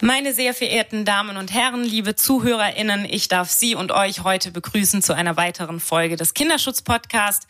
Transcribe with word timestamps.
Meine 0.00 0.32
sehr 0.32 0.54
verehrten 0.54 1.04
Damen 1.04 1.36
und 1.36 1.52
Herren, 1.52 1.82
liebe 1.82 2.14
ZuhörerInnen, 2.14 3.04
ich 3.04 3.26
darf 3.26 3.50
Sie 3.50 3.74
und 3.74 3.90
euch 3.90 4.22
heute 4.22 4.52
begrüßen 4.52 5.02
zu 5.02 5.12
einer 5.12 5.36
weiteren 5.36 5.80
Folge 5.80 6.14
des 6.14 6.34
Kinderschutz 6.34 6.82
Podcast. 6.82 7.48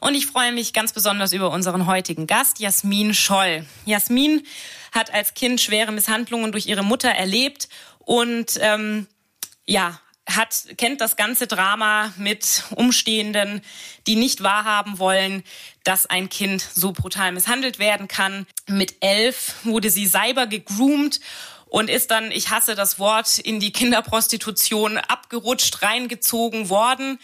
Und 0.00 0.14
ich 0.14 0.26
freue 0.26 0.52
mich 0.52 0.72
ganz 0.72 0.94
besonders 0.94 1.34
über 1.34 1.50
unseren 1.50 1.86
heutigen 1.86 2.26
Gast, 2.26 2.60
Jasmin 2.60 3.12
Scholl. 3.12 3.66
Jasmin 3.84 4.42
hat 4.92 5.12
als 5.12 5.34
Kind 5.34 5.60
schwere 5.60 5.92
Misshandlungen 5.92 6.50
durch 6.50 6.64
ihre 6.64 6.82
Mutter 6.82 7.10
erlebt 7.10 7.68
und 7.98 8.58
ähm, 8.62 9.06
ja, 9.66 10.00
hat, 10.26 10.68
kennt 10.78 11.02
das 11.02 11.16
ganze 11.16 11.46
Drama 11.46 12.14
mit 12.16 12.64
Umstehenden, 12.70 13.60
die 14.06 14.16
nicht 14.16 14.42
wahrhaben 14.42 14.98
wollen, 14.98 15.42
dass 15.84 16.06
ein 16.06 16.30
Kind 16.30 16.62
so 16.62 16.92
brutal 16.92 17.32
misshandelt 17.32 17.78
werden 17.78 18.08
kann. 18.08 18.46
Mit 18.66 18.94
elf 19.00 19.56
wurde 19.64 19.90
sie 19.90 20.06
cyber 20.06 20.46
gegroomt 20.46 21.20
und 21.72 21.88
ist 21.88 22.10
dann, 22.10 22.30
ich 22.30 22.50
hasse 22.50 22.74
das 22.74 22.98
Wort, 22.98 23.38
in 23.38 23.58
die 23.58 23.72
Kinderprostitution 23.72 24.98
abgerutscht, 24.98 25.80
reingezogen 25.80 26.68
worden. 26.68 27.18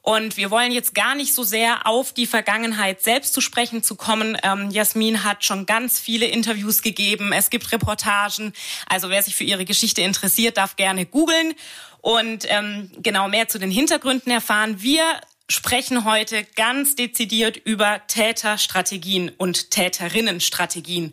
Und 0.00 0.36
wir 0.36 0.50
wollen 0.50 0.72
jetzt 0.72 0.92
gar 0.92 1.14
nicht 1.14 1.32
so 1.32 1.44
sehr 1.44 1.86
auf 1.86 2.12
die 2.12 2.26
Vergangenheit 2.26 3.00
selbst 3.00 3.32
zu 3.32 3.40
sprechen 3.40 3.84
zu 3.84 3.94
kommen. 3.94 4.36
Ähm, 4.42 4.70
Jasmin 4.72 5.22
hat 5.22 5.44
schon 5.44 5.66
ganz 5.66 6.00
viele 6.00 6.26
Interviews 6.26 6.82
gegeben. 6.82 7.32
Es 7.32 7.48
gibt 7.48 7.70
Reportagen. 7.70 8.52
Also 8.88 9.08
wer 9.08 9.22
sich 9.22 9.36
für 9.36 9.44
ihre 9.44 9.64
Geschichte 9.64 10.02
interessiert, 10.02 10.56
darf 10.56 10.74
gerne 10.74 11.06
googeln 11.06 11.54
und 12.00 12.44
ähm, 12.48 12.90
genau 13.04 13.28
mehr 13.28 13.46
zu 13.46 13.60
den 13.60 13.70
Hintergründen 13.70 14.32
erfahren. 14.32 14.82
Wir 14.82 15.04
sprechen 15.48 16.04
heute 16.04 16.44
ganz 16.56 16.94
dezidiert 16.94 17.56
über 17.56 18.00
Täterstrategien 18.06 19.30
und 19.36 19.70
Täterinnenstrategien. 19.70 21.12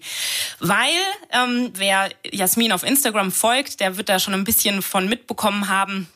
Weil 0.59 0.89
ähm, 1.31 1.71
wer 1.75 2.09
Jasmin 2.31 2.71
auf 2.71 2.83
Instagram 2.83 3.31
folgt, 3.31 3.79
der 3.79 3.97
wird 3.97 4.09
da 4.09 4.19
schon 4.19 4.33
ein 4.33 4.43
bisschen 4.43 4.81
von 4.81 5.09
mitbekommen 5.09 5.69
haben. 5.69 6.07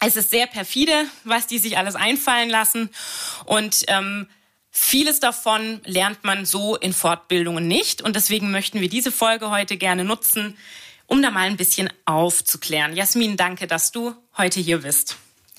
Es 0.00 0.16
ist 0.16 0.30
sehr 0.30 0.46
perfide, 0.46 1.06
was 1.24 1.46
die 1.46 1.58
sich 1.58 1.78
alles 1.78 1.94
einfallen 1.94 2.50
lassen. 2.50 2.90
Und 3.46 3.84
ähm, 3.88 4.28
Vieles 4.78 5.20
davon 5.20 5.80
lernt 5.86 6.22
man 6.22 6.44
so 6.44 6.76
in 6.76 6.92
Fortbildungen 6.92 7.66
nicht. 7.66 8.02
Und 8.02 8.14
deswegen 8.14 8.50
möchten 8.50 8.82
wir 8.82 8.90
diese 8.90 9.10
Folge 9.10 9.50
heute 9.50 9.78
gerne 9.78 10.04
nutzen, 10.04 10.54
um 11.06 11.22
da 11.22 11.30
mal 11.30 11.46
ein 11.46 11.56
bisschen 11.56 11.88
aufzuklären. 12.04 12.94
Jasmin, 12.94 13.38
danke, 13.38 13.66
dass 13.66 13.90
du 13.90 14.14
heute 14.36 14.60
hier 14.60 14.82
bist. 14.82 15.16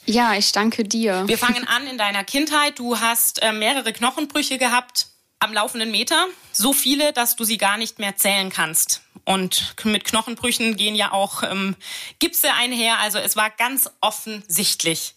Ja, 0.08 0.36
ich 0.36 0.54
danke 0.54 0.86
dir. 0.86 1.28
Wir 1.28 1.38
fangen 1.38 1.68
an 1.68 1.86
in 1.86 1.98
deiner 1.98 2.24
Kindheit. 2.24 2.80
Du 2.80 3.00
hast 3.00 3.42
äh, 3.42 3.52
mehrere 3.52 3.92
Knochenbrüche 3.92 4.58
gehabt 4.58 5.08
am 5.40 5.54
laufenden 5.54 5.92
Meter. 5.92 6.28
So 6.54 6.72
viele, 6.74 7.12
dass 7.12 7.36
du 7.36 7.44
sie 7.44 7.58
gar 7.58 7.78
nicht 7.78 8.00
mehr 8.00 8.16
zählen 8.16 8.50
kannst. 8.50 9.02
Und 9.26 9.76
mit 9.84 10.06
Knochenbrüchen 10.06 10.78
gehen 10.78 10.96
ja 10.96 11.12
auch 11.12 11.44
ähm, 11.44 11.76
Gipse 12.20 12.54
einher. 12.54 13.00
Also 13.00 13.20
es 13.20 13.36
war 13.36 13.50
ganz 13.50 13.90
offensichtlich. 14.00 15.16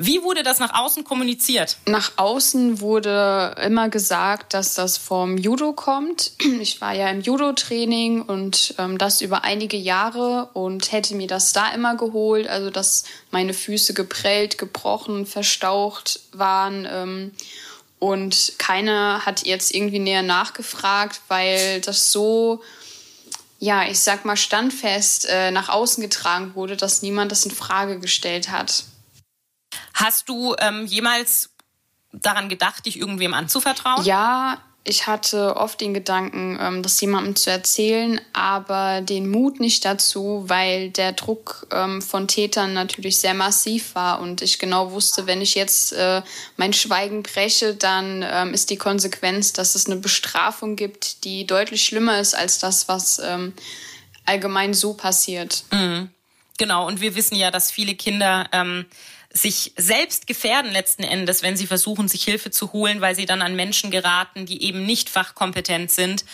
Wie 0.00 0.22
wurde 0.22 0.44
das 0.44 0.60
nach 0.60 0.74
außen 0.74 1.02
kommuniziert? 1.02 1.76
Nach 1.86 2.12
außen 2.14 2.80
wurde 2.80 3.56
immer 3.60 3.88
gesagt, 3.88 4.54
dass 4.54 4.74
das 4.74 4.96
vom 4.96 5.36
Judo 5.36 5.72
kommt. 5.72 6.32
Ich 6.60 6.80
war 6.80 6.92
ja 6.92 7.08
im 7.10 7.20
Judo-Training 7.20 8.22
und 8.22 8.74
ähm, 8.78 8.96
das 8.96 9.20
über 9.20 9.42
einige 9.42 9.76
Jahre 9.76 10.50
und 10.52 10.92
hätte 10.92 11.16
mir 11.16 11.26
das 11.26 11.52
da 11.52 11.72
immer 11.72 11.96
geholt. 11.96 12.46
Also, 12.46 12.70
dass 12.70 13.02
meine 13.32 13.54
Füße 13.54 13.92
geprellt, 13.92 14.56
gebrochen, 14.56 15.26
verstaucht 15.26 16.20
waren. 16.30 16.86
Ähm, 16.88 17.32
und 17.98 18.52
keiner 18.58 19.26
hat 19.26 19.46
jetzt 19.46 19.74
irgendwie 19.74 19.98
näher 19.98 20.22
nachgefragt, 20.22 21.20
weil 21.26 21.80
das 21.80 22.12
so, 22.12 22.62
ja, 23.58 23.88
ich 23.88 23.98
sag 23.98 24.24
mal, 24.24 24.36
standfest 24.36 25.26
äh, 25.28 25.50
nach 25.50 25.68
außen 25.68 26.00
getragen 26.00 26.54
wurde, 26.54 26.76
dass 26.76 27.02
niemand 27.02 27.32
das 27.32 27.44
in 27.44 27.50
Frage 27.50 27.98
gestellt 27.98 28.52
hat. 28.52 28.84
Hast 29.98 30.28
du 30.28 30.54
ähm, 30.60 30.86
jemals 30.86 31.50
daran 32.12 32.48
gedacht, 32.48 32.86
dich 32.86 33.00
irgendwem 33.00 33.34
anzuvertrauen? 33.34 34.04
Ja, 34.04 34.58
ich 34.84 35.08
hatte 35.08 35.56
oft 35.56 35.80
den 35.80 35.92
Gedanken, 35.92 36.56
ähm, 36.60 36.84
das 36.84 37.00
jemandem 37.00 37.34
zu 37.34 37.50
erzählen, 37.50 38.20
aber 38.32 39.00
den 39.00 39.28
Mut 39.28 39.58
nicht 39.58 39.84
dazu, 39.84 40.44
weil 40.46 40.90
der 40.90 41.14
Druck 41.14 41.66
ähm, 41.72 42.00
von 42.00 42.28
Tätern 42.28 42.74
natürlich 42.74 43.18
sehr 43.18 43.34
massiv 43.34 43.96
war 43.96 44.20
und 44.20 44.40
ich 44.40 44.60
genau 44.60 44.92
wusste, 44.92 45.26
wenn 45.26 45.42
ich 45.42 45.56
jetzt 45.56 45.92
äh, 45.94 46.22
mein 46.56 46.72
Schweigen 46.72 47.24
breche, 47.24 47.74
dann 47.74 48.24
ähm, 48.24 48.54
ist 48.54 48.70
die 48.70 48.78
Konsequenz, 48.78 49.52
dass 49.52 49.74
es 49.74 49.86
eine 49.86 49.96
Bestrafung 49.96 50.76
gibt, 50.76 51.24
die 51.24 51.44
deutlich 51.44 51.84
schlimmer 51.84 52.20
ist 52.20 52.36
als 52.36 52.60
das, 52.60 52.86
was 52.86 53.20
allgemein 54.24 54.74
so 54.74 54.94
passiert. 54.94 55.64
Mhm. 55.72 56.10
Genau, 56.56 56.86
und 56.86 57.00
wir 57.00 57.14
wissen 57.14 57.34
ja, 57.34 57.50
dass 57.50 57.70
viele 57.70 57.94
Kinder 57.94 58.48
ähm, 58.52 58.86
sich 59.30 59.72
selbst 59.76 60.26
gefährden 60.26 60.72
letzten 60.72 61.02
Endes, 61.02 61.42
wenn 61.42 61.56
sie 61.56 61.66
versuchen, 61.66 62.08
sich 62.08 62.24
Hilfe 62.24 62.50
zu 62.50 62.72
holen, 62.72 63.00
weil 63.00 63.14
sie 63.14 63.26
dann 63.26 63.42
an 63.42 63.56
Menschen 63.56 63.90
geraten, 63.90 64.46
die 64.46 64.62
eben 64.62 64.84
nicht 64.86 65.10
fachkompetent 65.10 65.90
sind. 65.90 66.24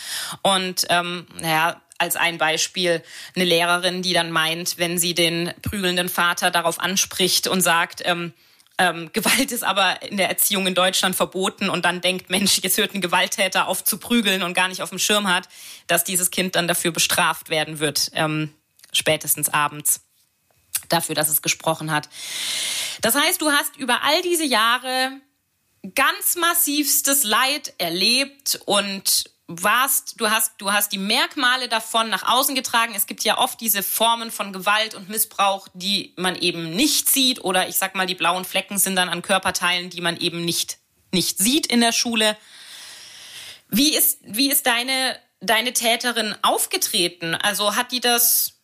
Und 0.42 0.86
ähm, 0.90 1.26
naja, 1.40 1.80
als 1.98 2.16
ein 2.16 2.38
Beispiel 2.38 3.02
eine 3.34 3.44
Lehrerin, 3.44 4.02
die 4.02 4.12
dann 4.12 4.30
meint, 4.30 4.78
wenn 4.78 4.98
sie 4.98 5.14
den 5.14 5.52
prügelnden 5.62 6.08
Vater 6.08 6.50
darauf 6.50 6.80
anspricht 6.80 7.48
und 7.48 7.60
sagt, 7.62 8.02
ähm, 8.04 8.32
ähm, 8.78 9.10
Gewalt 9.12 9.52
ist 9.52 9.64
aber 9.64 10.02
in 10.02 10.16
der 10.16 10.28
Erziehung 10.28 10.66
in 10.66 10.74
Deutschland 10.74 11.16
verboten 11.16 11.70
und 11.70 11.84
dann 11.84 12.00
denkt, 12.00 12.30
Mensch, 12.30 12.60
jetzt 12.62 12.78
hört 12.78 12.94
ein 12.94 13.00
Gewalttäter 13.00 13.66
auf 13.66 13.84
zu 13.84 13.98
prügeln 13.98 14.42
und 14.42 14.54
gar 14.54 14.68
nicht 14.68 14.82
auf 14.82 14.90
dem 14.90 14.98
Schirm 14.98 15.28
hat, 15.28 15.48
dass 15.86 16.04
dieses 16.04 16.30
Kind 16.30 16.54
dann 16.54 16.68
dafür 16.68 16.92
bestraft 16.92 17.50
werden 17.50 17.80
wird, 17.80 18.10
ähm, 18.14 18.52
spätestens 18.92 19.48
abends 19.48 20.03
dafür, 20.88 21.14
dass 21.14 21.28
es 21.28 21.42
gesprochen 21.42 21.90
hat. 21.90 22.08
Das 23.00 23.14
heißt, 23.14 23.40
du 23.40 23.50
hast 23.50 23.76
über 23.76 24.02
all 24.02 24.22
diese 24.22 24.44
Jahre 24.44 25.12
ganz 25.94 26.36
massivstes 26.36 27.24
Leid 27.24 27.74
erlebt 27.78 28.60
und 28.64 29.24
warst, 29.46 30.20
du 30.20 30.30
hast, 30.30 30.54
du 30.58 30.72
hast 30.72 30.92
die 30.92 30.98
Merkmale 30.98 31.68
davon 31.68 32.08
nach 32.08 32.26
außen 32.26 32.54
getragen. 32.54 32.94
Es 32.96 33.06
gibt 33.06 33.24
ja 33.24 33.38
oft 33.38 33.60
diese 33.60 33.82
Formen 33.82 34.30
von 34.30 34.52
Gewalt 34.52 34.94
und 34.94 35.10
Missbrauch, 35.10 35.68
die 35.74 36.14
man 36.16 36.36
eben 36.36 36.74
nicht 36.74 37.10
sieht 37.10 37.44
oder 37.44 37.68
ich 37.68 37.76
sag 37.76 37.94
mal, 37.94 38.06
die 38.06 38.14
blauen 38.14 38.44
Flecken 38.44 38.78
sind 38.78 38.96
dann 38.96 39.10
an 39.10 39.20
Körperteilen, 39.22 39.90
die 39.90 40.00
man 40.00 40.16
eben 40.16 40.44
nicht, 40.44 40.78
nicht 41.12 41.38
sieht 41.38 41.66
in 41.66 41.80
der 41.80 41.92
Schule. 41.92 42.38
Wie 43.68 43.94
ist, 43.94 44.20
wie 44.22 44.50
ist 44.50 44.66
deine, 44.66 45.18
deine 45.40 45.74
Täterin 45.74 46.34
aufgetreten? 46.40 47.34
Also 47.34 47.76
hat 47.76 47.92
die 47.92 48.00
das 48.00 48.54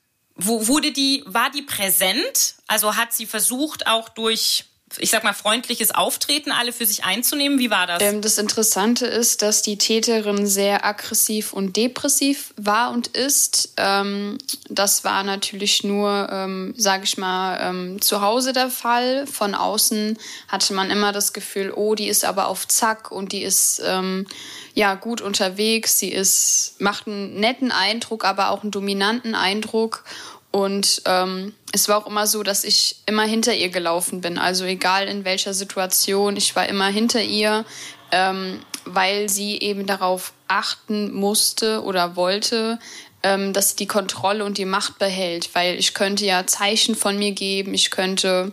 wo 0.46 0.66
wurde 0.66 0.92
die, 0.92 1.22
war 1.26 1.50
die 1.50 1.62
präsent? 1.62 2.54
Also 2.66 2.96
hat 2.96 3.12
sie 3.12 3.26
versucht, 3.26 3.86
auch 3.86 4.08
durch 4.08 4.69
ich 4.98 5.10
sag 5.10 5.22
mal, 5.22 5.32
freundliches 5.32 5.92
Auftreten 5.92 6.50
alle 6.50 6.72
für 6.72 6.86
sich 6.86 7.04
einzunehmen? 7.04 7.58
Wie 7.58 7.70
war 7.70 7.86
das? 7.86 8.02
Ähm, 8.02 8.20
das 8.20 8.38
Interessante 8.38 9.06
ist, 9.06 9.42
dass 9.42 9.62
die 9.62 9.78
Täterin 9.78 10.46
sehr 10.46 10.84
aggressiv 10.84 11.52
und 11.52 11.76
depressiv 11.76 12.52
war 12.56 12.90
und 12.90 13.06
ist. 13.08 13.74
Ähm, 13.76 14.38
das 14.68 15.04
war 15.04 15.22
natürlich 15.22 15.84
nur, 15.84 16.28
ähm, 16.30 16.74
sage 16.76 17.04
ich 17.04 17.18
mal, 17.18 17.58
ähm, 17.62 18.00
zu 18.00 18.20
Hause 18.20 18.52
der 18.52 18.70
Fall. 18.70 19.26
Von 19.26 19.54
außen 19.54 20.18
hatte 20.48 20.74
man 20.74 20.90
immer 20.90 21.12
das 21.12 21.32
Gefühl, 21.32 21.72
oh, 21.74 21.94
die 21.94 22.08
ist 22.08 22.24
aber 22.24 22.48
auf 22.48 22.66
Zack 22.66 23.12
und 23.12 23.32
die 23.32 23.42
ist 23.42 23.80
ähm, 23.84 24.26
ja 24.74 24.94
gut 24.94 25.20
unterwegs. 25.20 25.98
Sie 25.98 26.10
ist 26.10 26.74
macht 26.78 27.06
einen 27.06 27.38
netten 27.38 27.70
Eindruck, 27.70 28.24
aber 28.24 28.50
auch 28.50 28.62
einen 28.62 28.70
dominanten 28.72 29.34
Eindruck. 29.34 30.04
Und 30.50 31.02
ähm, 31.06 31.54
es 31.72 31.88
war 31.88 31.98
auch 31.98 32.06
immer 32.06 32.26
so, 32.26 32.42
dass 32.42 32.64
ich 32.64 32.96
immer 33.06 33.22
hinter 33.22 33.54
ihr 33.54 33.68
gelaufen 33.68 34.20
bin. 34.20 34.36
Also 34.36 34.64
egal 34.64 35.06
in 35.06 35.24
welcher 35.24 35.54
Situation, 35.54 36.36
ich 36.36 36.56
war 36.56 36.68
immer 36.68 36.88
hinter 36.88 37.22
ihr, 37.22 37.64
ähm, 38.10 38.60
weil 38.84 39.28
sie 39.28 39.58
eben 39.60 39.86
darauf 39.86 40.32
achten 40.48 41.12
musste 41.12 41.82
oder 41.84 42.16
wollte, 42.16 42.80
ähm, 43.22 43.52
dass 43.52 43.70
sie 43.70 43.76
die 43.76 43.86
Kontrolle 43.86 44.44
und 44.44 44.58
die 44.58 44.64
Macht 44.64 44.98
behält. 44.98 45.54
Weil 45.54 45.78
ich 45.78 45.94
könnte 45.94 46.24
ja 46.24 46.46
Zeichen 46.46 46.96
von 46.96 47.16
mir 47.16 47.32
geben, 47.32 47.72
ich 47.72 47.90
könnte 47.90 48.52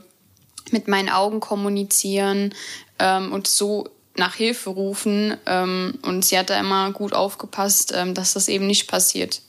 mit 0.71 0.87
meinen 0.87 1.09
Augen 1.09 1.39
kommunizieren 1.39 2.53
ähm, 2.99 3.33
und 3.33 3.47
so 3.47 3.89
nach 4.15 4.35
Hilfe 4.35 4.69
rufen. 4.69 5.35
Ähm, 5.47 5.97
und 6.03 6.25
sie 6.25 6.37
hat 6.37 6.51
da 6.51 6.59
immer 6.59 6.91
gut 6.91 7.13
aufgepasst, 7.13 7.93
ähm, 7.95 8.13
dass 8.13 8.33
das 8.33 8.49
eben 8.49 8.67
nicht 8.67 8.87
passiert. 8.87 9.41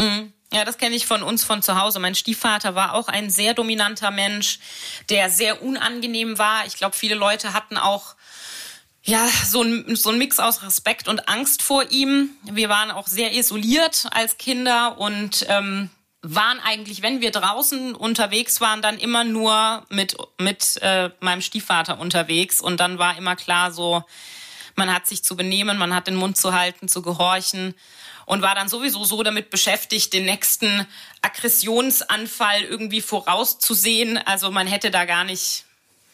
Mhm. 0.00 0.32
Ja, 0.52 0.64
das 0.64 0.78
kenne 0.78 0.96
ich 0.96 1.06
von 1.06 1.22
uns 1.22 1.44
von 1.44 1.62
zu 1.62 1.78
Hause. 1.80 1.98
Mein 1.98 2.14
Stiefvater 2.14 2.74
war 2.74 2.94
auch 2.94 3.08
ein 3.08 3.28
sehr 3.28 3.52
dominanter 3.52 4.10
Mensch, 4.10 4.58
der 5.10 5.28
sehr 5.28 5.62
unangenehm 5.62 6.38
war. 6.38 6.64
Ich 6.66 6.76
glaube, 6.76 6.96
viele 6.96 7.14
Leute 7.14 7.52
hatten 7.52 7.76
auch 7.76 8.14
ja, 9.02 9.26
so 9.46 9.62
ein, 9.62 9.96
so 9.96 10.10
ein 10.10 10.18
Mix 10.18 10.38
aus 10.38 10.62
Respekt 10.62 11.06
und 11.08 11.28
Angst 11.28 11.62
vor 11.62 11.90
ihm. 11.90 12.30
Wir 12.44 12.68
waren 12.68 12.90
auch 12.90 13.06
sehr 13.06 13.34
isoliert 13.34 14.06
als 14.10 14.38
Kinder 14.38 14.98
und 14.98 15.46
ähm, 15.48 15.90
waren 16.22 16.60
eigentlich, 16.60 17.02
wenn 17.02 17.20
wir 17.20 17.30
draußen 17.30 17.94
unterwegs 17.94 18.60
waren, 18.60 18.82
dann 18.82 18.98
immer 18.98 19.24
nur 19.24 19.86
mit, 19.88 20.16
mit 20.38 20.78
äh, 20.82 21.10
meinem 21.20 21.42
Stiefvater 21.42 21.98
unterwegs. 21.98 22.60
Und 22.60 22.80
dann 22.80 22.98
war 22.98 23.16
immer 23.16 23.36
klar 23.36 23.70
so, 23.70 24.02
man 24.76 24.92
hat 24.92 25.06
sich 25.06 25.22
zu 25.22 25.36
benehmen, 25.36 25.78
man 25.78 25.94
hat 25.94 26.06
den 26.06 26.16
Mund 26.16 26.36
zu 26.36 26.52
halten, 26.52 26.88
zu 26.88 27.02
gehorchen 27.02 27.74
und 28.28 28.42
war 28.42 28.54
dann 28.54 28.68
sowieso 28.68 29.04
so 29.04 29.22
damit 29.22 29.48
beschäftigt, 29.48 30.12
den 30.12 30.26
nächsten 30.26 30.86
Aggressionsanfall 31.22 32.62
irgendwie 32.62 33.00
vorauszusehen. 33.00 34.18
Also 34.18 34.50
man 34.50 34.66
hätte 34.66 34.90
da 34.90 35.06
gar 35.06 35.24
nicht 35.24 35.64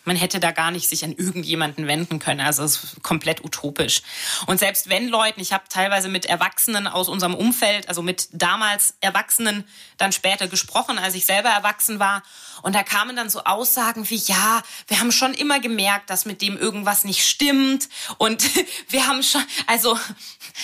man 0.04 0.16
hätte 0.16 0.40
da 0.40 0.50
gar 0.50 0.70
nicht 0.70 0.88
sich 0.88 1.04
an 1.04 1.12
irgendjemanden 1.12 1.86
wenden 1.86 2.18
können. 2.18 2.40
Also 2.40 2.62
es 2.62 2.84
ist 2.84 3.02
komplett 3.02 3.44
utopisch. 3.44 4.02
Und 4.46 4.58
selbst 4.58 4.88
wenn 4.88 5.08
Leuten, 5.08 5.40
ich 5.40 5.52
habe 5.52 5.64
teilweise 5.68 6.08
mit 6.08 6.26
Erwachsenen 6.26 6.86
aus 6.86 7.08
unserem 7.08 7.34
Umfeld, 7.34 7.88
also 7.88 8.02
mit 8.02 8.28
damals 8.32 8.96
Erwachsenen 9.00 9.64
dann 9.96 10.12
später 10.12 10.48
gesprochen, 10.48 10.98
als 10.98 11.14
ich 11.14 11.26
selber 11.26 11.48
erwachsen 11.48 11.98
war. 11.98 12.22
Und 12.62 12.74
da 12.74 12.82
kamen 12.82 13.16
dann 13.16 13.30
so 13.30 13.44
Aussagen 13.44 14.08
wie, 14.10 14.16
ja, 14.16 14.62
wir 14.88 15.00
haben 15.00 15.12
schon 15.12 15.34
immer 15.34 15.60
gemerkt, 15.60 16.10
dass 16.10 16.24
mit 16.24 16.42
dem 16.42 16.56
irgendwas 16.56 17.04
nicht 17.04 17.24
stimmt. 17.24 17.88
Und 18.18 18.44
wir 18.88 19.06
haben 19.06 19.22
schon, 19.22 19.44
also 19.66 19.98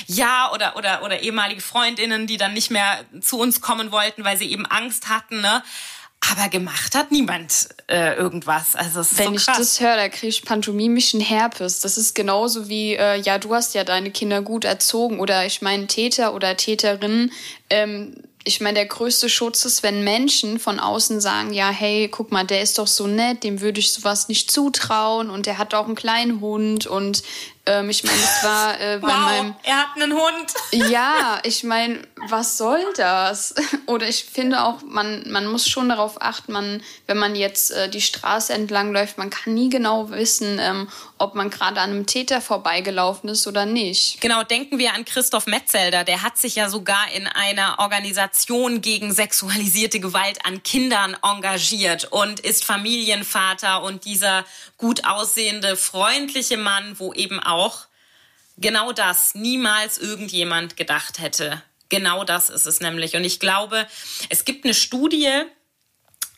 ja, 0.06 0.50
oder, 0.52 0.76
oder, 0.76 1.02
oder 1.02 1.20
ehemalige 1.20 1.60
Freundinnen, 1.60 2.26
die 2.26 2.36
dann 2.36 2.54
nicht 2.54 2.70
mehr 2.70 3.04
zu 3.20 3.38
uns 3.38 3.60
kommen 3.60 3.93
wollten, 3.93 4.25
weil 4.25 4.36
sie 4.36 4.50
eben 4.50 4.66
Angst 4.66 5.08
hatten. 5.08 5.40
Ne? 5.40 5.62
Aber 6.28 6.49
gemacht 6.49 6.94
hat 6.94 7.11
niemand 7.11 7.70
äh, 7.88 8.14
irgendwas. 8.14 8.75
Also 8.75 9.00
Wenn 9.17 9.28
so 9.28 9.34
ich 9.34 9.46
das 9.46 9.81
höre, 9.81 9.96
da 9.96 10.08
kriege 10.08 10.28
ich 10.28 10.43
pantomimischen 10.43 11.20
Herpes. 11.20 11.81
Das 11.81 11.96
ist 11.96 12.14
genauso 12.14 12.69
wie, 12.69 12.94
äh, 12.94 13.19
ja, 13.20 13.38
du 13.38 13.55
hast 13.55 13.75
ja 13.75 13.84
deine 13.84 14.11
Kinder 14.11 14.43
gut 14.43 14.64
erzogen. 14.64 15.19
Oder 15.19 15.46
ich 15.46 15.62
meine, 15.62 15.87
Täter 15.87 16.34
oder 16.34 16.56
Täterinnen 16.56 17.32
ähm, 17.70 18.14
ich 18.44 18.61
meine, 18.61 18.75
der 18.75 18.87
größte 18.87 19.28
Schutz 19.28 19.64
ist, 19.64 19.82
wenn 19.82 20.02
Menschen 20.02 20.58
von 20.58 20.81
außen 20.81 21.20
sagen, 21.20 21.52
ja, 21.52 21.69
hey, 21.69 22.08
guck 22.08 22.32
mal, 22.32 22.44
der 22.44 22.62
ist 22.62 22.78
doch 22.78 22.87
so 22.87 23.06
nett, 23.06 23.44
dem 23.44 23.61
würde 23.61 23.81
ich 23.81 23.93
sowas 23.93 24.28
nicht 24.28 24.50
zutrauen 24.50 25.28
und 25.28 25.46
der 25.46 25.58
hat 25.58 25.75
auch 25.75 25.87
einen 25.87 25.94
kleinen 25.94 26.40
Hund 26.40 26.87
und 26.87 27.22
ähm, 27.70 27.88
ich 27.88 28.02
meine, 28.02 28.19
es 28.19 28.43
war 28.43 28.81
äh, 28.81 28.99
bei 28.99 29.06
wow, 29.06 29.17
meinem. 29.17 29.55
Er 29.62 29.76
hat 29.76 29.88
einen 29.94 30.12
Hund. 30.12 30.55
Ja, 30.90 31.38
ich 31.44 31.62
meine, 31.62 32.00
was 32.28 32.58
soll 32.58 32.84
das? 32.96 33.55
Oder 33.87 34.08
ich 34.08 34.25
finde 34.25 34.64
auch, 34.64 34.82
man, 34.84 35.25
man 35.31 35.46
muss 35.46 35.69
schon 35.69 35.88
darauf 35.88 36.20
achten, 36.20 36.52
man, 36.52 36.82
wenn 37.06 37.17
man 37.17 37.37
jetzt 37.37 37.70
äh, 37.70 37.88
die 37.88 38.00
Straße 38.00 38.52
entlang 38.52 38.93
läuft, 38.93 39.19
man 39.19 39.31
kann 39.31 39.55
nie 39.55 39.69
genau 39.69 40.11
wissen, 40.11 40.58
ähm, 40.61 40.88
ob 41.20 41.34
man 41.34 41.50
gerade 41.50 41.81
an 41.81 41.90
einem 41.90 42.06
Täter 42.06 42.40
vorbeigelaufen 42.40 43.28
ist 43.28 43.46
oder 43.46 43.67
nicht. 43.67 44.20
Genau, 44.20 44.43
denken 44.43 44.78
wir 44.78 44.94
an 44.94 45.05
Christoph 45.05 45.46
Metzelder, 45.46 46.02
der 46.02 46.22
hat 46.22 46.38
sich 46.38 46.56
ja 46.56 46.70
sogar 46.70 47.12
in 47.14 47.26
einer 47.26 47.78
Organisation 47.78 48.81
gegen 48.81 49.12
sexualisierte 49.12 50.00
Gewalt 50.00 50.38
an 50.46 50.62
Kindern 50.62 51.17
engagiert 51.22 52.08
und 52.11 52.40
ist 52.40 52.64
Familienvater 52.64 53.82
und 53.82 54.06
dieser 54.06 54.46
gut 54.78 55.05
aussehende, 55.05 55.76
freundliche 55.76 56.56
Mann, 56.56 56.99
wo 56.99 57.12
eben 57.12 57.38
auch 57.38 57.87
genau 58.56 58.93
das 58.93 59.34
niemals 59.34 59.99
irgendjemand 59.99 60.78
gedacht 60.78 61.19
hätte. 61.19 61.62
Genau 61.90 62.25
das 62.25 62.49
ist 62.49 62.67
es 62.67 62.81
nämlich. 62.81 63.14
Und 63.14 63.25
ich 63.25 63.40
glaube, 63.40 63.87
es 64.31 64.46
gibt 64.46 64.64
eine 64.64 64.75
Studie, 64.75 65.43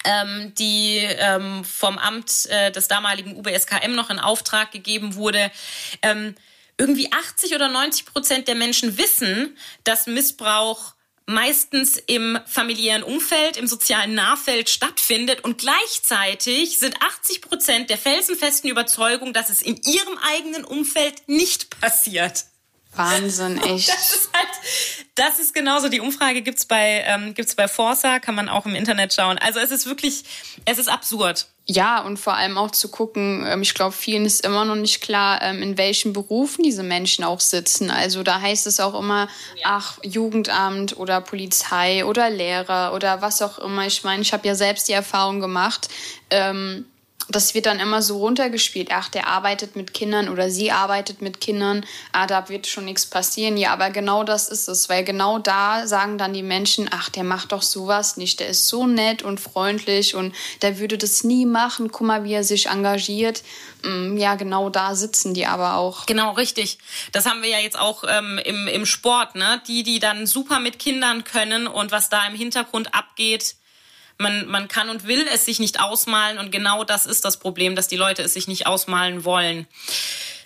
ähm, 0.05 0.55
die 0.57 0.99
ähm, 0.99 1.65
vom 1.65 1.99
Amt 1.99 2.47
äh, 2.51 2.71
des 2.71 2.89
damaligen 2.89 3.37
UBSKM 3.37 3.95
noch 3.95 4.11
in 4.11 4.19
Auftrag 4.19 4.71
gegeben 4.73 5.15
wurde. 5.15 5.51
Ähm, 6.03 6.35
irgendwie 6.79 7.13
80 7.13 7.55
oder 7.55 7.69
90 7.69 8.07
Prozent 8.07 8.49
der 8.49 8.55
Menschen 8.55 8.99
wissen, 8.99 9.57
dass 9.85 10.07
Missbrauch 10.07 10.95
meistens 11.27 11.97
im 11.97 12.39
familiären 12.47 13.03
Umfeld, 13.03 13.57
im 13.57 13.67
sozialen 13.67 14.15
Nahfeld 14.15 14.69
stattfindet 14.69 15.45
und 15.45 15.59
gleichzeitig 15.59 16.79
sind 16.79 17.01
80 17.01 17.43
Prozent 17.43 17.91
der 17.91 17.99
felsenfesten 17.99 18.71
Überzeugung, 18.71 19.33
dass 19.33 19.51
es 19.51 19.63
in 19.63 19.81
ihrem 19.83 20.19
eigenen 20.19 20.65
Umfeld 20.65 21.29
nicht 21.29 21.81
passiert. 21.81 22.45
Wahnsinn, 22.95 23.59
echt. 23.63 23.89
Das 23.89 24.15
ist 24.15 24.31
halt, 24.33 24.49
das 25.15 25.39
ist 25.39 25.55
genauso. 25.55 25.89
Die 25.89 26.01
Umfrage 26.01 26.43
gibt's 26.43 26.67
bei, 26.67 27.05
ähm, 27.07 27.35
gibt's 27.35 27.55
bei 27.55 27.69
Forsa, 27.69 28.19
kann 28.19 28.35
man 28.35 28.49
auch 28.49 28.67
im 28.67 28.75
Internet 28.75 29.13
schauen. 29.15 29.39
Also 29.39 29.61
es 29.61 29.71
ist 29.71 29.87
wirklich, 29.87 30.25
es 30.65 30.79
ist 30.79 30.89
absurd. 30.89 31.47
Ja, 31.65 32.03
und 32.03 32.19
vor 32.19 32.35
allem 32.35 32.59
auch 32.59 32.73
zu 32.73 32.89
gucken, 32.89 33.45
ähm, 33.47 33.63
ich 33.63 33.75
glaube, 33.75 33.93
vielen 33.93 34.25
ist 34.25 34.45
immer 34.45 34.65
noch 34.65 34.75
nicht 34.75 35.01
klar, 35.01 35.41
ähm, 35.43 35.63
in 35.63 35.79
welchen 35.79 36.13
Berufen 36.13 36.65
diese 36.65 36.83
Menschen 36.83 37.25
auch 37.25 37.39
sitzen. 37.39 37.89
Also 37.89 38.25
da 38.25 38.41
heißt 38.41 38.67
es 38.67 38.81
auch 38.81 38.99
immer, 38.99 39.29
ach, 39.63 39.99
Jugendamt 40.03 40.97
oder 40.97 41.21
Polizei 41.21 42.05
oder 42.05 42.31
Lehrer 42.31 42.93
oder 42.95 43.23
was 43.23 43.43
auch 43.43 43.61
immer. 43.61 43.87
Ich 43.87 44.03
meine, 44.03 44.23
ich 44.23 44.33
habe 44.33 44.47
ja 44.47 44.57
selbst 44.57 44.89
die 44.89 44.93
Erfahrung 44.93 45.39
gemacht, 45.39 45.89
ähm, 46.31 46.87
das 47.29 47.55
wird 47.55 47.67
dann 47.67 47.81
immer 47.81 48.03
so 48.03 48.19
runtergespielt. 48.19 48.91
Ach, 48.93 49.09
der 49.09 49.27
arbeitet 49.27 49.77
mit 49.77 49.95
Kindern 49.95 50.29
oder 50.29 50.51
sie 50.51 50.73
arbeitet 50.73 51.23
mit 51.23 51.41
Kindern. 51.41 51.85
Ah, 52.13 52.27
da 52.27 52.49
wird 52.49 52.67
schon 52.67 52.85
nichts 52.85 53.07
passieren. 53.07 53.57
Ja, 53.57 53.73
aber 53.73 53.91
genau 53.91 54.25
das 54.25 54.49
ist 54.49 54.69
es, 54.69 54.89
weil 54.89 55.05
genau 55.05 55.39
da 55.39 55.87
sagen 55.87 56.19
dann 56.19 56.33
die 56.33 56.43
Menschen, 56.43 56.89
ach, 56.91 57.11
der 57.11 57.25
macht 57.25 57.53
doch 57.53 57.63
sowas 57.63 58.17
nicht. 58.17 58.41
Der 58.41 58.49
ist 58.49 58.69
so 58.69 58.87
nett 58.87 59.23
und 59.23 59.41
freundlich 59.41 60.15
und 60.15 60.35
der 60.63 60.79
würde 60.79 60.99
das 60.99 61.25
nie 61.25 61.47
machen. 61.47 61.93
Guck 61.93 62.07
mal, 62.07 62.25
wie 62.25 62.35
er 62.35 62.45
sich 62.45 62.67
engagiert. 62.67 63.43
Mm, 63.85 64.17
ja, 64.17 64.35
genau 64.35 64.69
da 64.71 64.95
sitzen 64.95 65.35
die 65.35 65.47
aber 65.47 65.77
auch. 65.77 66.07
Genau, 66.07 66.33
richtig. 66.33 66.79
Das 67.13 67.27
haben 67.27 67.43
wir 67.43 67.51
ja 67.51 67.59
jetzt 67.59 67.79
auch 67.79 68.05
ähm, 68.09 68.39
im, 68.45 68.67
im 68.69 68.87
Sport, 68.87 69.35
ne? 69.35 69.61
Die, 69.67 69.83
die 69.83 69.99
dann 69.99 70.27
super 70.27 70.61
mit 70.61 70.79
Kindern 70.79 71.25
können 71.25 71.67
und 71.67 71.93
was 71.93 72.09
da 72.09 72.27
im 72.27 72.35
Hintergrund 72.35 72.95
abgeht, 72.95 73.57
man, 74.23 74.47
man 74.47 74.69
kann 74.69 74.89
und 74.89 75.07
will 75.07 75.27
es 75.33 75.45
sich 75.45 75.59
nicht 75.59 75.81
ausmalen 75.81 76.39
und 76.39 76.51
genau 76.51 76.85
das 76.85 77.07
ist 77.07 77.25
das 77.25 77.39
Problem, 77.39 77.77
dass 77.77 77.89
die 77.89 77.97
Leute 77.97 78.23
es 78.23 78.35
sich 78.35 78.49
nicht 78.49 78.67
ausmalen 78.67 79.25
wollen. 79.25 79.67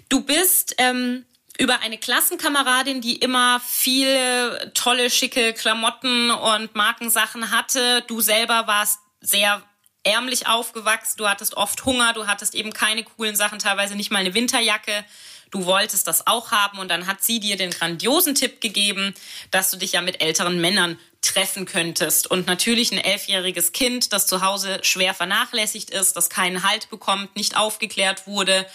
Du 0.09 0.23
bist 0.23 0.75
ähm, 0.79 1.25
über 1.59 1.81
eine 1.81 1.99
Klassenkameradin, 1.99 3.01
die 3.01 3.17
immer 3.17 3.61
viele 3.67 4.73
tolle, 4.75 5.11
schicke 5.11 5.53
Klamotten 5.53 6.31
und 6.31 6.75
Markensachen 6.75 7.51
hatte. 7.51 8.03
Du 8.07 8.21
selber 8.21 8.67
warst 8.67 8.99
sehr 9.21 9.63
ärmlich 10.05 10.47
aufgewachsen, 10.47 11.17
du 11.19 11.29
hattest 11.29 11.57
oft 11.57 11.85
Hunger, 11.85 12.13
du 12.13 12.27
hattest 12.27 12.55
eben 12.55 12.73
keine 12.73 13.03
coolen 13.03 13.35
Sachen, 13.35 13.59
teilweise 13.59 13.97
nicht 13.97 14.11
mal 14.11 14.21
eine 14.21 14.35
Winterjacke. 14.35 15.05
Du 15.51 15.65
wolltest 15.65 16.07
das 16.07 16.27
auch 16.27 16.51
haben 16.51 16.79
und 16.79 16.89
dann 16.89 17.07
hat 17.07 17.23
sie 17.23 17.39
dir 17.41 17.57
den 17.57 17.71
grandiosen 17.71 18.35
Tipp 18.35 18.61
gegeben, 18.61 19.15
dass 19.51 19.71
du 19.71 19.77
dich 19.77 19.93
ja 19.93 20.01
mit 20.01 20.21
älteren 20.21 20.61
Männern 20.61 20.99
treffen 21.23 21.67
könntest. 21.67 22.31
Und 22.31 22.47
natürlich 22.47 22.93
ein 22.93 22.99
elfjähriges 22.99 23.73
Kind, 23.73 24.13
das 24.13 24.27
zu 24.27 24.43
Hause 24.43 24.81
schwer 24.83 25.15
vernachlässigt 25.15 25.91
ist, 25.91 26.17
das 26.17 26.31
keinen 26.31 26.63
Halt 26.63 26.91
bekommt, 26.91 27.37
nicht 27.37 27.57
aufgeklärt 27.57 28.27
wurde, 28.27 28.67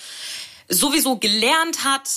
sowieso 0.67 1.17
gelernt 1.17 1.83
hat, 1.83 2.09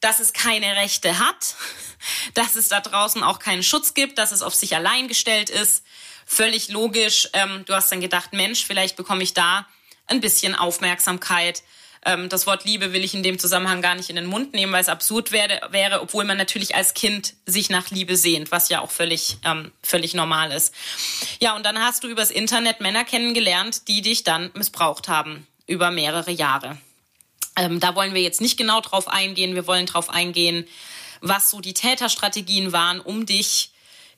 dass 0.00 0.20
es 0.20 0.32
keine 0.32 0.76
Rechte 0.76 1.18
hat, 1.18 1.54
dass 2.34 2.56
es 2.56 2.68
da 2.68 2.80
draußen 2.80 3.22
auch 3.22 3.38
keinen 3.38 3.62
Schutz 3.62 3.94
gibt, 3.94 4.18
dass 4.18 4.32
es 4.32 4.42
auf 4.42 4.54
sich 4.54 4.76
allein 4.76 5.08
gestellt 5.08 5.48
ist. 5.48 5.84
Völlig 6.26 6.68
logisch. 6.68 7.28
Ähm, 7.32 7.64
du 7.66 7.74
hast 7.74 7.90
dann 7.90 8.00
gedacht, 8.00 8.32
Mensch, 8.32 8.64
vielleicht 8.64 8.96
bekomme 8.96 9.22
ich 9.22 9.34
da 9.34 9.66
ein 10.06 10.20
bisschen 10.20 10.54
Aufmerksamkeit 10.54 11.62
ähm, 12.04 12.28
das 12.28 12.46
Wort 12.46 12.64
Liebe 12.64 12.92
will 12.92 13.04
ich 13.04 13.14
in 13.14 13.22
dem 13.22 13.38
Zusammenhang 13.38 13.80
gar 13.80 13.94
nicht 13.94 14.10
in 14.10 14.16
den 14.16 14.26
Mund 14.26 14.54
nehmen, 14.54 14.72
weil 14.72 14.80
es 14.80 14.88
absurd 14.88 15.30
wäre, 15.30 15.60
wäre 15.70 16.00
obwohl 16.00 16.24
man 16.24 16.36
natürlich 16.36 16.74
als 16.74 16.94
Kind 16.94 17.34
sich 17.46 17.70
nach 17.70 17.90
Liebe 17.90 18.16
sehnt, 18.16 18.50
was 18.50 18.68
ja 18.68 18.80
auch 18.80 18.90
völlig, 18.90 19.36
ähm, 19.44 19.70
völlig 19.82 20.14
normal 20.14 20.50
ist. 20.50 20.74
Ja, 21.40 21.54
und 21.54 21.64
dann 21.64 21.78
hast 21.78 22.02
du 22.02 22.08
übers 22.08 22.30
Internet 22.30 22.80
Männer 22.80 23.04
kennengelernt, 23.04 23.88
die 23.88 24.02
dich 24.02 24.24
dann 24.24 24.50
missbraucht 24.54 25.08
haben 25.08 25.46
über 25.66 25.90
mehrere 25.90 26.32
Jahre. 26.32 26.76
Ähm, 27.56 27.78
da 27.78 27.94
wollen 27.94 28.14
wir 28.14 28.22
jetzt 28.22 28.40
nicht 28.40 28.56
genau 28.56 28.80
drauf 28.80 29.08
eingehen. 29.08 29.54
Wir 29.54 29.66
wollen 29.66 29.86
drauf 29.86 30.10
eingehen, 30.10 30.66
was 31.20 31.50
so 31.50 31.60
die 31.60 31.74
Täterstrategien 31.74 32.72
waren, 32.72 33.00
um 33.00 33.26
dich 33.26 33.70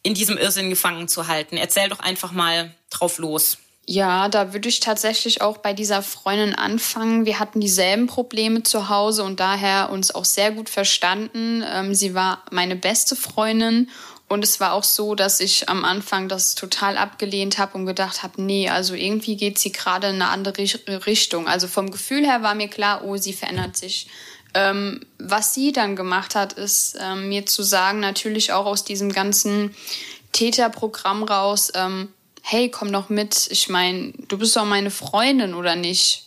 in 0.02 0.14
diesem 0.14 0.38
Irrsinn 0.38 0.70
gefangen 0.70 1.08
zu 1.08 1.26
halten. 1.26 1.56
Erzähl 1.56 1.88
doch 1.88 2.00
einfach 2.00 2.32
mal 2.32 2.74
drauf 2.90 3.18
los. 3.18 3.58
Ja, 3.86 4.28
da 4.30 4.54
würde 4.54 4.68
ich 4.68 4.80
tatsächlich 4.80 5.42
auch 5.42 5.58
bei 5.58 5.74
dieser 5.74 6.00
Freundin 6.02 6.54
anfangen. 6.54 7.26
Wir 7.26 7.38
hatten 7.38 7.60
dieselben 7.60 8.06
Probleme 8.06 8.62
zu 8.62 8.88
Hause 8.88 9.24
und 9.24 9.40
daher 9.40 9.90
uns 9.90 10.14
auch 10.14 10.24
sehr 10.24 10.52
gut 10.52 10.70
verstanden. 10.70 11.62
Ähm, 11.66 11.94
sie 11.94 12.14
war 12.14 12.42
meine 12.50 12.76
beste 12.76 13.14
Freundin 13.14 13.90
und 14.26 14.42
es 14.42 14.58
war 14.58 14.72
auch 14.72 14.84
so, 14.84 15.14
dass 15.14 15.38
ich 15.40 15.68
am 15.68 15.84
Anfang 15.84 16.28
das 16.28 16.54
total 16.54 16.96
abgelehnt 16.96 17.58
habe 17.58 17.76
und 17.76 17.84
gedacht 17.84 18.22
habe, 18.22 18.40
nee, 18.42 18.70
also 18.70 18.94
irgendwie 18.94 19.36
geht 19.36 19.58
sie 19.58 19.70
gerade 19.70 20.08
in 20.08 20.14
eine 20.14 20.28
andere 20.28 20.56
Richtung. 21.06 21.46
Also 21.46 21.68
vom 21.68 21.90
Gefühl 21.90 22.24
her 22.24 22.42
war 22.42 22.54
mir 22.54 22.68
klar, 22.68 23.04
oh, 23.04 23.18
sie 23.18 23.34
verändert 23.34 23.76
sich. 23.76 24.08
Ähm, 24.54 25.04
was 25.18 25.52
sie 25.52 25.72
dann 25.72 25.94
gemacht 25.94 26.34
hat, 26.34 26.54
ist 26.54 26.96
ähm, 27.00 27.28
mir 27.28 27.44
zu 27.44 27.62
sagen, 27.62 28.00
natürlich 28.00 28.52
auch 28.52 28.64
aus 28.64 28.84
diesem 28.84 29.12
ganzen 29.12 29.74
Täterprogramm 30.32 31.22
raus, 31.22 31.70
ähm, 31.74 32.08
hey, 32.46 32.68
komm 32.68 32.92
doch 32.92 33.08
mit. 33.08 33.48
Ich 33.50 33.70
meine, 33.70 34.12
du 34.28 34.36
bist 34.36 34.54
doch 34.54 34.66
meine 34.66 34.90
Freundin 34.90 35.54
oder 35.54 35.76
nicht? 35.76 36.26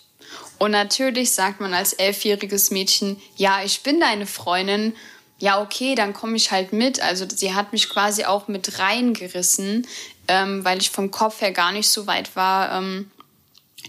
Und 0.57 0.71
natürlich 0.71 1.31
sagt 1.31 1.61
man 1.61 1.75
als 1.75 1.93
elfjähriges 1.93 2.71
Mädchen, 2.71 3.21
ja, 3.35 3.63
ich 3.63 3.83
bin 3.83 3.99
deine 3.99 4.25
Freundin. 4.25 4.95
Ja, 5.37 5.61
okay, 5.61 5.93
dann 5.93 6.13
komme 6.13 6.35
ich 6.35 6.49
halt 6.49 6.73
mit. 6.73 6.99
Also 6.99 7.27
sie 7.29 7.53
hat 7.53 7.71
mich 7.71 7.87
quasi 7.87 8.25
auch 8.25 8.47
mit 8.47 8.79
reingerissen, 8.79 9.85
ähm, 10.27 10.65
weil 10.65 10.81
ich 10.81 10.89
vom 10.89 11.11
Kopf 11.11 11.41
her 11.41 11.51
gar 11.51 11.71
nicht 11.71 11.87
so 11.87 12.07
weit 12.07 12.35
war, 12.35 12.75
ähm, 12.75 13.11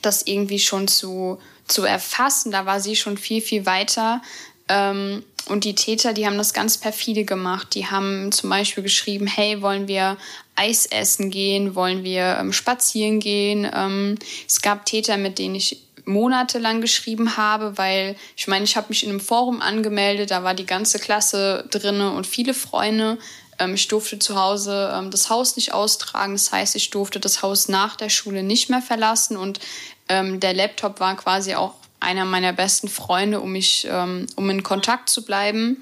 das 0.03 0.27
irgendwie 0.27 0.59
schon 0.59 0.87
zu, 0.87 1.41
zu 1.67 1.85
erfassen. 1.85 2.53
Da 2.53 2.67
war 2.67 2.81
sie 2.81 2.95
schon 2.95 3.17
viel, 3.17 3.41
viel 3.41 3.65
weiter. 3.65 4.21
Ähm, 4.69 5.23
und 5.49 5.65
die 5.65 5.75
Täter, 5.75 6.13
die 6.13 6.27
haben 6.27 6.37
das 6.37 6.53
ganz 6.53 6.77
perfide 6.77 7.25
gemacht. 7.25 7.75
Die 7.75 7.87
haben 7.87 8.31
zum 8.33 8.51
Beispiel 8.51 8.83
geschrieben, 8.83 9.27
hey, 9.27 9.63
wollen 9.63 9.89
wir 9.89 10.19
Eis 10.57 10.87
essen 10.87 11.31
gehen? 11.31 11.75
Wollen 11.75 12.05
wir 12.05 12.37
ähm, 12.39 12.53
spazieren 12.53 13.19
gehen? 13.19 13.69
Ähm, 13.73 14.19
es 14.47 14.61
gab 14.61 14.85
Täter, 14.85 15.17
mit 15.17 15.39
denen 15.39 15.55
ich 15.55 15.83
monatelang 16.05 16.81
geschrieben 16.81 17.37
habe, 17.37 17.77
weil 17.77 18.17
ich 18.37 18.49
meine, 18.49 18.65
ich 18.65 18.77
habe 18.77 18.87
mich 18.89 19.05
in 19.05 19.11
einem 19.11 19.21
Forum 19.21 19.61
angemeldet, 19.61 20.31
da 20.31 20.43
war 20.43 20.55
die 20.55 20.67
ganze 20.67 20.99
Klasse 20.99 21.69
drinne 21.71 22.13
und 22.13 22.27
viele 22.27 22.55
Freunde. 22.55 23.19
Ähm, 23.59 23.75
ich 23.75 23.89
durfte 23.89 24.19
zu 24.19 24.35
Hause 24.35 24.93
ähm, 24.95 25.11
das 25.11 25.31
Haus 25.31 25.57
nicht 25.57 25.75
austragen, 25.75 26.33
das 26.33 26.51
heißt, 26.51 26.77
ich 26.77 26.91
durfte 26.91 27.21
das 27.21 27.43
Haus 27.43 27.69
nach 27.69 27.97
der 27.97 28.09
Schule 28.09 28.43
nicht 28.43 28.71
mehr 28.71 28.83
verlassen 28.83 29.37
und 29.37 29.61
ähm, 30.09 30.41
der 30.41 30.55
Laptop 30.55 30.99
war 30.99 31.15
quasi 31.17 31.55
auch 31.55 31.75
einer 32.01 32.25
meiner 32.25 32.53
besten 32.53 32.89
Freunde, 32.89 33.41
um 33.41 33.53
mich, 33.53 33.87
ähm, 33.91 34.27
um 34.37 34.49
in 34.51 34.63
Kontakt 34.63 35.09
zu 35.09 35.25
bleiben. 35.25 35.79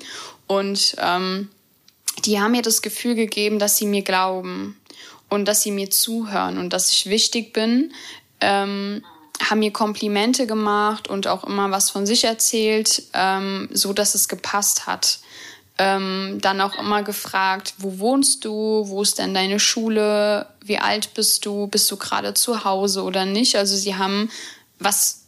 Und 0.46 0.96
ähm, 0.99 1.49
die 2.25 2.40
haben 2.40 2.52
mir 2.52 2.62
das 2.62 2.82
Gefühl 2.82 3.14
gegeben, 3.14 3.58
dass 3.58 3.76
sie 3.76 3.87
mir 3.87 4.02
glauben 4.02 4.80
und 5.28 5.46
dass 5.46 5.62
sie 5.62 5.70
mir 5.70 5.90
zuhören 5.90 6.58
und 6.58 6.73
dass 6.73 6.90
ich 6.90 7.06
wichtig 7.06 7.52
bin. 7.52 7.92
Ähm, 8.40 9.02
haben 9.42 9.58
mir 9.58 9.73
Komplimente 9.73 10.46
gemacht 10.46 11.08
und 11.08 11.26
auch 11.26 11.44
immer 11.44 11.70
was 11.70 11.90
von 11.90 12.06
sich 12.06 12.25
erzählt, 12.25 13.02
ähm, 13.12 13.68
so 13.73 13.92
dass 13.92 14.14
es 14.14 14.28
gepasst 14.28 14.87
hat. 14.87 15.18
Ähm, 15.78 16.38
dann 16.40 16.62
auch 16.62 16.78
immer 16.78 17.02
gefragt, 17.02 17.75
wo 17.76 17.99
wohnst 17.99 18.46
du, 18.46 18.85
wo 18.87 19.02
ist 19.02 19.18
denn 19.18 19.35
deine 19.35 19.61
Schule, 19.61 20.46
wie 20.62 20.78
alt 20.78 21.12
bist 21.12 21.44
du, 21.44 21.66
bist 21.66 21.90
du 21.90 21.99
gerade 21.99 22.32
zu 22.32 22.64
Hause 22.64 23.02
oder 23.02 23.26
nicht. 23.26 23.56
Also 23.56 23.76
sie 23.76 23.96
haben 23.96 24.30
was 24.78 25.25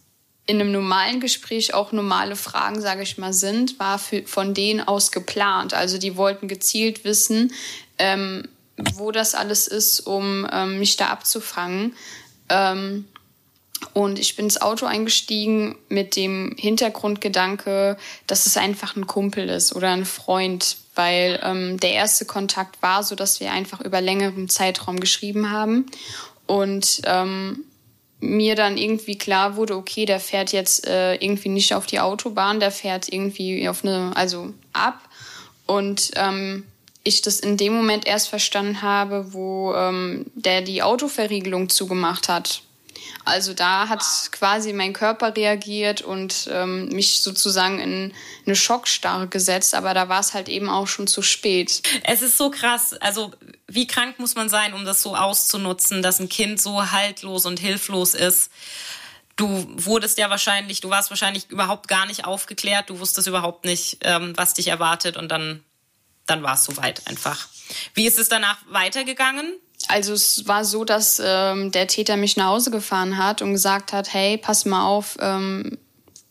in 0.49 0.62
einem 0.62 0.73
normalen 0.73 1.21
Gespräch 1.21 1.75
auch 1.75 1.93
normale 1.93 2.35
Fragen, 2.35 2.81
sage 2.81 3.02
ich 3.02 3.19
mal, 3.19 3.35
sind, 3.35 3.78
war 3.78 3.99
für, 3.99 4.23
von 4.23 4.55
denen 4.55 4.81
aus 4.81 5.12
geplant. 5.12 5.75
Also 5.75 5.99
die 5.99 6.17
wollten 6.17 6.49
gezielt 6.49 7.05
wissen, 7.05 7.52
ähm, 7.99 8.49
wo 8.95 9.12
das 9.12 9.35
alles 9.35 9.69
ist, 9.69 10.00
um 10.00 10.49
ähm, 10.50 10.78
mich 10.78 10.97
da 10.97 11.09
abzufangen. 11.09 11.95
Ähm, 12.49 13.05
und 13.93 14.19
ich 14.19 14.37
bin 14.37 14.47
ins 14.47 14.61
Auto 14.62 14.87
eingestiegen 14.87 15.76
mit 15.90 16.17
dem 16.17 16.57
Hintergrundgedanke, 16.59 17.99
dass 18.26 18.47
es 18.47 18.57
einfach 18.57 18.97
ein 18.97 19.07
Kumpel 19.07 19.50
ist 19.50 19.76
oder 19.76 19.90
ein 19.90 20.07
Freund, 20.07 20.78
weil 20.95 21.40
ähm, 21.43 21.78
der 21.78 21.93
erste 21.93 22.25
Kontakt 22.25 22.81
war 22.81 23.02
so, 23.02 23.14
dass 23.14 23.38
wir 23.38 23.52
einfach 23.52 23.83
über 23.83 24.00
längeren 24.00 24.49
Zeitraum 24.49 24.99
geschrieben 24.99 25.50
haben. 25.50 25.85
Und 26.47 27.02
ähm, 27.05 27.64
mir 28.21 28.55
dann 28.55 28.77
irgendwie 28.77 29.17
klar 29.17 29.57
wurde, 29.57 29.77
okay, 29.77 30.05
der 30.05 30.21
fährt 30.21 30.53
jetzt 30.53 30.87
äh, 30.87 31.15
irgendwie 31.15 31.49
nicht 31.49 31.75
auf 31.75 31.87
die 31.87 32.01
Autobahn, 32.01 32.61
der 32.61 32.71
fährt 32.71 33.13
irgendwie 33.13 33.69
auf 33.69 33.85
eine, 33.85 34.13
also 34.17 34.53
ab. 34.73 35.01
Und 35.67 36.11
ähm, 36.17 36.65
ich 37.05 37.23
das 37.23 37.41
in 37.41 37.57
dem 37.57 37.75
Moment 37.75 38.07
erst 38.07 38.29
verstanden 38.29 38.83
habe, 38.83 39.33
wo 39.33 39.75
ähm, 39.75 40.27
der 40.35 40.63
die 40.63 40.83
Autoverriegelung 40.83 41.69
zugemacht 41.69 42.29
hat. 42.29 42.63
Also 43.29 43.55
da 43.55 43.89
hat 43.89 44.03
quasi 44.33 44.73
mein 44.73 44.93
Körper 44.93 45.37
reagiert 45.37 46.03
und 46.03 46.49
ähm, 46.51 46.89
mich 46.89 47.21
sozusagen 47.21 47.79
in 47.79 48.15
eine 48.47 48.57
Schockstarre 48.57 49.29
gesetzt, 49.29 49.75
aber 49.75 49.95
da 49.95 50.09
war 50.09 50.21
es 50.21 50.35
halt 50.35 50.49
eben 50.49 50.69
auch 50.69 50.87
schon 50.87 51.07
zu 51.07 51.23
spät. 51.23 51.83
Es 52.05 52.23
ist 52.23 52.39
so 52.39 52.51
krass, 52.51 52.95
also 52.95 53.33
wie 53.67 53.87
krank 53.87 54.19
muss 54.19 54.35
man 54.35 54.49
sein, 54.49 54.73
um 54.73 54.85
das 54.85 55.03
so 55.03 55.15
auszunutzen, 55.15 56.03
dass 56.03 56.21
ein 56.21 56.29
Kind 56.29 56.61
so 56.61 56.91
haltlos 56.91 57.45
und 57.45 57.61
hilflos 57.61 58.15
ist? 58.15 58.51
Du 59.37 59.67
wurdest 59.69 60.19
ja 60.19 60.31
wahrscheinlich, 60.31 60.81
du 60.81 60.91
warst 60.91 61.11
wahrscheinlich 61.11 61.51
überhaupt 61.51 61.87
gar 61.87 62.07
nicht 62.07 62.25
aufgeklärt, 62.25 62.91
du 62.91 62.99
wusstest 62.99 63.29
überhaupt 63.29 63.65
nicht, 63.65 63.99
ähm, 64.01 64.33
was 64.37 64.55
dich 64.55 64.69
erwartet 64.69 65.17
und 65.17 65.29
dann, 65.29 65.63
dann 66.27 66.43
war 66.43 66.55
es 66.55 66.65
soweit 66.65 67.07
einfach. 67.07 67.47
Wie 67.95 68.07
ist 68.07 68.19
es 68.19 68.29
danach 68.29 68.59
weitergegangen? 68.69 69.53
Also 69.88 70.12
es 70.12 70.47
war 70.47 70.64
so, 70.64 70.85
dass 70.85 71.21
ähm, 71.25 71.73
der 71.73 71.87
Täter 71.87 72.16
mich 72.16 72.37
nach 72.37 72.49
Hause 72.49 72.71
gefahren 72.71 73.18
hat 73.18 73.42
und 73.42 73.52
gesagt 73.52 73.92
hat, 73.92 74.12
hey, 74.12 74.37
pass 74.37 74.64
mal 74.66 74.87
auf, 74.87 75.16
ähm, 75.21 75.78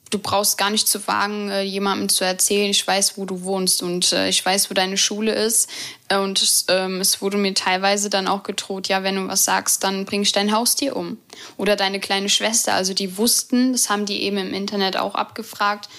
du 0.09 0.19
brauchst 0.19 0.57
gar 0.57 0.69
nicht 0.69 0.87
zu 0.87 1.05
wagen, 1.07 1.49
äh, 1.49 1.63
jemandem 1.63 2.09
zu 2.09 2.23
erzählen, 2.23 2.69
ich 2.69 2.85
weiß, 2.85 3.17
wo 3.17 3.25
du 3.25 3.41
wohnst 3.43 3.81
und 3.81 4.13
äh, 4.13 4.29
ich 4.29 4.45
weiß, 4.45 4.69
wo 4.69 4.73
deine 4.73 4.97
Schule 4.97 5.33
ist. 5.33 5.69
Äh, 6.07 6.17
und 6.17 6.65
ähm, 6.69 7.01
es 7.01 7.21
wurde 7.21 7.37
mir 7.37 7.53
teilweise 7.53 8.09
dann 8.09 8.27
auch 8.27 8.43
gedroht, 8.43 8.87
ja, 8.87 9.03
wenn 9.03 9.15
du 9.15 9.27
was 9.27 9.45
sagst, 9.45 9.83
dann 9.83 10.05
bring 10.05 10.21
ich 10.21 10.31
dein 10.31 10.51
Haustier 10.51 10.95
um. 10.95 11.17
Oder 11.57 11.75
deine 11.75 11.99
kleine 11.99 12.29
Schwester. 12.29 12.73
Also 12.73 12.93
die 12.93 13.17
wussten, 13.17 13.73
das 13.73 13.89
haben 13.89 14.05
die 14.05 14.21
eben 14.23 14.37
im 14.37 14.53
Internet 14.53 14.97
auch 14.97 15.15
abgefragt, 15.15 15.89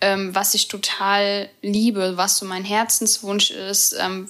ähm, 0.00 0.34
was 0.34 0.54
ich 0.54 0.68
total 0.68 1.48
liebe, 1.62 2.16
was 2.16 2.38
so 2.38 2.44
mein 2.44 2.64
Herzenswunsch 2.64 3.50
ist, 3.50 3.96
ähm, 3.98 4.28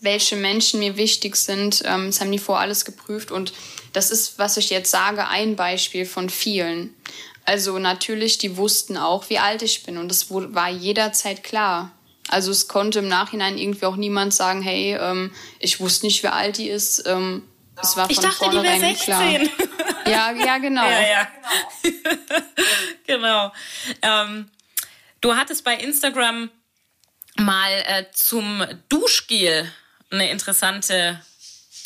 welche 0.00 0.36
Menschen 0.36 0.80
mir 0.80 0.96
wichtig 0.96 1.36
sind. 1.36 1.82
Ähm, 1.84 2.06
das 2.06 2.20
haben 2.20 2.32
die 2.32 2.38
vor 2.38 2.58
alles 2.58 2.84
geprüft 2.84 3.30
und 3.30 3.52
das 3.92 4.10
ist, 4.10 4.38
was 4.38 4.56
ich 4.56 4.70
jetzt 4.70 4.90
sage, 4.90 5.28
ein 5.28 5.56
Beispiel 5.56 6.06
von 6.06 6.28
vielen. 6.28 6.94
Also 7.44 7.78
natürlich, 7.78 8.38
die 8.38 8.56
wussten 8.56 8.96
auch, 8.96 9.30
wie 9.30 9.38
alt 9.38 9.62
ich 9.62 9.84
bin 9.84 9.98
und 9.98 10.08
das 10.08 10.30
war 10.30 10.68
jederzeit 10.68 11.42
klar. 11.42 11.92
Also 12.28 12.50
es 12.50 12.66
konnte 12.66 12.98
im 12.98 13.08
Nachhinein 13.08 13.56
irgendwie 13.56 13.86
auch 13.86 13.96
niemand 13.96 14.34
sagen, 14.34 14.62
hey, 14.62 14.96
ähm, 15.00 15.32
ich 15.60 15.78
wusste 15.78 16.06
nicht, 16.06 16.22
wie 16.22 16.28
alt 16.28 16.58
die 16.58 16.68
ist. 16.68 17.06
Ähm, 17.06 17.42
es 17.80 17.96
war 17.96 18.06
von 18.06 18.12
ich 18.12 18.18
dachte, 18.18 18.50
die 18.50 18.80
16. 18.80 18.96
klar. 18.96 19.22
Ja, 20.06 20.30
ja, 20.30 20.58
genau. 20.58 20.84
ja, 20.84 21.00
ja. 21.00 21.28
genau. 23.06 23.52
Ähm, 24.02 24.48
du 25.20 25.34
hattest 25.34 25.64
bei 25.64 25.74
Instagram 25.74 26.48
mal 27.38 27.70
äh, 27.86 28.04
zum 28.12 28.64
Duschgel 28.88 29.70
eine 30.10 30.30
interessante 30.30 31.20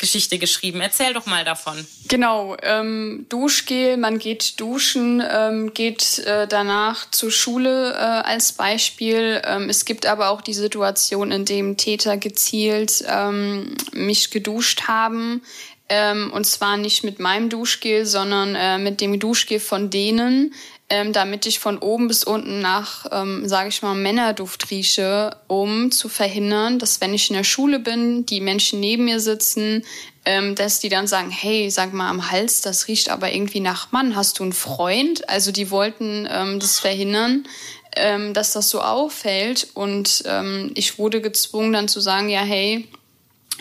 Geschichte 0.01 0.39
geschrieben. 0.39 0.81
Erzähl 0.81 1.13
doch 1.13 1.27
mal 1.27 1.45
davon. 1.45 1.85
Genau, 2.07 2.57
ähm, 2.63 3.27
Duschgel, 3.29 3.97
man 3.97 4.17
geht 4.17 4.59
duschen, 4.59 5.23
ähm, 5.25 5.73
geht 5.73 6.19
äh, 6.19 6.47
danach 6.47 7.09
zur 7.11 7.31
Schule 7.31 7.93
äh, 7.93 7.95
als 7.95 8.53
Beispiel. 8.53 9.41
Ähm, 9.45 9.69
es 9.69 9.85
gibt 9.85 10.07
aber 10.07 10.29
auch 10.29 10.41
die 10.41 10.55
Situation, 10.55 11.31
in 11.31 11.45
dem 11.45 11.77
Täter 11.77 12.17
gezielt 12.17 13.03
ähm, 13.07 13.75
mich 13.93 14.31
geduscht 14.31 14.87
haben. 14.87 15.43
Ähm, 15.87 16.31
und 16.33 16.45
zwar 16.45 16.77
nicht 16.77 17.03
mit 17.03 17.19
meinem 17.19 17.49
Duschgel, 17.49 18.05
sondern 18.05 18.55
äh, 18.55 18.79
mit 18.79 19.01
dem 19.01 19.19
Duschgel 19.19 19.59
von 19.59 19.89
denen, 19.91 20.53
ähm, 20.91 21.13
damit 21.13 21.45
ich 21.45 21.59
von 21.59 21.77
oben 21.77 22.09
bis 22.09 22.25
unten 22.25 22.59
nach, 22.59 23.05
ähm, 23.13 23.47
sage 23.47 23.69
ich 23.69 23.81
mal, 23.81 23.95
Männerduft 23.95 24.69
rieche, 24.71 25.37
um 25.47 25.89
zu 25.89 26.09
verhindern, 26.09 26.79
dass 26.79 26.99
wenn 26.99 27.13
ich 27.13 27.29
in 27.29 27.37
der 27.37 27.45
Schule 27.45 27.79
bin, 27.79 28.25
die 28.25 28.41
Menschen 28.41 28.81
neben 28.81 29.05
mir 29.05 29.21
sitzen, 29.21 29.85
ähm, 30.25 30.53
dass 30.53 30.81
die 30.81 30.89
dann 30.89 31.07
sagen, 31.07 31.31
hey, 31.31 31.71
sag 31.71 31.93
mal 31.93 32.09
am 32.09 32.29
Hals, 32.29 32.59
das 32.59 32.89
riecht 32.89 33.09
aber 33.09 33.31
irgendwie 33.31 33.61
nach 33.61 33.93
Mann. 33.93 34.17
Hast 34.17 34.39
du 34.39 34.43
einen 34.43 34.51
Freund? 34.51 35.29
Also 35.29 35.53
die 35.53 35.71
wollten 35.71 36.27
ähm, 36.29 36.59
das 36.59 36.79
verhindern, 36.79 37.47
ähm, 37.95 38.33
dass 38.33 38.51
das 38.51 38.69
so 38.69 38.81
auffällt. 38.81 39.69
Und 39.73 40.23
ähm, 40.25 40.71
ich 40.75 40.99
wurde 40.99 41.21
gezwungen 41.21 41.71
dann 41.71 41.87
zu 41.87 42.01
sagen, 42.01 42.27
ja, 42.27 42.41
hey, 42.41 42.85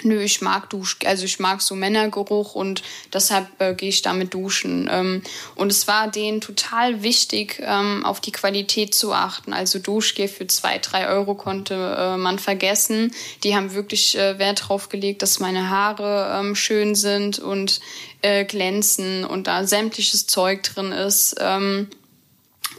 Nö, 0.03 0.23
ich 0.23 0.41
mag 0.41 0.71
Dusch, 0.71 0.97
also 1.05 1.25
ich 1.25 1.41
mag 1.41 1.61
so 1.61 1.75
Männergeruch 1.75 2.55
und 2.55 2.83
deshalb 3.13 3.49
äh, 3.61 3.75
gehe 3.75 3.91
ich 3.91 4.03
damit 4.03 4.33
duschen. 4.33 4.89
Ähm, 4.91 5.23
und 5.57 5.71
es 5.71 5.89
war 5.89 6.11
denen 6.11 6.41
total 6.41 7.03
wichtig, 7.03 7.61
ähm, 7.63 8.05
auf 8.05 8.21
die 8.21 8.33
Qualität 8.33 8.95
zu 8.95 9.13
achten. 9.13 9.53
Also 9.53 9.79
Duschgel 9.79 10.29
für 10.29 10.47
zwei, 10.47 10.79
drei 10.79 11.09
Euro 11.09 11.35
konnte 11.35 11.75
äh, 11.75 12.17
man 12.17 12.39
vergessen. 12.39 13.13
Die 13.45 13.55
haben 13.55 13.75
wirklich 13.75 14.17
äh, 14.17 14.39
Wert 14.39 14.69
drauf 14.69 14.89
gelegt, 14.89 15.23
dass 15.23 15.39
meine 15.39 15.69
Haare 15.69 16.41
ähm, 16.41 16.55
schön 16.55 16.95
sind 16.95 17.39
und 17.39 17.81
äh, 18.23 18.45
glänzen 18.45 19.25
und 19.25 19.47
da 19.47 19.67
sämtliches 19.67 20.27
Zeug 20.27 20.63
drin 20.63 20.93
ist. 20.93 21.37
Ähm, 21.41 21.89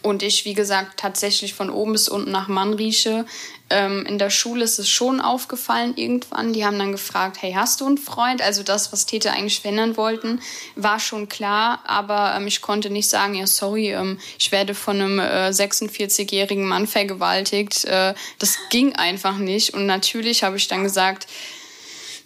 und 0.01 0.23
ich, 0.23 0.45
wie 0.45 0.53
gesagt, 0.53 0.99
tatsächlich 0.99 1.53
von 1.53 1.69
oben 1.69 1.93
bis 1.93 2.09
unten 2.09 2.31
nach 2.31 2.47
Mann 2.47 2.73
rieche. 2.73 3.25
Ähm, 3.69 4.05
in 4.05 4.17
der 4.17 4.29
Schule 4.29 4.63
ist 4.63 4.79
es 4.79 4.89
schon 4.89 5.21
aufgefallen 5.21 5.93
irgendwann. 5.95 6.53
Die 6.53 6.65
haben 6.65 6.77
dann 6.77 6.91
gefragt, 6.91 7.37
hey, 7.41 7.53
hast 7.53 7.81
du 7.81 7.85
einen 7.85 7.97
Freund? 7.97 8.41
Also 8.41 8.63
das, 8.63 8.91
was 8.91 9.05
Täter 9.05 9.31
eigentlich 9.31 9.61
verändern 9.61 9.95
wollten, 9.97 10.41
war 10.75 10.99
schon 10.99 11.29
klar. 11.29 11.81
Aber 11.85 12.33
ähm, 12.35 12.47
ich 12.47 12.61
konnte 12.61 12.89
nicht 12.89 13.09
sagen, 13.09 13.35
ja, 13.35 13.47
sorry, 13.47 13.93
ähm, 13.93 14.19
ich 14.39 14.51
werde 14.51 14.73
von 14.73 14.99
einem 14.99 15.19
äh, 15.19 15.49
46-jährigen 15.49 16.67
Mann 16.67 16.87
vergewaltigt. 16.87 17.85
Äh, 17.85 18.13
das 18.39 18.57
ging 18.69 18.95
einfach 18.95 19.37
nicht. 19.37 19.73
Und 19.73 19.85
natürlich 19.85 20.43
habe 20.43 20.57
ich 20.57 20.67
dann 20.67 20.83
gesagt, 20.83 21.27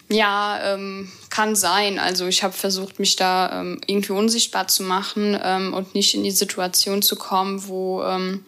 Ja, 0.08 0.74
ähm, 0.74 1.10
kann 1.30 1.56
sein. 1.56 1.98
Also 1.98 2.26
ich 2.26 2.42
habe 2.42 2.52
versucht, 2.52 2.98
mich 2.98 3.16
da 3.16 3.60
ähm, 3.60 3.80
irgendwie 3.86 4.12
unsichtbar 4.12 4.68
zu 4.68 4.84
machen 4.84 5.38
ähm, 5.42 5.74
und 5.74 5.94
nicht 5.94 6.14
in 6.14 6.22
die 6.22 6.30
Situation 6.30 7.02
zu 7.02 7.16
kommen, 7.16 7.66
wo 7.66 8.02
ähm, 8.04 8.44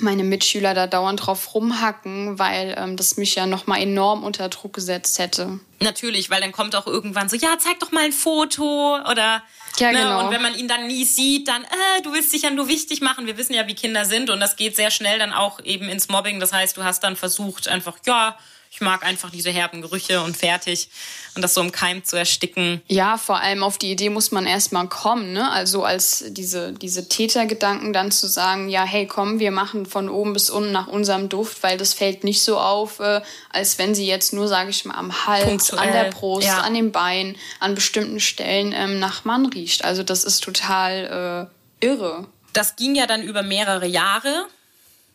meine 0.00 0.24
Mitschüler 0.24 0.74
da 0.74 0.86
dauernd 0.86 1.26
drauf 1.26 1.54
rumhacken, 1.54 2.38
weil 2.38 2.74
ähm, 2.78 2.96
das 2.96 3.16
mich 3.16 3.34
ja 3.34 3.46
nochmal 3.46 3.82
enorm 3.82 4.24
unter 4.24 4.48
Druck 4.48 4.74
gesetzt 4.74 5.18
hätte. 5.18 5.60
Natürlich, 5.80 6.30
weil 6.30 6.40
dann 6.40 6.52
kommt 6.52 6.74
auch 6.76 6.86
irgendwann 6.86 7.28
so, 7.28 7.36
ja, 7.36 7.56
zeig 7.58 7.78
doch 7.80 7.92
mal 7.92 8.04
ein 8.04 8.12
Foto 8.12 8.96
oder 9.10 9.42
ja, 9.78 9.92
ne? 9.92 9.98
genau. 9.98 10.24
Und 10.24 10.32
wenn 10.32 10.42
man 10.42 10.56
ihn 10.56 10.68
dann 10.68 10.86
nie 10.86 11.04
sieht, 11.04 11.48
dann, 11.48 11.64
äh, 11.64 12.02
du 12.02 12.12
willst 12.12 12.32
dich 12.32 12.42
ja 12.42 12.50
nur 12.50 12.68
wichtig 12.68 13.00
machen. 13.00 13.26
Wir 13.26 13.36
wissen 13.36 13.54
ja, 13.54 13.66
wie 13.66 13.74
Kinder 13.74 14.04
sind 14.04 14.30
und 14.30 14.40
das 14.40 14.56
geht 14.56 14.76
sehr 14.76 14.90
schnell 14.90 15.18
dann 15.18 15.32
auch 15.32 15.60
eben 15.64 15.88
ins 15.88 16.08
Mobbing. 16.08 16.40
Das 16.40 16.52
heißt, 16.52 16.76
du 16.76 16.84
hast 16.84 17.02
dann 17.02 17.16
versucht, 17.16 17.68
einfach, 17.68 17.96
ja, 18.06 18.36
ich 18.74 18.80
mag 18.80 19.04
einfach 19.04 19.30
diese 19.30 19.50
herben 19.50 19.82
Gerüche 19.82 20.20
und 20.22 20.36
fertig. 20.36 20.88
Und 21.36 21.42
das 21.42 21.54
so 21.54 21.60
im 21.60 21.70
Keim 21.70 22.02
zu 22.02 22.16
ersticken. 22.16 22.82
Ja, 22.88 23.18
vor 23.18 23.40
allem 23.40 23.62
auf 23.62 23.78
die 23.78 23.92
Idee 23.92 24.10
muss 24.10 24.32
man 24.32 24.46
erstmal 24.46 24.88
kommen, 24.88 25.32
ne? 25.32 25.48
Also 25.52 25.84
als 25.84 26.24
diese, 26.26 26.72
diese 26.72 27.08
Tätergedanken 27.08 27.92
dann 27.92 28.10
zu 28.10 28.26
sagen, 28.26 28.68
ja, 28.68 28.82
hey, 28.82 29.06
komm, 29.06 29.38
wir 29.38 29.52
machen 29.52 29.86
von 29.86 30.08
oben 30.08 30.32
bis 30.32 30.50
unten 30.50 30.72
nach 30.72 30.88
unserem 30.88 31.28
Duft, 31.28 31.62
weil 31.62 31.78
das 31.78 31.94
fällt 31.94 32.24
nicht 32.24 32.42
so 32.42 32.58
auf, 32.58 32.98
äh, 32.98 33.20
als 33.50 33.78
wenn 33.78 33.94
sie 33.94 34.08
jetzt 34.08 34.32
nur, 34.32 34.48
sage 34.48 34.70
ich 34.70 34.84
mal, 34.84 34.94
am 34.94 35.24
Hals, 35.24 35.44
Punktuell. 35.44 35.78
an 35.78 35.92
der 35.92 36.10
Brust, 36.10 36.48
ja. 36.48 36.58
an 36.58 36.74
den 36.74 36.90
Beinen, 36.90 37.36
an 37.60 37.76
bestimmten 37.76 38.18
Stellen 38.18 38.72
ähm, 38.72 38.98
nach 38.98 39.24
Mann 39.24 39.46
riecht. 39.46 39.84
Also 39.84 40.02
das 40.02 40.24
ist 40.24 40.42
total 40.42 41.48
äh, 41.80 41.86
irre. 41.86 42.26
Das 42.52 42.74
ging 42.74 42.96
ja 42.96 43.06
dann 43.06 43.22
über 43.22 43.44
mehrere 43.44 43.86
Jahre 43.86 44.46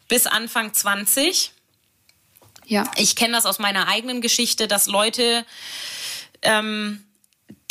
bis 0.07 0.27
Anfang 0.27 0.73
20. 0.73 1.51
Ja. 2.69 2.89
Ich 2.97 3.15
kenne 3.15 3.33
das 3.33 3.47
aus 3.47 3.57
meiner 3.57 3.87
eigenen 3.87 4.21
Geschichte, 4.21 4.67
dass 4.67 4.85
Leute 4.85 5.43
ähm, 6.43 7.03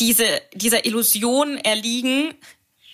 diese, 0.00 0.43
dieser 0.55 0.85
Illusion 0.87 1.57
erliegen, 1.57 2.35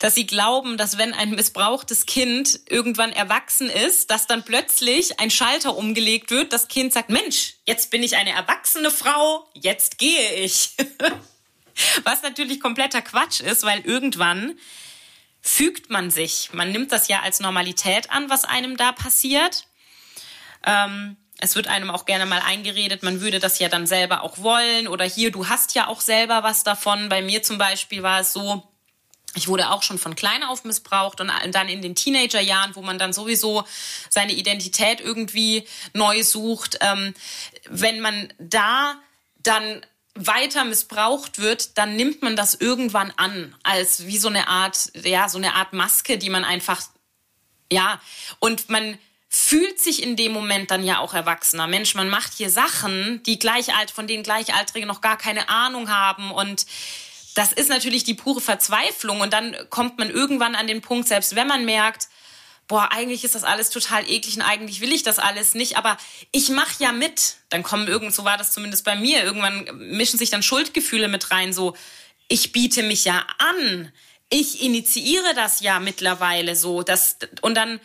dass 0.00 0.14
sie 0.14 0.26
glauben, 0.26 0.76
dass 0.76 0.98
wenn 0.98 1.14
ein 1.14 1.30
missbrauchtes 1.30 2.04
Kind 2.04 2.60
irgendwann 2.68 3.10
erwachsen 3.10 3.70
ist, 3.70 4.10
dass 4.10 4.26
dann 4.26 4.44
plötzlich 4.44 5.18
ein 5.18 5.30
Schalter 5.30 5.76
umgelegt 5.76 6.30
wird, 6.30 6.52
das 6.52 6.68
Kind 6.68 6.92
sagt, 6.92 7.08
Mensch, 7.08 7.54
jetzt 7.64 7.90
bin 7.90 8.02
ich 8.02 8.16
eine 8.16 8.32
erwachsene 8.32 8.90
Frau, 8.90 9.48
jetzt 9.54 9.96
gehe 9.96 10.34
ich. 10.34 10.74
Was 12.04 12.20
natürlich 12.20 12.60
kompletter 12.60 13.00
Quatsch 13.00 13.40
ist, 13.40 13.62
weil 13.62 13.80
irgendwann 13.80 14.58
fügt 15.40 15.88
man 15.88 16.10
sich. 16.10 16.50
Man 16.52 16.70
nimmt 16.70 16.92
das 16.92 17.08
ja 17.08 17.20
als 17.22 17.40
Normalität 17.40 18.10
an, 18.10 18.30
was 18.30 18.44
einem 18.44 18.76
da 18.76 18.92
passiert. 18.92 19.66
Ähm, 20.64 21.16
es 21.38 21.56
wird 21.56 21.68
einem 21.68 21.90
auch 21.90 22.04
gerne 22.04 22.26
mal 22.26 22.40
eingeredet, 22.40 23.02
man 23.02 23.20
würde 23.20 23.40
das 23.40 23.58
ja 23.58 23.68
dann 23.68 23.86
selber 23.86 24.22
auch 24.22 24.38
wollen 24.38 24.88
oder 24.88 25.04
hier, 25.04 25.30
du 25.30 25.48
hast 25.48 25.74
ja 25.74 25.88
auch 25.88 26.00
selber 26.00 26.42
was 26.42 26.62
davon. 26.64 27.08
Bei 27.08 27.22
mir 27.22 27.42
zum 27.42 27.58
Beispiel 27.58 28.02
war 28.02 28.20
es 28.20 28.32
so, 28.32 28.62
ich 29.34 29.48
wurde 29.48 29.70
auch 29.70 29.82
schon 29.82 29.98
von 29.98 30.14
klein 30.14 30.44
auf 30.44 30.64
missbraucht 30.64 31.20
und 31.20 31.30
dann 31.50 31.68
in 31.68 31.82
den 31.82 31.94
Teenagerjahren, 31.94 32.76
wo 32.76 32.82
man 32.82 32.98
dann 32.98 33.12
sowieso 33.12 33.64
seine 34.08 34.32
Identität 34.32 35.00
irgendwie 35.00 35.66
neu 35.92 36.22
sucht. 36.22 36.78
Ähm, 36.80 37.14
wenn 37.68 38.00
man 38.00 38.32
da 38.38 38.94
dann 39.42 39.84
weiter 40.14 40.64
missbraucht 40.64 41.40
wird, 41.40 41.76
dann 41.76 41.96
nimmt 41.96 42.22
man 42.22 42.36
das 42.36 42.54
irgendwann 42.54 43.12
an 43.16 43.54
als 43.64 44.06
wie 44.06 44.18
so 44.18 44.28
eine 44.28 44.46
Art, 44.46 44.92
ja, 45.02 45.28
so 45.28 45.38
eine 45.38 45.54
Art 45.54 45.72
Maske, 45.72 46.18
die 46.18 46.30
man 46.30 46.44
einfach, 46.44 46.80
ja, 47.70 48.00
und 48.38 48.70
man 48.70 48.96
fühlt 49.34 49.80
sich 49.80 50.02
in 50.02 50.14
dem 50.14 50.32
Moment 50.32 50.70
dann 50.70 50.84
ja 50.84 50.98
auch 50.98 51.12
erwachsener. 51.12 51.66
Mensch, 51.66 51.96
man 51.96 52.08
macht 52.08 52.34
hier 52.34 52.50
Sachen, 52.50 53.20
die 53.24 53.38
gleich 53.38 53.74
alt, 53.74 53.90
von 53.90 54.06
denen 54.06 54.22
Gleichaltrige 54.22 54.86
noch 54.86 55.00
gar 55.00 55.18
keine 55.18 55.48
Ahnung 55.48 55.90
haben 55.90 56.30
und 56.30 56.66
das 57.34 57.52
ist 57.52 57.68
natürlich 57.68 58.04
die 58.04 58.14
pure 58.14 58.40
Verzweiflung 58.40 59.20
und 59.20 59.32
dann 59.32 59.56
kommt 59.70 59.98
man 59.98 60.08
irgendwann 60.08 60.54
an 60.54 60.68
den 60.68 60.82
Punkt, 60.82 61.08
selbst 61.08 61.34
wenn 61.34 61.48
man 61.48 61.64
merkt, 61.64 62.08
boah, 62.68 62.90
eigentlich 62.92 63.24
ist 63.24 63.34
das 63.34 63.42
alles 63.42 63.70
total 63.70 64.08
eklig 64.08 64.36
und 64.36 64.42
eigentlich 64.42 64.80
will 64.80 64.92
ich 64.92 65.02
das 65.02 65.18
alles 65.18 65.54
nicht, 65.54 65.76
aber 65.76 65.96
ich 66.30 66.50
mache 66.50 66.74
ja 66.78 66.92
mit. 66.92 67.34
Dann 67.50 67.64
kommen 67.64 67.88
irgend, 67.88 68.14
so 68.14 68.24
war 68.24 68.38
das 68.38 68.52
zumindest 68.52 68.84
bei 68.84 68.94
mir, 68.94 69.24
irgendwann 69.24 69.66
mischen 69.96 70.18
sich 70.18 70.30
dann 70.30 70.44
Schuldgefühle 70.44 71.08
mit 71.08 71.32
rein, 71.32 71.52
so, 71.52 71.74
ich 72.28 72.52
biete 72.52 72.84
mich 72.84 73.04
ja 73.04 73.26
an. 73.38 73.92
Ich 74.30 74.62
initiiere 74.62 75.34
das 75.34 75.60
ja 75.60 75.80
mittlerweile 75.80 76.54
so, 76.54 76.82
das, 76.82 77.18
und 77.42 77.56
dann 77.56 77.80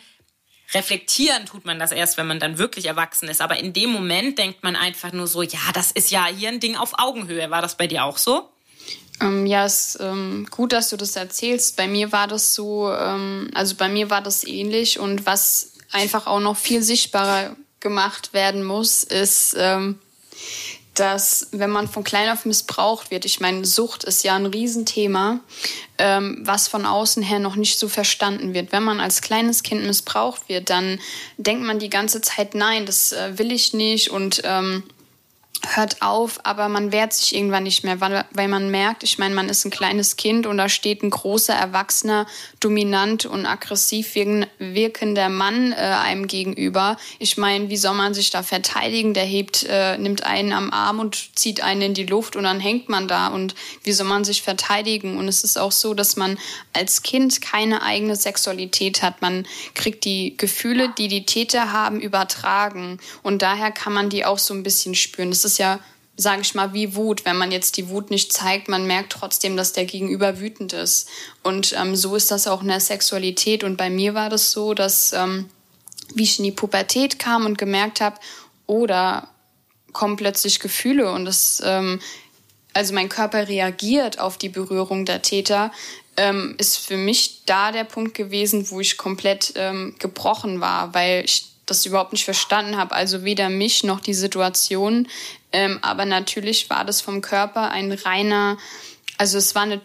reflektieren 0.72 1.46
tut 1.46 1.64
man 1.64 1.78
das 1.78 1.92
erst, 1.92 2.16
wenn 2.16 2.26
man 2.26 2.38
dann 2.38 2.58
wirklich 2.58 2.86
erwachsen 2.86 3.28
ist. 3.28 3.40
Aber 3.40 3.58
in 3.58 3.72
dem 3.72 3.90
Moment 3.90 4.38
denkt 4.38 4.62
man 4.62 4.76
einfach 4.76 5.12
nur 5.12 5.26
so, 5.26 5.42
ja, 5.42 5.58
das 5.74 5.90
ist 5.90 6.10
ja 6.10 6.26
hier 6.26 6.48
ein 6.48 6.60
Ding 6.60 6.76
auf 6.76 6.92
Augenhöhe. 6.98 7.50
War 7.50 7.62
das 7.62 7.76
bei 7.76 7.86
dir 7.86 8.04
auch 8.04 8.18
so? 8.18 8.48
Ähm, 9.20 9.46
ja, 9.46 9.64
es 9.64 9.94
ist 9.94 10.00
ähm, 10.00 10.46
gut, 10.50 10.72
dass 10.72 10.88
du 10.90 10.96
das 10.96 11.16
erzählst. 11.16 11.76
Bei 11.76 11.88
mir 11.88 12.12
war 12.12 12.26
das 12.26 12.54
so, 12.54 12.90
ähm, 12.92 13.50
also 13.54 13.74
bei 13.74 13.88
mir 13.88 14.10
war 14.10 14.22
das 14.22 14.44
ähnlich 14.44 14.98
und 14.98 15.26
was 15.26 15.72
einfach 15.92 16.26
auch 16.26 16.40
noch 16.40 16.56
viel 16.56 16.82
sichtbarer 16.82 17.56
gemacht 17.80 18.32
werden 18.32 18.62
muss, 18.62 19.02
ist, 19.02 19.56
ähm, 19.58 19.98
dass 20.94 21.48
wenn 21.52 21.70
man 21.70 21.88
von 21.88 22.04
klein 22.04 22.28
auf 22.30 22.44
missbraucht 22.44 23.10
wird, 23.10 23.24
ich 23.24 23.40
meine, 23.40 23.64
Sucht 23.64 24.04
ist 24.04 24.24
ja 24.24 24.34
ein 24.34 24.46
Riesenthema, 24.46 25.40
ähm, 25.98 26.40
was 26.42 26.68
von 26.68 26.84
außen 26.84 27.22
her 27.22 27.38
noch 27.38 27.56
nicht 27.56 27.78
so 27.78 27.88
verstanden 27.88 28.54
wird. 28.54 28.72
Wenn 28.72 28.82
man 28.82 29.00
als 29.00 29.22
kleines 29.22 29.62
Kind 29.62 29.84
missbraucht 29.84 30.48
wird, 30.48 30.68
dann 30.68 30.98
denkt 31.36 31.64
man 31.64 31.78
die 31.78 31.90
ganze 31.90 32.20
Zeit, 32.20 32.54
nein, 32.54 32.86
das 32.86 33.12
äh, 33.12 33.38
will 33.38 33.52
ich 33.52 33.72
nicht 33.72 34.10
und 34.10 34.42
ähm, 34.44 34.82
hört 35.68 36.00
auf, 36.00 36.40
aber 36.44 36.68
man 36.68 36.90
wehrt 36.90 37.12
sich 37.12 37.34
irgendwann 37.34 37.64
nicht 37.64 37.84
mehr, 37.84 38.00
weil, 38.00 38.24
weil 38.32 38.48
man 38.48 38.70
merkt, 38.70 39.02
ich 39.02 39.18
meine, 39.18 39.34
man 39.34 39.48
ist 39.48 39.64
ein 39.64 39.70
kleines 39.70 40.16
Kind 40.16 40.46
und 40.46 40.56
da 40.56 40.68
steht 40.68 41.02
ein 41.02 41.10
großer, 41.10 41.52
erwachsener, 41.52 42.26
dominant 42.60 43.26
und 43.26 43.46
aggressiv 43.46 44.14
wirkender 44.58 45.28
Mann 45.28 45.72
äh, 45.72 45.76
einem 45.76 46.26
gegenüber. 46.26 46.96
Ich 47.18 47.36
meine, 47.36 47.68
wie 47.68 47.76
soll 47.76 47.94
man 47.94 48.14
sich 48.14 48.30
da 48.30 48.42
verteidigen? 48.42 49.12
Der 49.12 49.24
hebt, 49.24 49.66
äh, 49.68 49.98
nimmt 49.98 50.24
einen 50.24 50.52
am 50.52 50.70
Arm 50.72 50.98
und 50.98 51.36
zieht 51.36 51.62
einen 51.62 51.82
in 51.82 51.94
die 51.94 52.06
Luft 52.06 52.36
und 52.36 52.44
dann 52.44 52.60
hängt 52.60 52.88
man 52.88 53.06
da 53.06 53.28
und 53.28 53.54
wie 53.84 53.92
soll 53.92 54.06
man 54.06 54.24
sich 54.24 54.42
verteidigen? 54.42 55.18
Und 55.18 55.28
es 55.28 55.44
ist 55.44 55.58
auch 55.58 55.72
so, 55.72 55.92
dass 55.94 56.16
man 56.16 56.38
als 56.72 57.02
Kind 57.02 57.42
keine 57.42 57.82
eigene 57.82 58.16
Sexualität 58.16 59.02
hat. 59.02 59.20
Man 59.20 59.46
kriegt 59.74 60.04
die 60.04 60.36
Gefühle, 60.36 60.92
die 60.96 61.08
die 61.08 61.26
Täter 61.26 61.72
haben, 61.72 62.00
übertragen 62.00 62.98
und 63.22 63.42
daher 63.42 63.70
kann 63.70 63.92
man 63.92 64.08
die 64.08 64.24
auch 64.24 64.38
so 64.38 64.54
ein 64.54 64.62
bisschen 64.62 64.94
spüren. 64.94 65.30
Das 65.30 65.44
ist 65.44 65.49
ja, 65.58 65.80
sage 66.16 66.42
ich 66.42 66.54
mal, 66.54 66.72
wie 66.72 66.94
Wut. 66.94 67.24
Wenn 67.24 67.36
man 67.36 67.52
jetzt 67.52 67.76
die 67.76 67.88
Wut 67.88 68.10
nicht 68.10 68.32
zeigt, 68.32 68.68
man 68.68 68.86
merkt 68.86 69.12
trotzdem, 69.12 69.56
dass 69.56 69.72
der 69.72 69.84
Gegenüber 69.84 70.40
wütend 70.40 70.72
ist. 70.72 71.08
Und 71.42 71.74
ähm, 71.78 71.96
so 71.96 72.16
ist 72.16 72.30
das 72.30 72.46
auch 72.46 72.62
in 72.62 72.68
der 72.68 72.80
Sexualität. 72.80 73.64
Und 73.64 73.76
bei 73.76 73.90
mir 73.90 74.14
war 74.14 74.28
das 74.28 74.50
so, 74.52 74.74
dass, 74.74 75.12
ähm, 75.12 75.48
wie 76.14 76.24
ich 76.24 76.38
in 76.38 76.44
die 76.44 76.52
Pubertät 76.52 77.18
kam 77.18 77.46
und 77.46 77.58
gemerkt 77.58 78.00
habe, 78.00 78.16
oder 78.66 79.26
oh, 79.26 79.92
kommen 79.92 80.16
plötzlich 80.16 80.60
Gefühle 80.60 81.10
und 81.10 81.24
das, 81.24 81.60
ähm, 81.64 82.00
also 82.72 82.94
mein 82.94 83.08
Körper 83.08 83.48
reagiert 83.48 84.20
auf 84.20 84.38
die 84.38 84.48
Berührung 84.48 85.04
der 85.04 85.22
Täter, 85.22 85.72
ähm, 86.16 86.54
ist 86.58 86.76
für 86.76 86.96
mich 86.96 87.42
da 87.46 87.72
der 87.72 87.82
Punkt 87.82 88.14
gewesen, 88.14 88.70
wo 88.70 88.78
ich 88.80 88.96
komplett 88.96 89.54
ähm, 89.56 89.96
gebrochen 89.98 90.60
war, 90.60 90.94
weil 90.94 91.24
ich 91.24 91.46
das 91.66 91.86
überhaupt 91.86 92.12
nicht 92.12 92.24
verstanden 92.24 92.76
habe. 92.76 92.94
Also 92.94 93.24
weder 93.24 93.48
mich 93.48 93.84
noch 93.84 94.00
die 94.00 94.14
Situation. 94.14 95.08
Ähm, 95.52 95.78
aber 95.82 96.04
natürlich 96.04 96.70
war 96.70 96.84
das 96.84 97.00
vom 97.00 97.20
Körper 97.20 97.70
ein 97.70 97.92
reiner, 97.92 98.56
also 99.18 99.38
es 99.38 99.54
war 99.54 99.62
eine, 99.62 99.80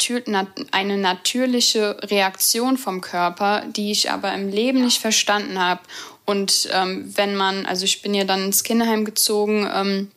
eine 0.71 0.97
natürliche 0.97 1.97
Reaktion 2.03 2.77
vom 2.77 3.01
Körper, 3.01 3.63
die 3.75 3.91
ich 3.91 4.11
aber 4.11 4.33
im 4.33 4.49
Leben 4.49 4.83
nicht 4.83 5.01
verstanden 5.01 5.59
habe. 5.59 5.81
Und 6.25 6.69
ähm, 6.71 7.11
wenn 7.15 7.35
man, 7.35 7.65
also 7.65 7.85
ich 7.85 8.01
bin 8.01 8.13
ja 8.13 8.23
dann 8.23 8.45
ins 8.45 8.63
Kinderheim 8.63 9.05
gezogen, 9.05 9.69
ähm, 9.73 10.11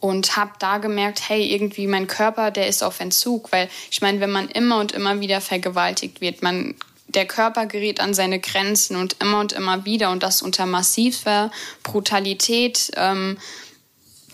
und 0.00 0.36
habe 0.36 0.52
da 0.58 0.78
gemerkt, 0.78 1.28
hey, 1.28 1.46
irgendwie 1.46 1.86
mein 1.86 2.06
Körper, 2.06 2.50
der 2.50 2.68
ist 2.68 2.82
auf 2.82 3.00
Entzug, 3.00 3.52
weil 3.52 3.68
ich 3.90 4.02
meine, 4.02 4.20
wenn 4.20 4.30
man 4.30 4.48
immer 4.48 4.78
und 4.78 4.92
immer 4.92 5.20
wieder 5.20 5.40
vergewaltigt 5.40 6.20
wird, 6.20 6.42
man 6.42 6.74
der 7.08 7.26
Körper 7.26 7.66
gerät 7.66 8.00
an 8.00 8.12
seine 8.12 8.40
Grenzen 8.40 8.96
und 8.96 9.16
immer 9.20 9.40
und 9.40 9.52
immer 9.52 9.84
wieder 9.84 10.10
und 10.10 10.22
das 10.22 10.42
unter 10.42 10.66
massiver 10.66 11.50
Brutalität, 11.82 12.90
ähm, 12.96 13.38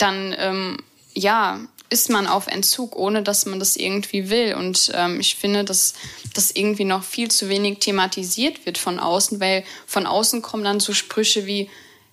dann 0.03 0.35
ähm, 0.39 0.79
ja 1.15 1.61
ist 1.91 2.09
man 2.09 2.29
auf 2.29 2.47
Entzug, 2.47 2.97
ohne 2.97 3.23
dass 3.23 3.47
man 3.47 3.59
das 3.59 3.77
irgendwie 3.77 4.31
will. 4.31 4.55
Und 4.55 4.93
ähm, 4.95 5.19
ich 5.19 5.35
finde, 5.35 5.65
dass 5.65 5.95
das 6.35 6.53
irgendwie 6.53 6.85
noch 6.85 7.03
viel 7.03 7.31
zu 7.31 7.49
wenig 7.49 7.81
thematisiert 7.81 8.65
wird 8.65 8.79
von 8.79 9.01
außen, 9.01 9.41
weil 9.41 9.65
von 9.87 10.07
außen 10.07 10.41
kommen 10.41 10.63
dann 10.63 10.79
so 10.79 10.95
Sprüche 10.95 11.47
wie 11.47 11.69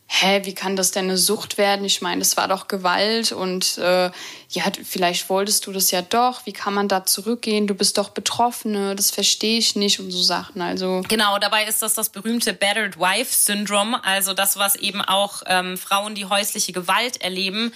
hä, 0.08 0.42
wie 0.46 0.56
kann 0.56 0.76
das 0.76 0.92
denn 0.92 1.06
eine 1.06 1.18
Sucht 1.18 1.58
werden? 1.58 1.86
Ich 1.86 2.02
meine, 2.02 2.20
das 2.20 2.38
war 2.38 2.48
doch 2.48 2.68
Gewalt 2.68 3.34
und 3.34 3.78
äh, 3.78 4.10
ja, 4.50 4.64
vielleicht 4.84 5.30
wolltest 5.30 5.68
du 5.68 5.74
das 5.74 5.92
ja 5.92 6.02
doch. 6.02 6.46
Wie 6.46 6.54
kann 6.54 6.74
man 6.74 6.88
da 6.88 7.06
zurückgehen? 7.06 7.68
Du 7.68 7.76
bist 7.76 7.98
doch 7.98 8.10
Betroffene, 8.10 8.96
das 8.96 9.12
verstehe 9.12 9.60
ich 9.60 9.76
nicht 9.76 10.00
und 10.00 10.12
so 10.12 10.22
Sachen. 10.22 10.62
Also 10.62 11.04
genau, 11.08 11.38
dabei 11.40 11.66
ist 11.66 11.82
das 11.82 11.94
das 11.94 12.10
berühmte 12.10 12.54
Battered 12.54 12.98
Wife 12.98 13.34
Syndrome, 13.34 14.04
also 14.04 14.34
das, 14.34 14.58
was 14.58 14.76
eben 14.76 15.02
auch 15.02 15.44
ähm, 15.46 15.78
Frauen, 15.78 16.16
die 16.16 16.26
häusliche 16.26 16.72
Gewalt 16.72 17.22
erleben, 17.22 17.74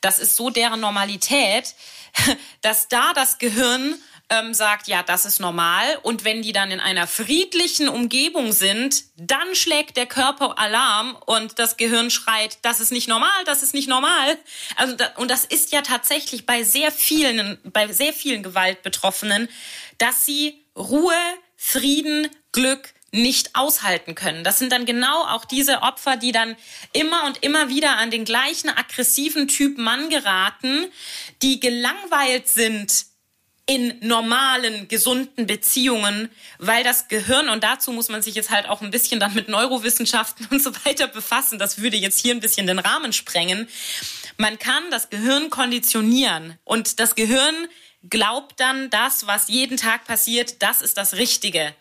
das 0.00 0.18
ist 0.18 0.36
so 0.36 0.48
deren 0.48 0.80
Normalität, 0.80 1.74
dass 2.62 2.88
da 2.88 3.12
das 3.14 3.38
Gehirn 3.38 3.96
ähm, 4.30 4.54
sagt, 4.54 4.88
ja, 4.88 5.02
das 5.02 5.24
ist 5.24 5.40
normal. 5.40 5.98
Und 6.02 6.24
wenn 6.24 6.42
die 6.42 6.52
dann 6.52 6.70
in 6.70 6.80
einer 6.80 7.06
friedlichen 7.06 7.88
Umgebung 7.88 8.52
sind, 8.52 9.04
dann 9.16 9.54
schlägt 9.54 9.96
der 9.96 10.06
Körper 10.06 10.58
Alarm 10.58 11.16
und 11.26 11.58
das 11.58 11.76
Gehirn 11.76 12.10
schreit, 12.10 12.58
das 12.62 12.80
ist 12.80 12.92
nicht 12.92 13.08
normal, 13.08 13.44
das 13.44 13.62
ist 13.62 13.74
nicht 13.74 13.88
normal. 13.88 14.38
Also 14.76 14.96
und 15.16 15.30
das 15.30 15.44
ist 15.44 15.72
ja 15.72 15.82
tatsächlich 15.82 16.46
bei 16.46 16.62
sehr 16.62 16.90
vielen, 16.90 17.58
bei 17.64 17.92
sehr 17.92 18.12
vielen 18.12 18.42
Gewaltbetroffenen, 18.42 19.48
dass 19.98 20.24
sie 20.24 20.64
Ruhe, 20.76 21.14
Frieden, 21.56 22.28
Glück, 22.52 22.94
nicht 23.14 23.54
aushalten 23.54 24.16
können. 24.16 24.42
Das 24.42 24.58
sind 24.58 24.72
dann 24.72 24.86
genau 24.86 25.22
auch 25.24 25.44
diese 25.44 25.82
Opfer, 25.82 26.16
die 26.16 26.32
dann 26.32 26.56
immer 26.92 27.24
und 27.24 27.44
immer 27.44 27.68
wieder 27.68 27.96
an 27.96 28.10
den 28.10 28.24
gleichen 28.24 28.68
aggressiven 28.68 29.46
Typ 29.46 29.78
Mann 29.78 30.10
geraten, 30.10 30.86
die 31.40 31.60
gelangweilt 31.60 32.48
sind 32.48 33.06
in 33.66 33.98
normalen, 34.00 34.88
gesunden 34.88 35.46
Beziehungen, 35.46 36.28
weil 36.58 36.84
das 36.84 37.08
Gehirn, 37.08 37.48
und 37.48 37.64
dazu 37.64 37.92
muss 37.92 38.10
man 38.10 38.20
sich 38.20 38.34
jetzt 38.34 38.50
halt 38.50 38.68
auch 38.68 38.82
ein 38.82 38.90
bisschen 38.90 39.20
dann 39.20 39.32
mit 39.32 39.48
Neurowissenschaften 39.48 40.46
und 40.50 40.62
so 40.62 40.72
weiter 40.84 41.06
befassen, 41.06 41.58
das 41.58 41.80
würde 41.80 41.96
jetzt 41.96 42.20
hier 42.20 42.34
ein 42.34 42.40
bisschen 42.40 42.66
den 42.66 42.78
Rahmen 42.78 43.12
sprengen. 43.12 43.68
Man 44.36 44.58
kann 44.58 44.82
das 44.90 45.08
Gehirn 45.08 45.48
konditionieren 45.48 46.58
und 46.64 47.00
das 47.00 47.14
Gehirn 47.14 47.54
glaubt 48.10 48.60
dann, 48.60 48.90
das, 48.90 49.26
was 49.26 49.48
jeden 49.48 49.78
Tag 49.78 50.04
passiert, 50.04 50.62
das 50.62 50.82
ist 50.82 50.98
das 50.98 51.14
Richtige. 51.14 51.74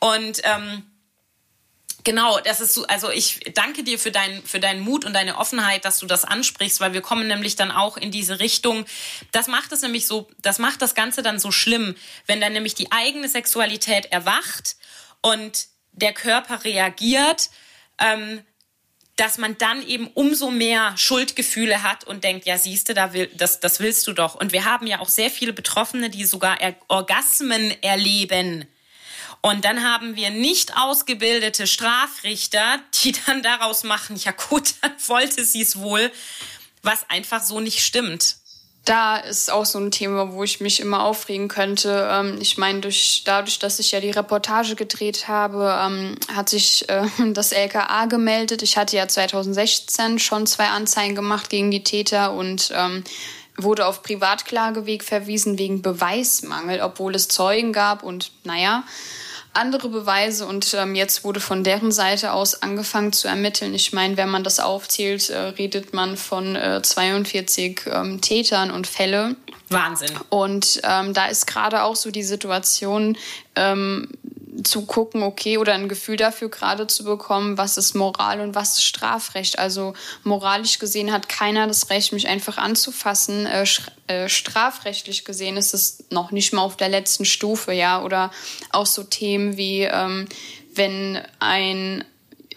Und 0.00 0.42
ähm, 0.44 0.82
Genau, 2.08 2.40
das 2.40 2.62
ist 2.62 2.72
so, 2.72 2.86
also 2.86 3.10
ich 3.10 3.38
danke 3.52 3.84
dir 3.84 3.98
für, 3.98 4.10
dein, 4.10 4.42
für 4.42 4.60
deinen 4.60 4.80
Mut 4.80 5.04
und 5.04 5.12
deine 5.12 5.36
Offenheit, 5.36 5.84
dass 5.84 5.98
du 5.98 6.06
das 6.06 6.24
ansprichst, 6.24 6.80
weil 6.80 6.94
wir 6.94 7.02
kommen 7.02 7.28
nämlich 7.28 7.54
dann 7.54 7.70
auch 7.70 7.98
in 7.98 8.10
diese 8.10 8.40
Richtung. 8.40 8.86
Das 9.30 9.46
macht 9.46 9.72
es 9.72 9.82
nämlich 9.82 10.06
so, 10.06 10.26
das 10.40 10.58
macht 10.58 10.80
das 10.80 10.94
Ganze 10.94 11.22
dann 11.22 11.38
so 11.38 11.52
schlimm, 11.52 11.94
wenn 12.24 12.40
dann 12.40 12.54
nämlich 12.54 12.74
die 12.74 12.90
eigene 12.92 13.28
Sexualität 13.28 14.06
erwacht 14.06 14.76
und 15.20 15.66
der 15.92 16.14
Körper 16.14 16.64
reagiert, 16.64 17.50
ähm, 18.00 18.40
dass 19.16 19.36
man 19.36 19.58
dann 19.58 19.86
eben 19.86 20.06
umso 20.06 20.50
mehr 20.50 20.96
Schuldgefühle 20.96 21.82
hat 21.82 22.04
und 22.04 22.24
denkt, 22.24 22.46
ja, 22.46 22.56
siehste, 22.56 22.94
da 22.94 23.12
will, 23.12 23.30
das, 23.36 23.60
das 23.60 23.80
willst 23.80 24.06
du 24.06 24.14
doch. 24.14 24.34
Und 24.34 24.52
wir 24.52 24.64
haben 24.64 24.86
ja 24.86 25.00
auch 25.00 25.10
sehr 25.10 25.28
viele 25.28 25.52
Betroffene, 25.52 26.08
die 26.08 26.24
sogar 26.24 26.56
Orgasmen 26.88 27.70
erleben 27.82 28.66
und 29.40 29.64
dann 29.64 29.84
haben 29.84 30.16
wir 30.16 30.30
nicht 30.30 30.76
ausgebildete 30.76 31.66
Strafrichter, 31.66 32.80
die 33.02 33.14
dann 33.26 33.42
daraus 33.42 33.84
machen, 33.84 34.16
ja 34.16 34.32
gut, 34.32 34.74
dann 34.82 34.92
wollte 35.06 35.44
sie 35.44 35.62
es 35.62 35.78
wohl, 35.78 36.10
was 36.82 37.08
einfach 37.08 37.42
so 37.42 37.60
nicht 37.60 37.84
stimmt. 37.84 38.36
Da 38.84 39.18
ist 39.18 39.50
auch 39.50 39.66
so 39.66 39.78
ein 39.78 39.90
Thema, 39.90 40.32
wo 40.32 40.44
ich 40.44 40.60
mich 40.60 40.80
immer 40.80 41.02
aufregen 41.02 41.48
könnte. 41.48 42.08
Ähm, 42.10 42.38
ich 42.40 42.56
meine, 42.56 42.80
durch, 42.80 43.22
dadurch, 43.24 43.58
dass 43.58 43.78
ich 43.78 43.92
ja 43.92 44.00
die 44.00 44.10
Reportage 44.10 44.76
gedreht 44.76 45.28
habe, 45.28 45.78
ähm, 45.78 46.14
hat 46.34 46.48
sich 46.48 46.88
äh, 46.88 47.04
das 47.32 47.52
LKA 47.52 48.06
gemeldet. 48.06 48.62
Ich 48.62 48.78
hatte 48.78 48.96
ja 48.96 49.06
2016 49.06 50.18
schon 50.18 50.46
zwei 50.46 50.68
Anzeigen 50.68 51.14
gemacht 51.14 51.50
gegen 51.50 51.70
die 51.70 51.84
Täter 51.84 52.32
und 52.32 52.72
ähm, 52.74 53.04
wurde 53.58 53.86
auf 53.86 54.02
Privatklageweg 54.02 55.04
verwiesen 55.04 55.58
wegen 55.58 55.82
Beweismangel, 55.82 56.80
obwohl 56.80 57.14
es 57.14 57.28
Zeugen 57.28 57.72
gab 57.72 58.02
und 58.02 58.32
naja 58.44 58.84
andere 59.58 59.88
Beweise 59.88 60.46
und 60.46 60.72
ähm, 60.74 60.94
jetzt 60.94 61.24
wurde 61.24 61.40
von 61.40 61.64
deren 61.64 61.92
Seite 61.92 62.32
aus 62.32 62.62
angefangen 62.62 63.12
zu 63.12 63.28
ermitteln. 63.28 63.74
Ich 63.74 63.92
meine, 63.92 64.16
wenn 64.16 64.30
man 64.30 64.44
das 64.44 64.60
aufzählt, 64.60 65.30
äh, 65.30 65.38
redet 65.38 65.92
man 65.92 66.16
von 66.16 66.56
äh, 66.56 66.80
42 66.82 67.82
ähm, 67.86 68.20
Tätern 68.20 68.70
und 68.70 68.86
Fälle. 68.86 69.36
Wahnsinn. 69.68 70.10
Und 70.30 70.80
ähm, 70.84 71.12
da 71.12 71.26
ist 71.26 71.46
gerade 71.46 71.82
auch 71.82 71.96
so 71.96 72.10
die 72.10 72.22
Situation, 72.22 73.18
ähm, 73.54 74.08
zu 74.64 74.86
gucken, 74.86 75.22
okay, 75.22 75.58
oder 75.58 75.74
ein 75.74 75.88
Gefühl 75.88 76.16
dafür 76.16 76.48
gerade 76.48 76.86
zu 76.86 77.04
bekommen, 77.04 77.58
was 77.58 77.76
ist 77.76 77.94
Moral 77.94 78.40
und 78.40 78.54
was 78.54 78.76
ist 78.76 78.84
Strafrecht. 78.84 79.58
Also 79.58 79.94
moralisch 80.24 80.78
gesehen 80.78 81.12
hat 81.12 81.28
keiner 81.28 81.66
das 81.66 81.90
Recht, 81.90 82.12
mich 82.12 82.28
einfach 82.28 82.58
anzufassen. 82.58 83.46
Äh, 83.46 83.66
äh, 84.06 84.28
strafrechtlich 84.28 85.24
gesehen 85.24 85.56
ist 85.56 85.74
es 85.74 86.04
noch 86.10 86.30
nicht 86.30 86.52
mal 86.52 86.62
auf 86.62 86.76
der 86.76 86.88
letzten 86.88 87.24
Stufe, 87.24 87.72
ja. 87.72 88.02
Oder 88.02 88.30
auch 88.70 88.86
so 88.86 89.02
Themen 89.04 89.56
wie, 89.56 89.82
ähm, 89.82 90.26
wenn 90.74 91.20
ein 91.40 92.04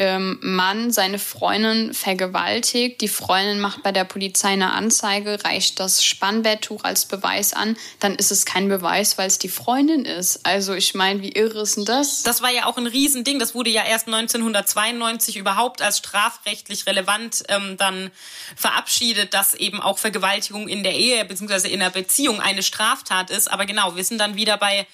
ähm, 0.02 0.40
Mann 0.42 0.92
seine 0.92 1.20
Freundin 1.20 1.94
vergewaltigt, 1.94 3.02
die 3.02 3.08
Freundin 3.08 3.60
macht 3.60 3.84
bei 3.84 3.92
der 3.92 4.04
Polizei 4.04 4.48
eine 4.48 4.74
Anzeige, 4.74 5.44
reicht 5.44 5.80
das 5.80 6.04
Spannbetttuch 6.04 6.84
als 6.84 7.06
Beweis 7.06 7.54
an, 7.54 7.78
dann 8.00 8.16
ist 8.16 8.32
es 8.32 8.48
kein 8.48 8.68
Beweis, 8.68 9.20
weil 9.20 9.28
es 9.28 9.38
die 9.38 9.48
Freundin 9.48 10.06
ist. 10.06 10.44
Also 10.44 10.74
ich 10.74 10.96
meine, 10.96 11.22
wie 11.22 11.34
irre 11.34 11.62
ist 11.62 11.78
denn 11.78 11.86
das? 11.86 12.24
Das 12.24 12.42
war 12.42 12.50
ja 12.50 12.66
auch 12.66 12.78
ein 12.78 12.88
Riesending. 12.88 13.38
Das 13.38 13.54
wurde 13.54 13.70
ja 13.70 13.84
erst 13.84 14.08
1992 14.08 15.38
überhaupt 15.38 15.84
als 15.84 16.00
strafrechtlich 16.00 16.88
relevant 16.88 17.44
ähm, 17.50 17.78
dann 17.78 18.10
verabschiedet, 18.56 19.36
dass 19.36 19.54
eben 19.54 19.80
auch 19.84 20.00
Vergewaltigung 20.00 20.68
in 20.68 20.82
der 20.82 20.96
Ehe 20.96 21.24
bzw. 21.26 21.68
in 21.68 21.80
der 21.80 21.92
Beziehung 21.92 22.42
eine 22.42 22.64
Straftat 22.64 23.30
ist. 23.30 23.52
Aber 23.52 23.68
genau, 23.68 23.96
wir 23.96 24.04
sind 24.04 24.18
dann 24.18 24.36
wieder 24.36 24.58
bei 24.58 24.88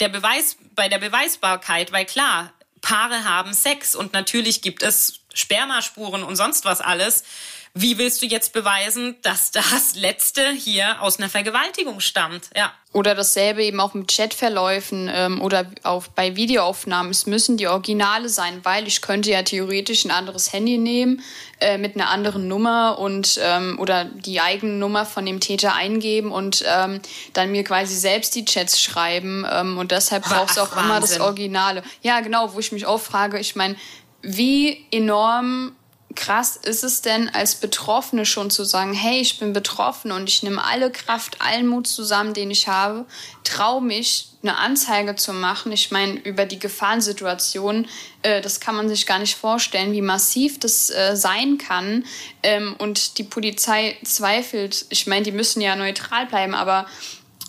der 0.00 0.10
Beweis, 0.10 0.58
bei 0.74 0.90
der 0.90 0.98
Beweisbarkeit, 0.98 1.92
weil 1.92 2.04
klar, 2.04 2.52
Paare 2.80 3.24
haben 3.24 3.54
Sex 3.54 3.94
und 3.94 4.12
natürlich 4.12 4.62
gibt 4.62 4.82
es 4.82 5.20
Spermaspuren 5.34 6.22
und 6.22 6.36
sonst 6.36 6.64
was 6.64 6.80
alles. 6.80 7.24
Wie 7.72 7.98
willst 7.98 8.20
du 8.20 8.26
jetzt 8.26 8.52
beweisen, 8.52 9.16
dass 9.22 9.52
das 9.52 9.94
letzte 9.94 10.50
hier 10.50 11.00
aus 11.02 11.18
einer 11.18 11.28
Vergewaltigung 11.28 12.00
stammt? 12.00 12.50
Ja. 12.56 12.72
Oder 12.92 13.14
dasselbe 13.14 13.62
eben 13.62 13.78
auch 13.78 13.94
mit 13.94 14.12
Chatverläufen 14.12 15.08
ähm, 15.12 15.40
oder 15.40 15.70
auch 15.84 16.08
bei 16.08 16.34
Videoaufnahmen. 16.34 17.12
Es 17.12 17.26
müssen 17.26 17.56
die 17.56 17.68
Originale 17.68 18.28
sein, 18.28 18.60
weil 18.64 18.88
ich 18.88 19.02
könnte 19.02 19.30
ja 19.30 19.44
theoretisch 19.44 20.04
ein 20.04 20.10
anderes 20.10 20.52
Handy 20.52 20.78
nehmen 20.78 21.22
äh, 21.60 21.78
mit 21.78 21.94
einer 21.94 22.10
anderen 22.10 22.48
Nummer 22.48 22.98
und 22.98 23.38
ähm, 23.40 23.78
oder 23.78 24.04
die 24.04 24.40
eigene 24.40 24.72
Nummer 24.72 25.06
von 25.06 25.24
dem 25.24 25.38
Täter 25.38 25.74
eingeben 25.74 26.32
und 26.32 26.64
ähm, 26.66 27.00
dann 27.34 27.52
mir 27.52 27.62
quasi 27.62 27.94
selbst 27.94 28.34
die 28.34 28.44
Chats 28.44 28.82
schreiben. 28.82 29.46
Ähm, 29.48 29.78
und 29.78 29.92
deshalb 29.92 30.24
braucht 30.24 30.50
es 30.50 30.58
auch 30.58 30.74
Wahnsinn. 30.74 30.84
immer 30.84 31.00
das 31.00 31.20
Originale. 31.20 31.84
Ja, 32.02 32.18
genau, 32.18 32.52
wo 32.52 32.58
ich 32.58 32.72
mich 32.72 32.84
auch 32.84 33.00
frage, 33.00 33.38
ich 33.38 33.54
meine, 33.54 33.76
wie 34.22 34.84
enorm 34.90 35.76
krass 36.16 36.56
ist 36.56 36.82
es 36.82 37.02
denn 37.02 37.28
als 37.28 37.54
Betroffene 37.54 38.26
schon 38.26 38.50
zu 38.50 38.64
sagen, 38.64 38.92
hey, 38.92 39.20
ich 39.20 39.38
bin 39.38 39.52
betroffen 39.52 40.12
und 40.12 40.28
ich 40.28 40.42
nehme 40.42 40.62
alle 40.64 40.90
Kraft, 40.90 41.40
allen 41.40 41.66
Mut 41.66 41.86
zusammen, 41.86 42.34
den 42.34 42.50
ich 42.50 42.68
habe, 42.68 43.06
traue 43.44 43.82
mich, 43.82 44.26
eine 44.42 44.56
Anzeige 44.56 45.16
zu 45.16 45.32
machen. 45.32 45.70
Ich 45.70 45.90
meine, 45.90 46.14
über 46.20 46.46
die 46.46 46.58
Gefahrensituation, 46.58 47.86
äh, 48.22 48.40
das 48.40 48.58
kann 48.58 48.74
man 48.74 48.88
sich 48.88 49.06
gar 49.06 49.18
nicht 49.18 49.36
vorstellen, 49.36 49.92
wie 49.92 50.00
massiv 50.00 50.58
das 50.58 50.90
äh, 50.90 51.14
sein 51.14 51.58
kann. 51.58 52.04
Ähm, 52.42 52.74
und 52.78 53.18
die 53.18 53.24
Polizei 53.24 53.98
zweifelt. 54.02 54.86
Ich 54.88 55.06
meine, 55.06 55.24
die 55.24 55.32
müssen 55.32 55.60
ja 55.60 55.76
neutral 55.76 56.26
bleiben, 56.26 56.54
aber 56.54 56.86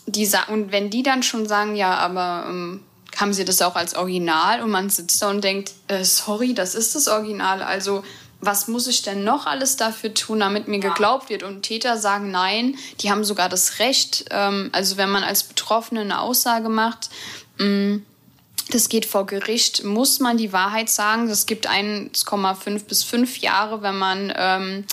die 0.05 0.29
und 0.49 0.71
wenn 0.71 0.89
die 0.89 1.03
dann 1.03 1.23
schon 1.23 1.47
sagen, 1.47 1.75
ja, 1.75 1.95
aber 1.95 2.45
ähm, 2.49 2.83
haben 3.17 3.33
sie 3.33 3.45
das 3.45 3.61
auch 3.61 3.75
als 3.75 3.95
Original 3.95 4.61
und 4.61 4.71
man 4.71 4.89
sitzt 4.89 5.21
da 5.21 5.29
und 5.29 5.43
denkt, 5.43 5.71
äh, 5.87 6.03
sorry, 6.03 6.53
das 6.53 6.75
ist 6.75 6.95
das 6.95 7.07
Original. 7.07 7.61
Also 7.61 8.03
was 8.41 8.67
muss 8.67 8.87
ich 8.87 9.03
denn 9.03 9.23
noch 9.23 9.45
alles 9.45 9.77
dafür 9.77 10.13
tun, 10.13 10.39
damit 10.39 10.67
mir 10.67 10.79
geglaubt 10.79 11.29
wird? 11.29 11.43
Und 11.43 11.61
Täter 11.61 11.97
sagen 11.97 12.31
nein, 12.31 12.75
die 12.99 13.11
haben 13.11 13.23
sogar 13.23 13.49
das 13.49 13.79
Recht. 13.79 14.25
Ähm, 14.31 14.69
also 14.73 14.97
wenn 14.97 15.11
man 15.11 15.23
als 15.23 15.43
Betroffene 15.43 16.01
eine 16.01 16.19
Aussage 16.19 16.67
macht, 16.67 17.09
mm, 17.59 17.97
das 18.71 18.89
geht 18.89 19.05
vor 19.05 19.25
Gericht, 19.25 19.83
muss 19.83 20.19
man 20.19 20.37
die 20.37 20.53
Wahrheit 20.53 20.89
sagen. 20.89 21.27
Das 21.27 21.45
gibt 21.45 21.69
1,5 21.69 22.85
bis 22.85 23.03
5 23.03 23.37
Jahre, 23.37 23.81
wenn 23.83 23.97
man, 23.97 24.33
ähm, 24.35 24.85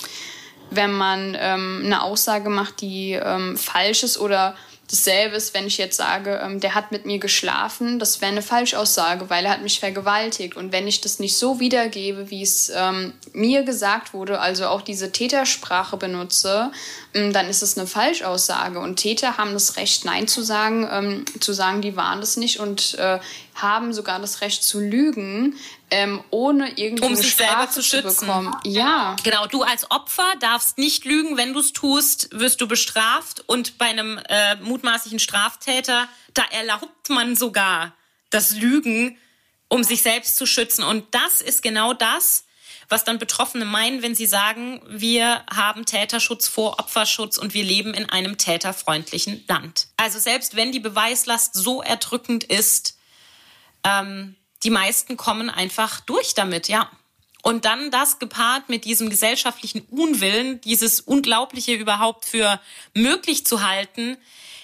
wenn 0.69 0.91
man 0.91 1.35
ähm, 1.39 1.81
eine 1.83 2.03
Aussage 2.03 2.49
macht, 2.49 2.81
die 2.81 3.13
ähm, 3.13 3.57
falsch 3.57 4.03
ist 4.03 4.19
oder 4.19 4.55
Dasselbe 4.89 5.35
ist, 5.35 5.53
wenn 5.53 5.67
ich 5.67 5.77
jetzt 5.77 5.97
sage, 5.97 6.41
ähm, 6.43 6.59
der 6.59 6.73
hat 6.73 6.91
mit 6.91 7.05
mir 7.05 7.19
geschlafen, 7.19 7.99
das 7.99 8.21
wäre 8.21 8.31
eine 8.31 8.41
Falschaussage, 8.41 9.29
weil 9.29 9.45
er 9.45 9.51
hat 9.51 9.61
mich 9.61 9.79
vergewaltigt. 9.79 10.55
Und 10.55 10.71
wenn 10.71 10.87
ich 10.87 10.99
das 10.99 11.19
nicht 11.19 11.37
so 11.37 11.59
wiedergebe, 11.59 12.31
wie 12.31 12.41
es 12.41 12.71
ähm, 12.75 13.13
mir 13.31 13.61
gesagt 13.63 14.13
wurde, 14.13 14.39
also 14.39 14.65
auch 14.65 14.81
diese 14.81 15.11
Tätersprache 15.11 15.95
benutze, 15.97 16.71
ähm, 17.13 17.31
dann 17.33 17.47
ist 17.47 17.61
es 17.61 17.77
eine 17.77 17.85
Falschaussage. 17.85 18.79
Und 18.79 18.95
Täter 18.95 19.37
haben 19.37 19.53
das 19.53 19.77
Recht, 19.77 20.05
Nein 20.05 20.27
zu 20.27 20.41
sagen, 20.41 20.87
ähm, 20.91 21.25
zu 21.39 21.53
sagen, 21.53 21.81
die 21.81 21.95
waren 21.95 22.19
das 22.19 22.35
nicht 22.37 22.59
und 22.59 22.95
äh, 22.97 23.19
haben 23.61 23.93
sogar 23.93 24.19
das 24.19 24.41
Recht 24.41 24.63
zu 24.63 24.79
lügen, 24.79 25.55
ähm, 25.91 26.23
ohne 26.29 26.77
irgendwie 26.77 27.03
um 27.03 27.15
sich 27.15 27.35
selber 27.35 27.69
zu 27.69 27.81
schützen. 27.81 28.09
Zu 28.09 28.25
bekommen. 28.25 28.55
Ja. 28.63 29.15
Genau, 29.23 29.47
du 29.47 29.63
als 29.63 29.89
Opfer 29.91 30.27
darfst 30.39 30.77
nicht 30.77 31.05
lügen. 31.05 31.37
Wenn 31.37 31.53
du 31.53 31.59
es 31.59 31.73
tust, 31.73 32.29
wirst 32.31 32.61
du 32.61 32.67
bestraft. 32.67 33.43
Und 33.47 33.77
bei 33.77 33.85
einem 33.85 34.19
äh, 34.29 34.55
mutmaßlichen 34.57 35.19
Straftäter, 35.19 36.07
da 36.33 36.43
erlaubt 36.51 37.09
man 37.09 37.35
sogar 37.35 37.93
das 38.29 38.51
Lügen, 38.51 39.17
um 39.67 39.83
sich 39.83 40.01
selbst 40.01 40.35
zu 40.35 40.45
schützen. 40.45 40.83
Und 40.83 41.05
das 41.11 41.41
ist 41.41 41.61
genau 41.61 41.93
das, 41.93 42.45
was 42.89 43.03
dann 43.03 43.19
Betroffene 43.19 43.65
meinen, 43.65 44.01
wenn 44.01 44.15
sie 44.15 44.25
sagen, 44.25 44.81
wir 44.87 45.43
haben 45.49 45.85
Täterschutz 45.85 46.47
vor 46.47 46.79
Opferschutz 46.79 47.37
und 47.37 47.53
wir 47.53 47.63
leben 47.63 47.93
in 47.93 48.09
einem 48.09 48.37
täterfreundlichen 48.37 49.43
Land. 49.47 49.87
Also 49.97 50.19
selbst 50.19 50.55
wenn 50.55 50.71
die 50.71 50.79
Beweislast 50.79 51.53
so 51.53 51.83
erdrückend 51.83 52.43
ist, 52.43 52.97
ähm, 53.83 54.35
die 54.63 54.69
meisten 54.69 55.17
kommen 55.17 55.49
einfach 55.49 56.01
durch 56.01 56.33
damit, 56.33 56.67
ja. 56.67 56.89
Und 57.41 57.63
dann 57.63 57.89
das 57.89 58.19
gepaart 58.19 58.67
mit 58.67 58.83
diesem 58.83 59.09
gesellschaftlichen 59.09 59.81
Unwillen, 59.89 60.59
dieses 60.61 60.99
Unglaubliche 60.99 61.73
überhaupt 61.73 62.25
für 62.25 62.59
möglich 62.93 63.45
zu 63.45 63.65
halten, 63.65 64.17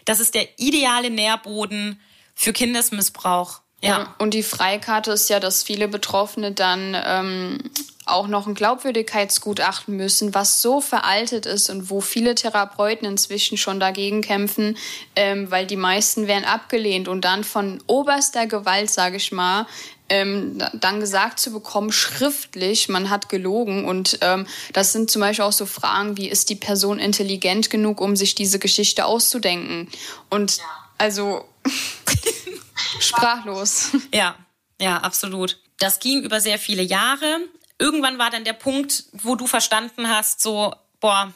das 0.03 0.19
ist 0.19 0.35
der 0.35 0.59
ideale 0.59 1.09
Nährboden 1.09 1.99
für 2.35 2.53
Kindesmissbrauch. 2.53 3.61
Ja. 3.81 4.15
Und 4.17 4.33
die 4.33 4.43
Freikarte 4.43 5.11
ist 5.11 5.29
ja, 5.29 5.39
dass 5.39 5.63
viele 5.63 5.87
Betroffene 5.87 6.51
dann 6.51 6.95
ähm, 7.05 7.71
auch 8.05 8.27
noch 8.27 8.47
ein 8.47 8.53
Glaubwürdigkeitsgutachten 8.53 9.95
müssen, 9.95 10.33
was 10.33 10.61
so 10.61 10.79
veraltet 10.81 11.45
ist 11.45 11.69
und 11.69 11.89
wo 11.89 12.01
viele 12.01 12.35
Therapeuten 12.35 13.07
inzwischen 13.07 13.57
schon 13.57 13.79
dagegen 13.79 14.21
kämpfen, 14.21 14.77
ähm, 15.15 15.49
weil 15.49 15.65
die 15.65 15.75
meisten 15.75 16.27
werden 16.27 16.45
abgelehnt 16.45 17.07
und 17.07 17.25
dann 17.25 17.43
von 17.43 17.83
oberster 17.87 18.45
Gewalt, 18.45 18.91
sage 18.91 19.17
ich 19.17 19.31
mal, 19.31 19.65
ähm, 20.07 20.61
dann 20.73 20.99
gesagt 20.99 21.39
zu 21.39 21.51
bekommen, 21.51 21.91
schriftlich, 21.91 22.89
man 22.89 23.09
hat 23.09 23.29
gelogen. 23.29 23.85
Und 23.85 24.19
ähm, 24.21 24.45
das 24.73 24.93
sind 24.93 25.09
zum 25.09 25.21
Beispiel 25.21 25.45
auch 25.45 25.51
so 25.51 25.65
Fragen 25.65 26.17
wie, 26.17 26.29
ist 26.29 26.49
die 26.49 26.55
Person 26.55 26.99
intelligent 26.99 27.69
genug, 27.69 28.01
um 28.01 28.15
sich 28.15 28.35
diese 28.35 28.59
Geschichte 28.59 29.05
auszudenken? 29.05 29.89
Und 30.29 30.59
also 30.97 31.45
sprachlos. 32.99 33.89
Ja, 34.13 34.35
ja, 34.79 34.97
absolut. 34.97 35.57
Das 35.79 35.99
ging 35.99 36.21
über 36.21 36.39
sehr 36.39 36.59
viele 36.59 36.83
Jahre 36.83 37.39
irgendwann 37.79 38.17
war 38.17 38.29
dann 38.29 38.43
der 38.43 38.53
Punkt, 38.53 39.05
wo 39.11 39.35
du 39.35 39.47
verstanden 39.47 40.09
hast, 40.09 40.41
so, 40.41 40.73
boah, 40.99 41.33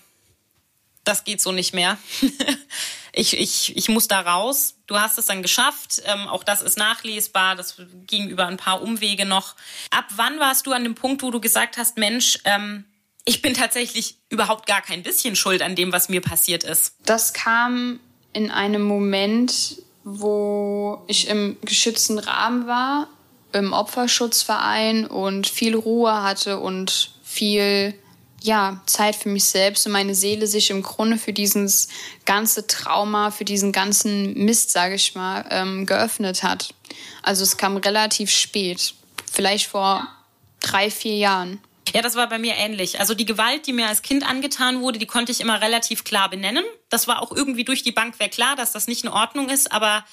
das 1.04 1.24
geht 1.24 1.42
so 1.42 1.52
nicht 1.52 1.74
mehr. 1.74 1.98
ich, 3.14 3.38
ich, 3.38 3.76
ich 3.76 3.90
muss 3.90 4.08
da 4.08 4.22
raus. 4.22 4.76
Du 4.86 5.00
hast 5.00 5.18
es 5.18 5.26
dann 5.26 5.42
geschafft. 5.42 6.02
Ähm, 6.06 6.28
auch 6.28 6.44
das 6.44 6.62
ist 6.62 6.78
nachlesbar. 6.78 7.56
Das 7.56 7.76
ging 8.06 8.30
über 8.30 8.48
ein 8.48 8.58
paar 8.58 8.82
Umwege 8.82 9.26
noch. 9.26 9.56
Ab 9.92 10.06
wann 10.16 10.40
warst 10.40 10.68
du 10.68 10.72
an 10.72 10.84
dem 10.84 10.96
Punkt, 10.96 11.24
wo 11.24 11.32
du 11.32 11.40
gesagt 11.40 11.78
hast, 11.78 11.98
Mensch, 11.98 12.40
ähm, 12.46 12.86
ich 13.26 13.42
bin 13.42 13.54
tatsächlich 13.54 14.18
überhaupt 14.30 14.66
gar 14.66 14.82
kein 14.82 15.04
bisschen 15.04 15.36
schuld 15.36 15.62
an 15.62 15.76
dem, 15.76 15.92
was 15.92 16.10
mir 16.10 16.22
passiert 16.22 16.64
ist? 16.64 16.96
Das 17.06 17.34
kam 17.34 18.00
in 18.34 18.52
einem 18.52 18.84
Moment, 18.84 19.82
wo 20.04 21.04
ich 21.08 21.28
im 21.28 21.58
geschützten 21.62 22.20
Rahmen 22.20 22.68
war 22.68 23.08
im 23.54 23.74
Opferschutzverein 23.74 25.06
und 25.06 25.48
viel 25.48 25.76
Ruhe 25.76 26.22
hatte 26.22 26.60
und 26.60 27.12
viel 27.24 27.94
ja, 28.42 28.82
Zeit 28.86 29.16
für 29.16 29.30
mich 29.30 29.46
selbst 29.46 29.86
und 29.86 29.92
meine 29.92 30.16
Seele 30.16 30.48
sich 30.48 30.70
im 30.70 30.82
Grunde 30.82 31.18
für 31.18 31.34
dieses 31.34 31.90
ganze 32.26 32.68
Trauma, 32.68 33.32
für 33.32 33.46
diesen 33.46 33.72
ganzen 33.72 34.34
Mist, 34.34 34.72
sage 34.72 34.96
ich 34.96 35.16
mal, 35.16 35.46
ähm, 35.50 35.86
geöffnet 35.86 36.44
hat. 36.44 36.74
Also 37.22 37.44
es 37.44 37.58
kam 37.58 37.78
relativ 37.78 38.32
spät, 38.32 38.94
vielleicht 39.30 39.68
vor 39.68 40.08
drei, 40.62 40.90
vier 40.90 41.18
Jahren. 41.18 41.60
Ja, 41.94 42.02
das 42.02 42.16
war 42.16 42.30
bei 42.30 42.38
mir 42.38 42.56
ähnlich. 42.56 43.00
Also 43.00 43.16
die 43.16 43.26
Gewalt, 43.26 43.66
die 43.66 43.74
mir 43.74 43.88
als 43.88 44.04
Kind 44.04 44.28
angetan 44.28 44.82
wurde, 44.82 45.00
die 45.00 45.08
konnte 45.08 45.32
ich 45.32 45.42
immer 45.42 45.62
relativ 45.62 46.04
klar 46.04 46.30
benennen. 46.30 46.64
Das 46.90 47.08
war 47.08 47.22
auch 47.22 47.32
irgendwie 47.32 47.64
durch 47.64 47.84
die 47.84 47.92
Bank 47.92 48.20
weg 48.20 48.32
klar, 48.32 48.56
dass 48.56 48.72
das 48.72 48.88
nicht 48.88 49.04
in 49.04 49.10
Ordnung 49.10 49.50
ist, 49.50 49.72
aber 49.72 50.06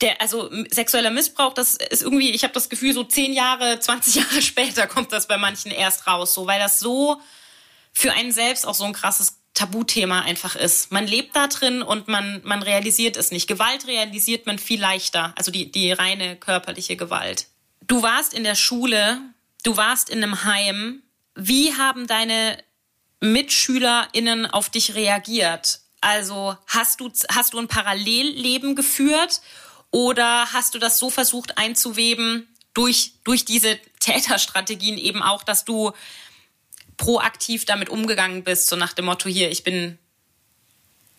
der, 0.00 0.20
also 0.20 0.50
sexueller 0.70 1.10
Missbrauch, 1.10 1.54
das 1.54 1.74
ist 1.74 2.02
irgendwie, 2.02 2.30
ich 2.30 2.44
habe 2.44 2.54
das 2.54 2.68
Gefühl, 2.68 2.92
so 2.92 3.04
zehn 3.04 3.32
Jahre, 3.32 3.80
20 3.80 4.14
Jahre 4.16 4.42
später 4.42 4.86
kommt 4.86 5.12
das 5.12 5.26
bei 5.26 5.36
manchen 5.36 5.70
erst 5.70 6.06
raus, 6.06 6.34
so, 6.34 6.46
weil 6.46 6.60
das 6.60 6.80
so 6.80 7.20
für 7.92 8.12
einen 8.12 8.32
selbst 8.32 8.66
auch 8.66 8.74
so 8.74 8.84
ein 8.84 8.92
krasses 8.92 9.38
Tabuthema 9.54 10.20
einfach 10.20 10.54
ist. 10.54 10.92
Man 10.92 11.06
lebt 11.06 11.34
da 11.34 11.48
drin 11.48 11.82
und 11.82 12.06
man, 12.06 12.40
man 12.44 12.62
realisiert 12.62 13.16
es 13.16 13.32
nicht. 13.32 13.48
Gewalt 13.48 13.88
realisiert 13.88 14.46
man 14.46 14.58
viel 14.58 14.80
leichter, 14.80 15.32
also 15.36 15.50
die, 15.50 15.72
die 15.72 15.90
reine 15.90 16.36
körperliche 16.36 16.96
Gewalt. 16.96 17.46
Du 17.88 18.02
warst 18.02 18.34
in 18.34 18.44
der 18.44 18.54
Schule, 18.54 19.20
du 19.64 19.76
warst 19.76 20.10
in 20.10 20.22
einem 20.22 20.44
Heim. 20.44 21.02
Wie 21.34 21.74
haben 21.74 22.06
deine 22.06 22.62
MitschülerInnen 23.20 24.46
auf 24.46 24.70
dich 24.70 24.94
reagiert? 24.94 25.80
Also 26.00 26.56
hast 26.68 27.00
du, 27.00 27.10
hast 27.28 27.54
du 27.54 27.58
ein 27.58 27.66
Parallelleben 27.66 28.76
geführt 28.76 29.40
oder 29.90 30.52
hast 30.52 30.74
du 30.74 30.78
das 30.78 30.98
so 30.98 31.10
versucht 31.10 31.58
einzuweben 31.58 32.46
durch, 32.74 33.12
durch 33.24 33.44
diese 33.44 33.78
Täterstrategien 34.00 34.98
eben 34.98 35.22
auch, 35.22 35.42
dass 35.42 35.64
du 35.64 35.92
proaktiv 36.96 37.64
damit 37.64 37.88
umgegangen 37.88 38.44
bist, 38.44 38.68
so 38.68 38.76
nach 38.76 38.92
dem 38.92 39.06
Motto 39.06 39.28
hier, 39.28 39.50
ich 39.50 39.64
bin 39.64 39.98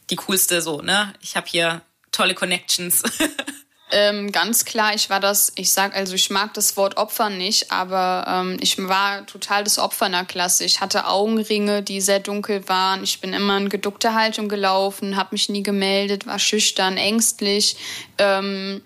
die 0.10 0.16
coolste 0.16 0.62
so, 0.62 0.82
ne? 0.82 1.14
Ich 1.22 1.36
habe 1.36 1.48
hier 1.48 1.82
tolle 2.12 2.36
Connections. 2.36 3.04
Ähm, 3.92 4.32
ganz 4.32 4.66
klar, 4.66 4.94
ich 4.94 5.10
war 5.10 5.20
das, 5.20 5.52
ich 5.56 5.74
sag, 5.74 5.96
also 5.96 6.14
ich 6.14 6.30
mag 6.30 6.54
das 6.54 6.78
Wort 6.78 6.98
Opfer 6.98 7.32
nicht, 7.32 7.72
aber 7.72 8.26
ähm, 8.28 8.58
ich 8.62 8.78
war 8.78 9.26
total 9.26 9.64
das 9.64 9.80
Opfer 9.80 10.06
in 10.06 10.12
der 10.12 10.26
Klasse. 10.26 10.64
Ich 10.64 10.80
hatte 10.80 11.08
Augenringe, 11.08 11.82
die 11.82 12.00
sehr 12.00 12.20
dunkel 12.20 12.68
waren. 12.70 13.04
Ich 13.04 13.20
bin 13.20 13.34
immer 13.34 13.58
in 13.58 13.70
geduckter 13.70 14.14
Haltung 14.14 14.48
gelaufen, 14.48 15.16
habe 15.16 15.30
mich 15.32 15.50
nie 15.50 15.64
gemeldet, 15.64 16.28
war 16.28 16.38
schüchtern, 16.38 16.98
ängstlich, 16.98 17.78
ähm, 18.20 18.82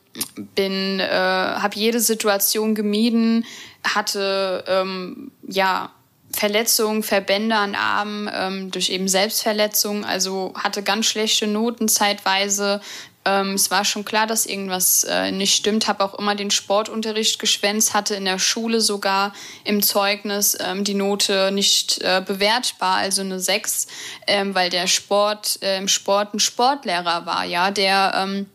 bin, 0.56 1.02
äh, 1.02 1.10
habe 1.10 1.76
jede 1.76 2.00
Situation 2.00 2.74
gemieden, 2.74 3.46
hatte 3.84 4.64
ähm, 4.68 5.32
ja 5.46 5.92
Verletzungen, 6.32 7.04
Verbände 7.04 7.56
an 7.56 7.76
Armen 7.76 8.30
ähm, 8.34 8.72
durch 8.72 8.90
eben 8.90 9.08
Selbstverletzungen, 9.08 10.04
also 10.04 10.54
hatte 10.56 10.82
ganz 10.82 11.06
schlechte 11.06 11.46
Noten 11.46 11.88
zeitweise, 11.88 12.82
ähm, 13.26 13.54
es 13.54 13.72
war 13.72 13.86
schon 13.86 14.06
klar, 14.06 14.28
dass 14.28 14.46
irgendwas 14.46 15.04
äh, 15.06 15.32
nicht 15.32 15.56
stimmt. 15.56 15.88
Habe 15.88 16.04
auch 16.04 16.18
immer 16.18 16.36
den 16.36 16.52
Sportunterricht 16.52 17.40
geschwänzt, 17.40 17.94
hatte 17.94 18.16
in 18.16 18.26
der 18.26 18.40
Schule 18.40 18.82
sogar 18.82 19.34
im 19.64 19.82
Zeugnis 19.82 20.58
ähm, 20.60 20.84
die 20.84 20.94
Note 20.94 21.52
nicht 21.52 22.02
äh, 22.02 22.22
bewertbar, 22.26 22.98
also 22.98 23.22
eine 23.22 23.40
6, 23.40 23.88
ähm, 24.28 24.56
weil 24.56 24.70
der 24.70 24.88
Sport 24.88 25.60
äh, 25.62 25.78
im 25.78 25.88
Sport 25.88 26.34
ein 26.34 26.40
Sportlehrer 26.40 27.26
war, 27.26 27.46
ja, 27.46 27.72
der 27.72 28.14
ähm, 28.16 28.48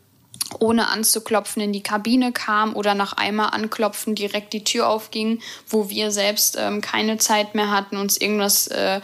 ohne 0.59 0.89
anzuklopfen 0.89 1.61
in 1.61 1.73
die 1.73 1.83
Kabine 1.83 2.31
kam 2.31 2.75
oder 2.75 2.95
nach 2.95 3.13
einmal 3.13 3.49
anklopfen 3.51 4.15
direkt 4.15 4.53
die 4.53 4.63
Tür 4.63 4.87
aufging, 4.87 5.41
wo 5.67 5.89
wir 5.89 6.11
selbst 6.11 6.57
ähm, 6.59 6.81
keine 6.81 7.17
Zeit 7.17 7.53
mehr 7.53 7.71
hatten, 7.71 7.97
uns 7.97 8.17
irgendwas 8.17 8.67
äh, 8.67 8.99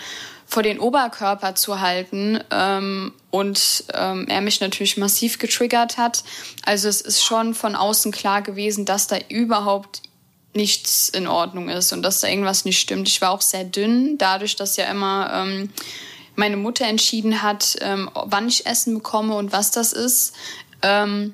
vor 0.45 0.63
den 0.63 0.79
Oberkörper 0.79 1.55
zu 1.55 1.81
halten 1.81 2.39
ähm, 2.51 3.13
und 3.31 3.83
ähm, 3.93 4.27
er 4.27 4.41
mich 4.41 4.61
natürlich 4.61 4.97
massiv 4.97 5.39
getriggert 5.39 5.97
hat. 5.97 6.23
Also 6.65 6.87
es 6.87 7.01
ist 7.01 7.23
schon 7.23 7.53
von 7.53 7.75
außen 7.75 8.11
klar 8.11 8.41
gewesen, 8.41 8.85
dass 8.85 9.07
da 9.07 9.17
überhaupt 9.29 10.01
nichts 10.53 11.09
in 11.09 11.27
Ordnung 11.27 11.69
ist 11.69 11.91
und 11.91 12.01
dass 12.01 12.21
da 12.21 12.27
irgendwas 12.27 12.63
nicht 12.63 12.79
stimmt. 12.79 13.07
Ich 13.07 13.21
war 13.21 13.31
auch 13.31 13.41
sehr 13.41 13.65
dünn, 13.65 14.17
dadurch, 14.17 14.55
dass 14.55 14.77
ja 14.77 14.85
immer 14.85 15.29
ähm, 15.33 15.69
meine 16.35 16.57
Mutter 16.57 16.85
entschieden 16.85 17.41
hat, 17.41 17.75
ähm, 17.81 18.09
wann 18.13 18.47
ich 18.47 18.65
Essen 18.65 18.93
bekomme 18.95 19.35
und 19.35 19.51
was 19.51 19.71
das 19.71 19.93
ist. 19.93 20.33
Ähm, 20.81 21.33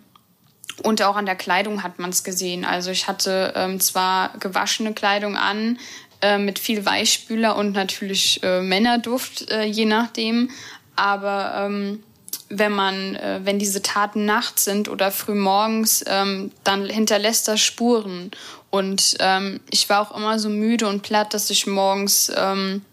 und 0.83 1.01
auch 1.03 1.15
an 1.15 1.25
der 1.25 1.35
Kleidung 1.35 1.83
hat 1.83 1.99
man 1.99 2.09
es 2.09 2.23
gesehen. 2.23 2.65
Also 2.65 2.89
ich 2.89 3.07
hatte 3.07 3.53
ähm, 3.55 3.79
zwar 3.79 4.37
gewaschene 4.39 4.93
Kleidung 4.93 5.37
an, 5.37 5.77
äh, 6.21 6.37
mit 6.37 6.59
viel 6.59 6.85
Weichspüler 6.85 7.55
und 7.55 7.73
natürlich 7.73 8.41
äh, 8.43 8.61
Männerduft, 8.61 9.49
äh, 9.51 9.63
je 9.63 9.85
nachdem. 9.85 10.49
Aber 10.95 11.53
ähm, 11.57 12.03
wenn 12.49 12.71
man, 12.73 13.15
äh, 13.15 13.39
wenn 13.43 13.59
diese 13.59 13.81
Taten 13.81 14.25
nachts 14.25 14.65
sind 14.65 14.89
oder 14.89 15.11
früh 15.11 15.35
morgens, 15.35 16.03
ähm, 16.07 16.51
dann 16.63 16.87
hinterlässt 16.87 17.47
das 17.47 17.61
Spuren. 17.61 18.31
Und 18.69 19.15
ähm, 19.19 19.59
ich 19.69 19.89
war 19.89 20.01
auch 20.01 20.15
immer 20.15 20.39
so 20.39 20.49
müde 20.49 20.87
und 20.87 21.01
platt, 21.01 21.33
dass 21.33 21.49
ich 21.49 21.67
morgens 21.67 22.31
ähm, 22.35 22.83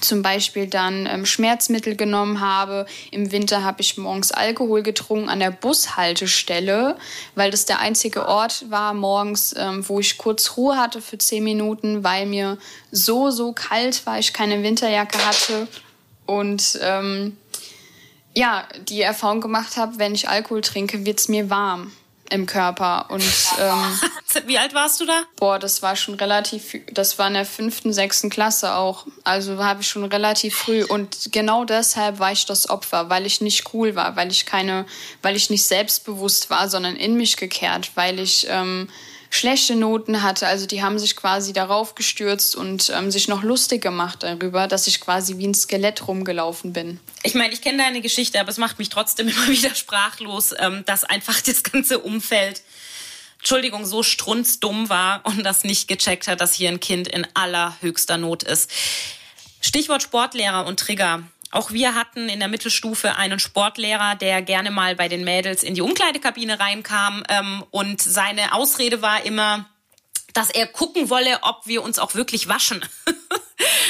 zum 0.00 0.22
Beispiel 0.22 0.66
dann 0.66 1.06
ähm, 1.06 1.26
Schmerzmittel 1.26 1.96
genommen 1.96 2.40
habe. 2.40 2.86
Im 3.10 3.32
Winter 3.32 3.64
habe 3.64 3.80
ich 3.80 3.96
morgens 3.96 4.32
Alkohol 4.32 4.82
getrunken 4.82 5.28
an 5.28 5.40
der 5.40 5.50
Bushaltestelle, 5.50 6.96
weil 7.34 7.50
das 7.50 7.66
der 7.66 7.80
einzige 7.80 8.26
Ort 8.26 8.70
war 8.70 8.94
morgens, 8.94 9.54
ähm, 9.56 9.88
wo 9.88 10.00
ich 10.00 10.18
kurz 10.18 10.56
Ruhe 10.56 10.76
hatte 10.76 11.00
für 11.00 11.18
zehn 11.18 11.44
Minuten, 11.44 12.04
weil 12.04 12.26
mir 12.26 12.58
so, 12.90 13.30
so 13.30 13.52
kalt 13.52 14.04
war, 14.06 14.18
ich 14.18 14.32
keine 14.32 14.62
Winterjacke 14.62 15.18
hatte 15.26 15.68
und 16.26 16.78
ähm, 16.82 17.36
ja, 18.34 18.64
die 18.88 19.00
Erfahrung 19.00 19.40
gemacht 19.40 19.76
habe, 19.76 19.98
wenn 19.98 20.14
ich 20.14 20.28
Alkohol 20.28 20.60
trinke, 20.60 21.06
wird's 21.06 21.28
mir 21.28 21.48
warm. 21.48 21.92
Im 22.30 22.46
Körper. 22.46 23.06
Und 23.10 23.24
ähm, 23.60 24.00
wie 24.46 24.58
alt 24.58 24.74
warst 24.74 25.00
du 25.00 25.06
da? 25.06 25.22
Boah, 25.36 25.58
das 25.58 25.82
war 25.82 25.96
schon 25.96 26.14
relativ, 26.14 26.76
das 26.92 27.18
war 27.18 27.28
in 27.28 27.34
der 27.34 27.46
fünften, 27.46 27.92
sechsten 27.92 28.30
Klasse 28.30 28.74
auch. 28.74 29.06
Also 29.24 29.62
habe 29.62 29.82
ich 29.82 29.88
schon 29.88 30.04
relativ 30.04 30.56
früh. 30.56 30.84
Und 30.84 31.32
genau 31.32 31.64
deshalb 31.64 32.18
war 32.18 32.32
ich 32.32 32.46
das 32.46 32.68
Opfer, 32.68 33.08
weil 33.10 33.26
ich 33.26 33.40
nicht 33.40 33.74
cool 33.74 33.94
war, 33.94 34.16
weil 34.16 34.30
ich 34.30 34.46
keine, 34.46 34.86
weil 35.22 35.36
ich 35.36 35.50
nicht 35.50 35.64
selbstbewusst 35.64 36.50
war, 36.50 36.68
sondern 36.68 36.96
in 36.96 37.14
mich 37.14 37.36
gekehrt, 37.36 37.92
weil 37.94 38.18
ich 38.18 38.46
ähm, 38.48 38.88
schlechte 39.30 39.76
Noten 39.76 40.22
hatte. 40.22 40.46
Also 40.46 40.66
die 40.66 40.82
haben 40.82 40.98
sich 40.98 41.16
quasi 41.16 41.52
darauf 41.52 41.94
gestürzt 41.94 42.56
und 42.56 42.92
ähm, 42.94 43.10
sich 43.10 43.28
noch 43.28 43.42
lustig 43.42 43.82
gemacht 43.82 44.22
darüber, 44.22 44.68
dass 44.68 44.86
ich 44.86 45.00
quasi 45.00 45.38
wie 45.38 45.46
ein 45.46 45.54
Skelett 45.54 46.06
rumgelaufen 46.06 46.72
bin. 46.72 47.00
Ich 47.22 47.34
meine, 47.34 47.52
ich 47.52 47.60
kenne 47.60 47.78
deine 47.78 48.00
Geschichte, 48.00 48.40
aber 48.40 48.50
es 48.50 48.58
macht 48.58 48.78
mich 48.78 48.88
trotzdem 48.88 49.28
immer 49.28 49.48
wieder 49.48 49.74
sprachlos, 49.74 50.54
ähm, 50.58 50.84
dass 50.86 51.04
einfach 51.04 51.40
das 51.40 51.62
ganze 51.62 51.98
Umfeld 51.98 52.62
Entschuldigung, 53.38 53.84
so 53.84 54.02
strunzdumm 54.02 54.88
war 54.88 55.20
und 55.24 55.44
das 55.44 55.62
nicht 55.62 55.86
gecheckt 55.86 56.26
hat, 56.26 56.40
dass 56.40 56.54
hier 56.54 56.68
ein 56.68 56.80
Kind 56.80 57.06
in 57.06 57.26
allerhöchster 57.34 58.18
Not 58.18 58.42
ist. 58.42 58.70
Stichwort 59.60 60.02
Sportlehrer 60.02 60.66
und 60.66 60.80
Trigger. 60.80 61.22
Auch 61.56 61.72
wir 61.72 61.94
hatten 61.94 62.28
in 62.28 62.38
der 62.38 62.48
Mittelstufe 62.48 63.16
einen 63.16 63.38
Sportlehrer, 63.38 64.14
der 64.14 64.42
gerne 64.42 64.70
mal 64.70 64.94
bei 64.94 65.08
den 65.08 65.24
Mädels 65.24 65.62
in 65.62 65.74
die 65.74 65.80
Umkleidekabine 65.80 66.60
reinkam. 66.60 67.24
Ähm, 67.28 67.64
und 67.70 68.00
seine 68.00 68.52
Ausrede 68.52 69.02
war 69.02 69.24
immer, 69.24 69.66
dass 70.34 70.50
er 70.50 70.66
gucken 70.66 71.08
wolle, 71.08 71.38
ob 71.42 71.66
wir 71.66 71.82
uns 71.82 71.98
auch 71.98 72.14
wirklich 72.14 72.48
waschen. 72.48 72.84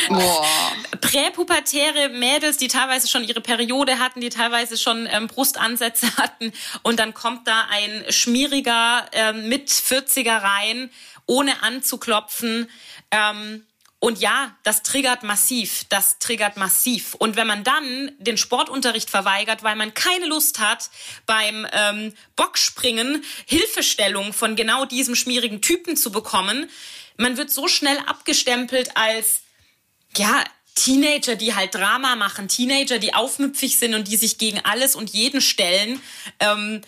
Präpubertäre 1.01 2.11
Mädels, 2.11 2.57
die 2.57 2.69
teilweise 2.69 3.09
schon 3.09 3.25
ihre 3.25 3.41
Periode 3.41 3.99
hatten, 3.99 4.21
die 4.21 4.29
teilweise 4.29 4.79
schon 4.79 5.09
ähm, 5.11 5.27
Brustansätze 5.27 6.07
hatten. 6.17 6.53
Und 6.83 7.01
dann 7.01 7.15
kommt 7.15 7.49
da 7.49 7.67
ein 7.71 8.05
schmieriger 8.11 9.07
ähm, 9.13 9.49
mit 9.49 9.71
40er 9.71 10.43
rein, 10.43 10.91
ohne 11.27 11.63
anzuklopfen. 11.63 12.71
Ähm, 13.11 13.67
und 13.99 14.19
ja, 14.21 14.55
das 14.63 14.83
triggert 14.83 15.23
massiv. 15.23 15.85
Das 15.89 16.19
triggert 16.19 16.57
massiv. 16.57 17.15
Und 17.15 17.37
wenn 17.37 17.47
man 17.47 17.65
dann 17.65 18.13
den 18.19 18.37
Sportunterricht 18.37 19.09
verweigert, 19.09 19.63
weil 19.63 19.75
man 19.75 19.95
keine 19.95 20.27
Lust 20.27 20.59
hat, 20.59 20.91
beim 21.25 21.67
ähm, 21.73 22.15
Bockspringen 22.37 23.25
Hilfestellung 23.47 24.33
von 24.33 24.55
genau 24.55 24.85
diesem 24.85 25.15
schmierigen 25.15 25.63
Typen 25.63 25.97
zu 25.97 26.13
bekommen, 26.13 26.69
man 27.17 27.39
wird 27.39 27.51
so 27.51 27.69
schnell 27.69 27.99
abgestempelt 28.07 28.97
als, 28.97 29.41
ja, 30.17 30.45
Teenager, 30.75 31.37
die 31.37 31.55
halt 31.55 31.75
Drama 31.75 32.17
machen, 32.17 32.49
Teenager, 32.49 32.99
die 32.99 33.15
aufmüpfig 33.15 33.79
sind 33.79 33.95
und 33.95 34.09
die 34.09 34.17
sich 34.19 34.37
gegen 34.37 34.61
alles 34.63 34.95
und 34.95 35.09
jeden 35.09 35.41
stellen. 35.41 36.03
Ähm, 36.39 36.83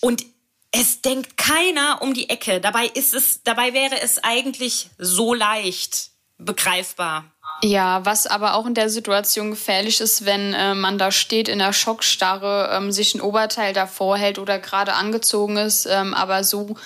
und 0.00 0.24
es 0.72 1.02
denkt 1.02 1.36
keiner 1.36 2.02
um 2.02 2.14
die 2.14 2.28
Ecke. 2.28 2.60
Dabei 2.60 2.86
ist 2.86 3.14
es, 3.14 3.44
dabei 3.44 3.72
wäre 3.74 4.00
es 4.00 4.18
eigentlich 4.24 4.90
so 4.98 5.34
leicht 5.34 6.07
begreifbar. 6.38 7.24
Ja, 7.62 8.04
was 8.04 8.26
aber 8.28 8.54
auch 8.54 8.66
in 8.66 8.74
der 8.74 8.88
Situation 8.88 9.50
gefährlich 9.50 10.00
ist, 10.00 10.24
wenn 10.24 10.54
äh, 10.54 10.74
man 10.74 10.96
da 10.96 11.10
steht 11.10 11.48
in 11.48 11.58
der 11.58 11.72
Schockstarre, 11.72 12.70
ähm, 12.72 12.92
sich 12.92 13.14
ein 13.14 13.20
Oberteil 13.20 13.72
davor 13.72 14.16
hält 14.16 14.38
oder 14.38 14.60
gerade 14.60 14.94
angezogen 14.94 15.56
ist, 15.56 15.86
ähm, 15.86 16.14
aber 16.14 16.44
so 16.44 16.76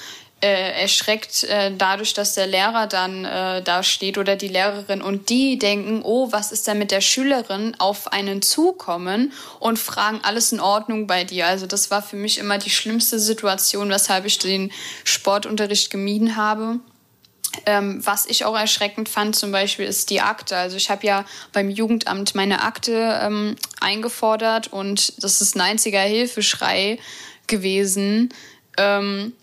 äh, 0.43 0.81
erschreckt 0.83 1.45
äh, 1.45 1.71
dadurch, 1.77 2.15
dass 2.15 2.35
der 2.35 2.47
Lehrer 2.47 2.87
dann 2.87 3.25
äh, 3.25 3.63
da 3.63 3.83
steht 3.83 4.19
oder 4.19 4.35
die 4.35 4.49
Lehrerin 4.49 5.01
und 5.01 5.29
die 5.29 5.59
denken, 5.59 6.01
oh, 6.03 6.33
was 6.33 6.53
ist 6.53 6.67
denn 6.67 6.79
mit 6.79 6.91
der 6.91 7.01
Schülerin, 7.01 7.77
auf 7.79 8.13
einen 8.13 8.43
zukommen 8.43 9.33
und 9.61 9.79
fragen, 9.79 10.21
alles 10.23 10.53
in 10.53 10.61
Ordnung 10.61 11.07
bei 11.07 11.25
dir. 11.25 11.47
Also 11.47 11.67
das 11.67 11.91
war 11.91 12.03
für 12.03 12.17
mich 12.17 12.39
immer 12.39 12.59
die 12.59 12.71
schlimmste 12.71 13.19
Situation, 13.21 13.91
weshalb 13.91 14.25
ich 14.25 14.39
den 14.39 14.73
Sportunterricht 15.05 15.91
gemieden 15.91 16.35
habe. 16.37 16.81
Ähm, 17.67 18.05
was 18.05 18.27
ich 18.27 18.45
auch 18.45 18.57
erschreckend 18.57 19.09
fand 19.09 19.37
zum 19.37 19.53
Beispiel 19.53 19.85
ist 19.85 20.11
die 20.11 20.21
Akte. 20.21 20.57
Also 20.57 20.77
ich 20.77 20.91
habe 20.91 21.07
ja 21.07 21.25
beim 21.53 21.69
Jugendamt 21.69 22.35
meine 22.35 22.63
Akte 22.63 23.21
ähm, 23.23 23.57
eingefordert 23.81 24.73
und 24.73 25.23
das 25.23 25.41
ist 25.41 25.55
ein 25.55 25.61
einziger 25.61 26.01
Hilfeschrei 26.01 26.99
gewesen. 27.47 28.31
Ähm, 28.79 29.35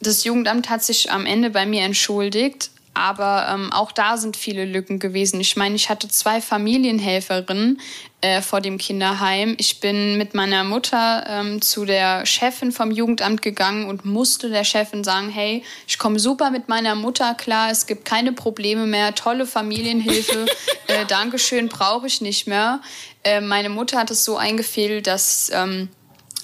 das 0.00 0.24
Jugendamt 0.24 0.68
hat 0.68 0.82
sich 0.82 1.12
am 1.12 1.24
Ende 1.26 1.50
bei 1.50 1.64
mir 1.64 1.82
entschuldigt, 1.82 2.71
aber 2.94 3.48
ähm, 3.50 3.72
auch 3.72 3.92
da 3.92 4.16
sind 4.16 4.36
viele 4.36 4.64
Lücken 4.64 4.98
gewesen. 4.98 5.40
Ich 5.40 5.56
meine, 5.56 5.74
ich 5.74 5.88
hatte 5.88 6.08
zwei 6.08 6.40
Familienhelferinnen 6.40 7.80
äh, 8.20 8.42
vor 8.42 8.60
dem 8.60 8.78
Kinderheim. 8.78 9.54
Ich 9.58 9.80
bin 9.80 10.18
mit 10.18 10.34
meiner 10.34 10.62
Mutter 10.62 11.24
ähm, 11.26 11.62
zu 11.62 11.84
der 11.84 12.26
Chefin 12.26 12.70
vom 12.70 12.90
Jugendamt 12.90 13.40
gegangen 13.42 13.86
und 13.88 14.04
musste 14.04 14.50
der 14.50 14.64
Chefin 14.64 15.04
sagen, 15.04 15.30
hey, 15.30 15.64
ich 15.86 15.98
komme 15.98 16.18
super 16.18 16.50
mit 16.50 16.68
meiner 16.68 16.94
Mutter 16.94 17.34
klar, 17.34 17.70
es 17.70 17.86
gibt 17.86 18.04
keine 18.04 18.32
Probleme 18.32 18.86
mehr, 18.86 19.14
tolle 19.14 19.46
Familienhilfe, 19.46 20.46
äh, 20.86 21.06
Dankeschön, 21.06 21.68
brauche 21.68 22.06
ich 22.06 22.20
nicht 22.20 22.46
mehr. 22.46 22.80
Äh, 23.24 23.40
meine 23.40 23.70
Mutter 23.70 23.98
hat 23.98 24.10
es 24.10 24.24
so 24.24 24.36
eingefädelt, 24.36 25.06
dass... 25.06 25.50
Ähm, 25.52 25.88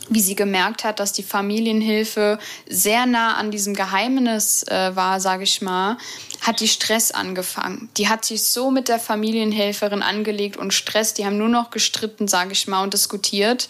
wie 0.08 0.20
sie 0.20 0.34
gemerkt 0.34 0.84
hat, 0.84 1.00
dass 1.00 1.12
die 1.12 1.22
Familienhilfe 1.22 2.38
sehr 2.68 3.06
nah 3.06 3.36
an 3.36 3.50
diesem 3.50 3.74
Geheimnis 3.74 4.62
äh, 4.64 4.94
war, 4.94 5.20
sage 5.20 5.44
ich 5.44 5.62
mal, 5.62 5.96
hat 6.40 6.60
die 6.60 6.68
Stress 6.68 7.10
angefangen. 7.10 7.88
Die 7.96 8.08
hat 8.08 8.24
sich 8.24 8.44
so 8.44 8.70
mit 8.70 8.88
der 8.88 8.98
Familienhelferin 8.98 10.02
angelegt 10.02 10.56
und 10.56 10.72
Stress, 10.72 11.14
die 11.14 11.26
haben 11.26 11.38
nur 11.38 11.48
noch 11.48 11.70
gestritten, 11.70 12.28
sage 12.28 12.52
ich 12.52 12.66
mal, 12.68 12.82
und 12.82 12.94
diskutiert. 12.94 13.68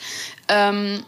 Ähm, 0.48 1.03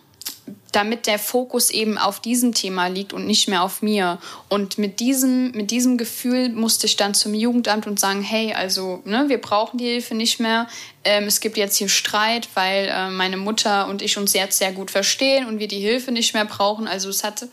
damit 0.73 1.07
der 1.07 1.19
Fokus 1.19 1.71
eben 1.71 1.99
auf 1.99 2.21
diesem 2.21 2.55
Thema 2.55 2.87
liegt 2.87 3.13
und 3.13 3.27
nicht 3.27 3.49
mehr 3.49 3.63
auf 3.63 3.83
mir. 3.83 4.19
Und 4.49 4.79
mit 4.79 5.01
diesem, 5.01 5.51
mit 5.53 5.71
diesem 5.71 5.99
Gefühl 5.99 6.51
musste 6.51 6.87
ich 6.87 6.97
dann 6.97 7.15
zum 7.15 7.35
Jugendamt 7.35 7.87
und 7.87 7.99
sagen, 7.99 8.23
hey, 8.23 8.53
also 8.53 9.03
ne, 9.05 9.25
wir 9.29 9.41
brauchen 9.41 9.79
die 9.79 9.87
Hilfe 9.87 10.15
nicht 10.15 10.41
mehr. 10.41 10.69
Ähm, 11.05 11.25
es 11.25 11.41
gibt 11.41 11.57
jetzt 11.57 11.77
hier 11.77 11.89
Streit, 11.89 12.49
weil 12.55 12.89
äh, 12.89 13.11
meine 13.11 13.37
Mutter 13.37 13.89
und 13.89 14.03
ich 14.03 14.17
uns 14.17 14.33
jetzt 14.33 14.59
sehr 14.59 14.73
gut 14.73 14.91
verstehen 14.91 15.47
und 15.47 15.59
wir 15.59 15.69
die 15.69 15.81
Hilfe 15.81 16.13
nicht 16.13 16.35
mehr 16.35 16.45
brauchen. 16.45 16.87
Also 16.87 17.09
es 17.09 17.25
hatte, 17.25 17.49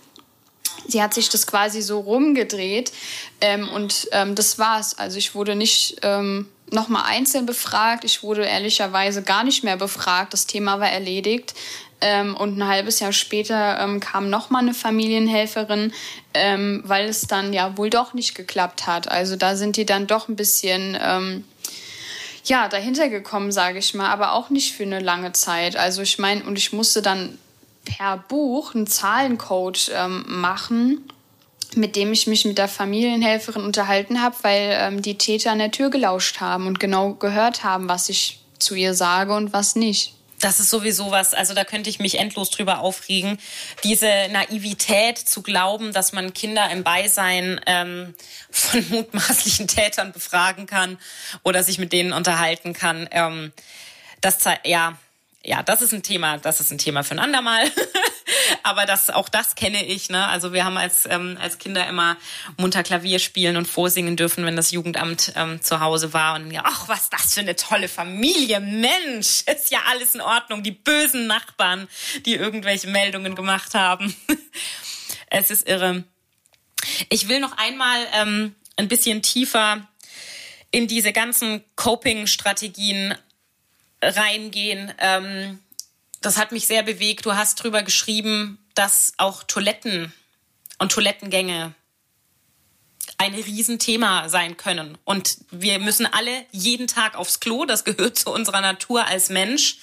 sie 0.87 1.01
hat 1.01 1.13
sich 1.13 1.29
das 1.29 1.47
quasi 1.47 1.81
so 1.81 1.99
rumgedreht 1.99 2.91
ähm, 3.41 3.67
und 3.69 4.07
ähm, 4.11 4.35
das 4.35 4.59
war's. 4.59 4.97
Also 4.97 5.17
ich 5.17 5.33
wurde 5.33 5.55
nicht 5.55 5.97
ähm, 6.03 6.47
nochmal 6.71 7.03
einzeln 7.05 7.45
befragt. 7.45 8.03
Ich 8.03 8.23
wurde 8.23 8.45
ehrlicherweise 8.45 9.23
gar 9.23 9.43
nicht 9.43 9.63
mehr 9.63 9.77
befragt. 9.77 10.33
Das 10.33 10.47
Thema 10.47 10.79
war 10.79 10.89
erledigt. 10.89 11.53
Ähm, 11.99 12.35
und 12.35 12.57
ein 12.57 12.67
halbes 12.67 12.99
Jahr 12.99 13.11
später 13.11 13.79
ähm, 13.79 13.99
kam 13.99 14.29
noch 14.29 14.51
mal 14.51 14.59
eine 14.59 14.75
Familienhelferin, 14.75 15.93
ähm, 16.35 16.83
weil 16.85 17.07
es 17.07 17.21
dann 17.21 17.53
ja 17.53 17.75
wohl 17.75 17.89
doch 17.89 18.13
nicht 18.13 18.35
geklappt 18.35 18.85
hat. 18.85 19.09
Also 19.09 19.35
da 19.35 19.55
sind 19.55 19.77
die 19.77 19.85
dann 19.85 20.05
doch 20.05 20.27
ein 20.27 20.35
bisschen 20.35 20.95
ähm, 21.01 21.43
ja 22.45 22.67
dahinter 22.67 23.09
gekommen, 23.09 23.51
sage 23.51 23.79
ich 23.79 23.95
mal, 23.95 24.09
aber 24.09 24.33
auch 24.33 24.51
nicht 24.51 24.75
für 24.75 24.83
eine 24.83 24.99
lange 24.99 25.33
Zeit. 25.33 25.75
Also 25.75 26.03
ich 26.03 26.19
meine, 26.19 26.43
und 26.43 26.57
ich 26.57 26.71
musste 26.71 27.01
dann 27.01 27.39
per 27.83 28.17
Buch 28.17 28.75
einen 28.75 28.85
Zahlencode 28.85 29.91
ähm, 29.95 30.23
machen 30.27 31.01
mit 31.75 31.95
dem 31.95 32.13
ich 32.13 32.27
mich 32.27 32.45
mit 32.45 32.57
der 32.57 32.67
Familienhelferin 32.67 33.63
unterhalten 33.63 34.21
habe, 34.21 34.35
weil 34.43 34.77
ähm, 34.79 35.01
die 35.01 35.17
Täter 35.17 35.51
an 35.51 35.59
der 35.59 35.71
Tür 35.71 35.89
gelauscht 35.89 36.39
haben 36.39 36.67
und 36.67 36.79
genau 36.79 37.13
gehört 37.13 37.63
haben, 37.63 37.89
was 37.89 38.09
ich 38.09 38.39
zu 38.59 38.75
ihr 38.75 38.93
sage 38.93 39.33
und 39.33 39.53
was 39.53 39.75
nicht 39.75 40.13
das 40.39 40.59
ist 40.59 40.69
sowieso 40.69 41.11
was, 41.11 41.33
also 41.33 41.53
da 41.53 41.63
könnte 41.63 41.89
ich 41.89 41.99
mich 41.99 42.19
endlos 42.19 42.51
drüber 42.51 42.79
aufregen. 42.79 43.39
Diese 43.83 44.07
Naivität 44.31 45.17
zu 45.17 45.41
glauben, 45.41 45.93
dass 45.93 46.13
man 46.13 46.33
Kinder 46.33 46.69
im 46.69 46.83
Beisein 46.83 47.59
ähm, 47.65 48.13
von 48.51 48.87
mutmaßlichen 48.89 49.67
Tätern 49.67 50.11
befragen 50.11 50.67
kann 50.67 50.99
oder 51.43 51.63
sich 51.63 51.79
mit 51.79 51.91
denen 51.91 52.13
unterhalten 52.13 52.73
kann. 52.73 53.07
Ähm, 53.11 53.51
das 54.21 54.43
ja, 54.63 54.97
ja, 55.43 55.63
das 55.63 55.81
ist 55.81 55.93
ein 55.93 56.03
Thema, 56.03 56.37
das 56.37 56.59
ist 56.59 56.71
ein 56.71 56.77
Thema 56.77 57.03
für 57.03 57.15
ein 57.15 57.19
andermal. 57.19 57.63
Aber 58.63 58.85
das, 58.85 59.09
auch 59.09 59.29
das 59.29 59.55
kenne 59.55 59.85
ich. 59.85 60.09
Ne? 60.09 60.27
Also 60.27 60.53
wir 60.53 60.65
haben 60.65 60.77
als, 60.77 61.05
ähm, 61.05 61.37
als 61.41 61.57
Kinder 61.57 61.87
immer 61.87 62.17
munter 62.57 62.83
Klavier 62.83 63.19
spielen 63.19 63.57
und 63.57 63.67
vorsingen 63.67 64.15
dürfen, 64.15 64.45
wenn 64.45 64.55
das 64.55 64.71
Jugendamt 64.71 65.33
ähm, 65.35 65.61
zu 65.61 65.79
Hause 65.79 66.13
war. 66.13 66.35
Und 66.35 66.51
ja, 66.51 66.61
ach, 66.65 66.87
was 66.87 67.09
das 67.09 67.33
für 67.33 67.41
eine 67.41 67.55
tolle 67.55 67.87
Familie. 67.87 68.59
Mensch, 68.59 69.43
ist 69.45 69.71
ja 69.71 69.79
alles 69.89 70.15
in 70.15 70.21
Ordnung. 70.21 70.63
Die 70.63 70.71
bösen 70.71 71.27
Nachbarn, 71.27 71.87
die 72.25 72.35
irgendwelche 72.35 72.87
Meldungen 72.87 73.35
gemacht 73.35 73.73
haben. 73.73 74.15
es 75.29 75.49
ist 75.49 75.67
irre. 75.67 76.03
Ich 77.09 77.27
will 77.27 77.39
noch 77.39 77.57
einmal 77.57 78.07
ähm, 78.13 78.55
ein 78.75 78.87
bisschen 78.87 79.21
tiefer 79.21 79.87
in 80.71 80.87
diese 80.87 81.13
ganzen 81.13 81.63
Coping-Strategien 81.75 83.15
reingehen. 84.01 84.93
Ähm, 84.99 85.59
das 86.27 86.37
hat 86.37 86.51
mich 86.51 86.67
sehr 86.67 86.83
bewegt. 86.83 87.25
Du 87.25 87.35
hast 87.35 87.55
drüber 87.63 87.83
geschrieben, 87.83 88.59
dass 88.75 89.13
auch 89.17 89.43
Toiletten 89.43 90.11
und 90.77 90.91
Toilettengänge 90.91 91.73
ein 93.17 93.33
Riesenthema 93.33 94.27
sein 94.27 94.57
können. 94.57 94.97
Und 95.05 95.37
wir 95.51 95.79
müssen 95.79 96.05
alle 96.05 96.45
jeden 96.51 96.87
Tag 96.87 97.15
aufs 97.15 97.39
Klo. 97.39 97.63
Das 97.63 97.85
gehört 97.85 98.19
zu 98.19 98.29
unserer 98.29 98.59
Natur 98.59 99.07
als 99.07 99.29
Mensch. 99.29 99.77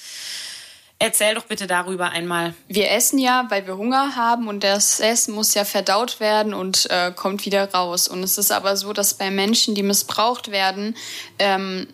Erzähl 0.98 1.34
doch 1.34 1.46
bitte 1.46 1.66
darüber 1.66 2.10
einmal. 2.10 2.54
Wir 2.68 2.90
essen 2.90 3.18
ja, 3.18 3.46
weil 3.48 3.66
wir 3.66 3.78
Hunger 3.78 4.14
haben 4.14 4.46
und 4.46 4.62
das 4.62 5.00
Essen 5.00 5.34
muss 5.34 5.54
ja 5.54 5.64
verdaut 5.64 6.20
werden 6.20 6.52
und 6.52 6.90
äh, 6.90 7.10
kommt 7.10 7.46
wieder 7.46 7.72
raus. 7.72 8.06
Und 8.06 8.22
es 8.22 8.36
ist 8.36 8.52
aber 8.52 8.76
so, 8.76 8.92
dass 8.92 9.14
bei 9.14 9.30
Menschen, 9.30 9.74
die 9.74 9.82
missbraucht 9.82 10.50
werden, 10.50 10.94
ähm, 11.38 11.88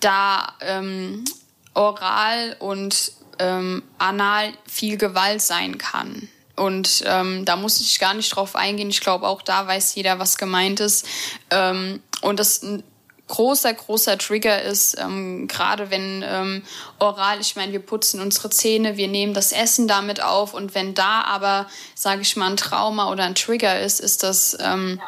da 0.00 0.54
ähm, 0.60 1.24
oral 1.74 2.56
und 2.58 3.12
ähm, 3.38 3.82
anal 3.98 4.52
viel 4.66 4.96
Gewalt 4.96 5.42
sein 5.42 5.78
kann. 5.78 6.28
Und 6.56 7.02
ähm, 7.06 7.44
da 7.44 7.56
muss 7.56 7.80
ich 7.80 7.98
gar 7.98 8.14
nicht 8.14 8.34
drauf 8.34 8.56
eingehen. 8.56 8.90
Ich 8.90 9.00
glaube, 9.00 9.26
auch 9.26 9.42
da 9.42 9.66
weiß 9.66 9.94
jeder, 9.94 10.18
was 10.18 10.36
gemeint 10.36 10.80
ist. 10.80 11.06
Ähm, 11.50 12.02
und 12.20 12.38
das 12.38 12.64
großer, 13.28 13.72
großer 13.72 14.18
Trigger 14.18 14.60
ist, 14.60 14.98
ähm, 14.98 15.48
gerade 15.48 15.90
wenn 15.90 16.22
ähm, 16.24 16.62
oral, 16.98 17.40
ich 17.40 17.56
meine, 17.56 17.72
wir 17.72 17.80
putzen 17.80 18.20
unsere 18.20 18.50
Zähne, 18.50 18.98
wir 18.98 19.08
nehmen 19.08 19.32
das 19.32 19.52
Essen 19.52 19.88
damit 19.88 20.22
auf 20.22 20.52
und 20.52 20.74
wenn 20.74 20.92
da 20.92 21.22
aber, 21.22 21.66
sage 21.94 22.20
ich 22.20 22.36
mal, 22.36 22.50
ein 22.50 22.58
Trauma 22.58 23.10
oder 23.10 23.24
ein 23.24 23.34
Trigger 23.34 23.80
ist, 23.80 24.00
ist 24.00 24.22
das, 24.22 24.56
ähm, 24.60 25.00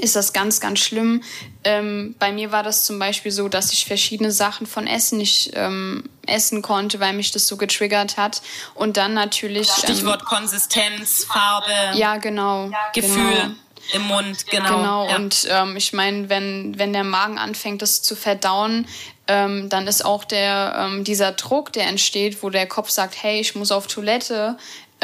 ist 0.00 0.16
das 0.16 0.32
ganz, 0.32 0.60
ganz 0.60 0.80
schlimm. 0.80 1.22
Ähm, 1.64 2.14
bei 2.18 2.32
mir 2.32 2.52
war 2.52 2.62
das 2.62 2.84
zum 2.84 2.98
Beispiel 2.98 3.32
so, 3.32 3.48
dass 3.48 3.72
ich 3.72 3.86
verschiedene 3.86 4.30
Sachen 4.30 4.66
von 4.66 4.86
Essen 4.86 5.18
nicht 5.18 5.52
ähm, 5.54 6.04
essen 6.26 6.62
konnte, 6.62 7.00
weil 7.00 7.12
mich 7.12 7.32
das 7.32 7.46
so 7.46 7.56
getriggert 7.56 8.16
hat. 8.16 8.42
Und 8.74 8.96
dann 8.96 9.14
natürlich. 9.14 9.68
Stichwort 9.68 10.22
ähm, 10.22 10.26
Konsistenz, 10.26 11.24
Farbe. 11.24 11.72
Ja, 11.94 12.16
genau. 12.16 12.70
Gefühl. 12.94 13.34
Genau 13.34 13.54
im 13.92 14.02
Mund, 14.02 14.46
genau. 14.46 14.76
Genau, 14.76 15.08
ja. 15.08 15.16
und 15.16 15.46
ähm, 15.50 15.76
ich 15.76 15.92
meine, 15.92 16.28
wenn, 16.28 16.78
wenn 16.78 16.92
der 16.92 17.04
Magen 17.04 17.38
anfängt, 17.38 17.82
das 17.82 18.02
zu 18.02 18.16
verdauen, 18.16 18.86
ähm, 19.28 19.68
dann 19.68 19.86
ist 19.86 20.04
auch 20.04 20.24
der, 20.24 20.74
ähm, 20.78 21.04
dieser 21.04 21.32
Druck, 21.32 21.72
der 21.72 21.86
entsteht, 21.86 22.42
wo 22.42 22.50
der 22.50 22.66
Kopf 22.66 22.90
sagt, 22.90 23.22
hey, 23.22 23.40
ich 23.40 23.54
muss 23.54 23.72
auf 23.72 23.86
Toilette, 23.86 24.56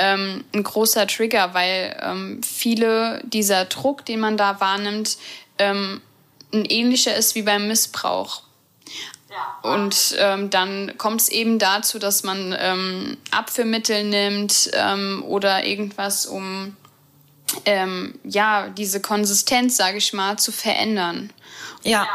ähm, 0.02 0.44
ein 0.52 0.64
großer 0.64 1.06
Trigger, 1.06 1.54
weil 1.54 1.96
ähm, 2.02 2.40
viele 2.42 3.22
dieser 3.24 3.66
Druck, 3.66 4.04
den 4.04 4.18
man 4.18 4.36
da 4.36 4.60
wahrnimmt, 4.60 5.16
ähm, 5.58 6.00
ein 6.52 6.64
ähnlicher 6.64 7.14
ist 7.14 7.36
wie 7.36 7.42
beim 7.42 7.68
Missbrauch. 7.68 8.42
Und 9.62 10.16
ähm, 10.18 10.50
dann 10.50 10.98
kommt 10.98 11.22
es 11.22 11.28
eben 11.28 11.58
dazu, 11.58 11.98
dass 11.98 12.22
man 12.22 12.54
ähm, 12.58 13.16
Abführmittel 13.30 14.04
nimmt 14.04 14.70
ähm, 14.74 15.24
oder 15.26 15.64
irgendwas, 15.64 16.26
um 16.26 16.76
ähm, 17.64 18.18
ja, 18.24 18.68
diese 18.68 19.00
Konsistenz, 19.00 19.76
sage 19.76 19.98
ich 19.98 20.12
mal, 20.12 20.38
zu 20.38 20.52
verändern. 20.52 21.32
Ja. 21.82 22.06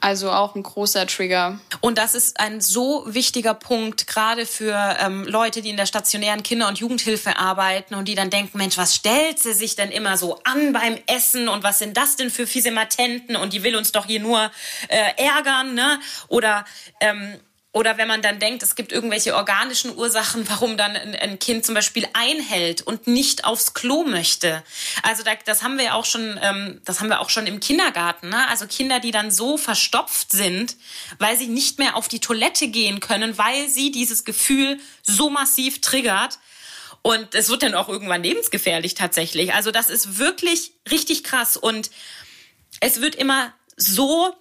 Also 0.00 0.30
auch 0.30 0.54
ein 0.54 0.62
großer 0.62 1.06
Trigger. 1.06 1.58
Und 1.80 1.98
das 1.98 2.14
ist 2.14 2.38
ein 2.38 2.60
so 2.60 3.04
wichtiger 3.06 3.54
Punkt, 3.54 4.06
gerade 4.06 4.44
für 4.44 4.96
ähm, 5.00 5.24
Leute, 5.24 5.62
die 5.62 5.70
in 5.70 5.76
der 5.76 5.86
stationären 5.86 6.42
Kinder- 6.42 6.68
und 6.68 6.78
Jugendhilfe 6.78 7.38
arbeiten 7.38 7.94
und 7.94 8.06
die 8.06 8.14
dann 8.14 8.30
denken, 8.30 8.58
Mensch, 8.58 8.76
was 8.76 8.94
stellt 8.94 9.38
sie 9.38 9.54
sich 9.54 9.74
denn 9.74 9.90
immer 9.90 10.18
so 10.18 10.38
an 10.44 10.72
beim 10.72 10.98
Essen 11.06 11.48
und 11.48 11.62
was 11.62 11.78
sind 11.78 11.96
das 11.96 12.16
denn 12.16 12.30
für 12.30 12.46
fiese 12.46 12.70
Matenten 12.70 13.36
und 13.36 13.52
die 13.52 13.62
will 13.62 13.74
uns 13.74 13.90
doch 13.92 14.06
hier 14.06 14.20
nur 14.20 14.50
äh, 14.88 15.12
ärgern, 15.16 15.74
ne? 15.74 15.98
Oder 16.28 16.66
ähm, 17.00 17.40
oder 17.76 17.98
wenn 17.98 18.08
man 18.08 18.22
dann 18.22 18.38
denkt, 18.38 18.62
es 18.62 18.74
gibt 18.74 18.90
irgendwelche 18.90 19.36
organischen 19.36 19.94
Ursachen, 19.94 20.48
warum 20.48 20.78
dann 20.78 20.96
ein, 20.96 21.38
Kind 21.38 21.66
zum 21.66 21.74
Beispiel 21.74 22.08
einhält 22.14 22.80
und 22.80 23.06
nicht 23.06 23.44
aufs 23.44 23.74
Klo 23.74 24.02
möchte. 24.02 24.62
Also 25.02 25.22
da, 25.22 25.32
das 25.44 25.62
haben 25.62 25.76
wir 25.76 25.94
auch 25.94 26.06
schon, 26.06 26.40
ähm, 26.42 26.80
das 26.86 27.00
haben 27.00 27.08
wir 27.08 27.20
auch 27.20 27.28
schon 27.28 27.46
im 27.46 27.60
Kindergarten. 27.60 28.30
Ne? 28.30 28.48
Also 28.48 28.66
Kinder, 28.66 28.98
die 28.98 29.10
dann 29.10 29.30
so 29.30 29.58
verstopft 29.58 30.32
sind, 30.32 30.76
weil 31.18 31.36
sie 31.36 31.48
nicht 31.48 31.78
mehr 31.78 31.96
auf 31.96 32.08
die 32.08 32.18
Toilette 32.18 32.68
gehen 32.68 33.00
können, 33.00 33.36
weil 33.36 33.68
sie 33.68 33.90
dieses 33.90 34.24
Gefühl 34.24 34.80
so 35.02 35.28
massiv 35.28 35.82
triggert. 35.82 36.38
Und 37.02 37.34
es 37.34 37.50
wird 37.50 37.62
dann 37.62 37.74
auch 37.74 37.90
irgendwann 37.90 38.22
lebensgefährlich 38.22 38.94
tatsächlich. 38.94 39.52
Also 39.52 39.70
das 39.70 39.90
ist 39.90 40.18
wirklich 40.18 40.72
richtig 40.90 41.24
krass. 41.24 41.58
Und 41.58 41.90
es 42.80 43.02
wird 43.02 43.16
immer 43.16 43.52
so 43.76 44.34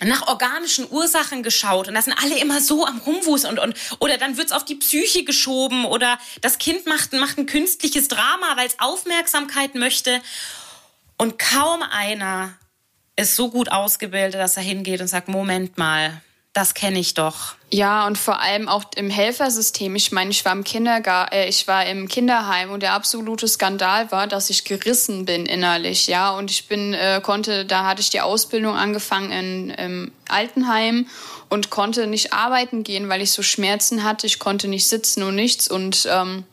nach 0.00 0.28
organischen 0.28 0.86
Ursachen 0.90 1.42
geschaut. 1.42 1.88
Und 1.88 1.94
da 1.94 2.02
sind 2.02 2.14
alle 2.22 2.38
immer 2.38 2.60
so 2.60 2.84
am 2.84 2.98
Rumwuseln 2.98 3.58
und, 3.58 3.64
und 3.64 3.76
oder 3.98 4.18
dann 4.18 4.36
wird's 4.36 4.52
auf 4.52 4.64
die 4.64 4.74
Psyche 4.74 5.24
geschoben 5.24 5.86
oder 5.86 6.18
das 6.42 6.58
Kind 6.58 6.86
macht, 6.86 7.12
macht 7.14 7.38
ein 7.38 7.46
künstliches 7.46 8.08
Drama, 8.08 8.56
weil 8.56 8.66
es 8.66 8.78
Aufmerksamkeit 8.78 9.74
möchte. 9.74 10.20
Und 11.16 11.38
kaum 11.38 11.82
einer 11.82 12.54
ist 13.16 13.36
so 13.36 13.50
gut 13.50 13.70
ausgebildet, 13.70 14.38
dass 14.38 14.58
er 14.58 14.62
hingeht 14.62 15.00
und 15.00 15.08
sagt, 15.08 15.28
Moment 15.28 15.78
mal, 15.78 16.20
das 16.56 16.72
kenne 16.72 16.98
ich 16.98 17.12
doch. 17.12 17.54
Ja, 17.70 18.06
und 18.06 18.16
vor 18.16 18.40
allem 18.40 18.66
auch 18.66 18.84
im 18.96 19.10
Helfersystem. 19.10 19.94
Ich 19.94 20.10
meine, 20.10 20.30
ich 20.30 20.44
war 20.46 20.52
im 20.52 20.64
Kindergar 20.64 21.30
äh, 21.30 21.48
ich 21.48 21.68
war 21.68 21.84
im 21.84 22.08
Kinderheim 22.08 22.70
und 22.70 22.82
der 22.82 22.94
absolute 22.94 23.46
Skandal 23.46 24.10
war, 24.10 24.26
dass 24.26 24.48
ich 24.48 24.64
gerissen 24.64 25.26
bin 25.26 25.44
innerlich, 25.44 26.06
ja. 26.06 26.30
Und 26.30 26.50
ich 26.50 26.66
bin, 26.66 26.94
äh, 26.94 27.20
konnte, 27.22 27.66
da 27.66 27.84
hatte 27.84 28.00
ich 28.00 28.08
die 28.08 28.22
Ausbildung 28.22 28.74
angefangen 28.74 29.32
in, 29.32 29.70
im 29.70 30.12
Altenheim 30.28 31.06
und 31.50 31.68
konnte 31.68 32.06
nicht 32.06 32.32
arbeiten 32.32 32.84
gehen, 32.84 33.10
weil 33.10 33.20
ich 33.20 33.32
so 33.32 33.42
Schmerzen 33.42 34.02
hatte. 34.02 34.26
Ich 34.26 34.38
konnte 34.38 34.66
nicht 34.66 34.88
sitzen 34.88 35.24
und 35.24 35.34
nichts 35.34 35.68
und 35.68 36.08
ähm, 36.10 36.44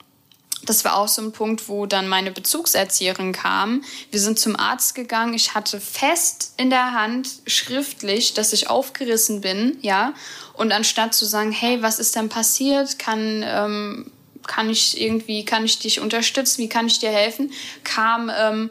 das 0.66 0.86
war 0.86 0.98
auch 0.98 1.08
so 1.08 1.22
ein 1.22 1.32
Punkt, 1.32 1.68
wo 1.68 1.86
dann 1.86 2.08
meine 2.08 2.32
Bezugserzieherin 2.32 3.34
kam. 3.34 3.84
Wir 4.12 4.20
sind 4.20 4.40
zum 4.40 4.56
Arzt 4.56 4.96
gegangen. 4.96 5.34
Ich 5.34 5.56
hatte 5.56 5.80
fest 5.80 6.54
in 6.58 6.70
der 6.70 6.94
Hand 6.94 7.30
schriftlich, 7.48 8.34
dass 8.34 8.54
ich 8.54 8.70
aufgerissen 8.70 9.42
bin, 9.42 9.78
ja. 9.82 10.14
Und 10.54 10.72
anstatt 10.72 11.14
zu 11.14 11.26
sagen, 11.26 11.52
hey, 11.52 11.82
was 11.82 12.00
ist 12.00 12.16
denn 12.16 12.30
passiert? 12.30 13.00
Kann 13.00 13.44
ähm, 13.46 14.12
kann 14.48 14.70
ich 14.70 15.00
irgendwie, 15.00 15.46
kann 15.46 15.64
ich 15.66 15.80
dich 15.80 16.00
unterstützen? 16.00 16.62
Wie 16.62 16.70
kann 16.70 16.88
ich 16.88 17.00
dir 17.00 17.12
helfen? 17.12 17.52
Kam 17.84 18.32
ähm, 18.38 18.70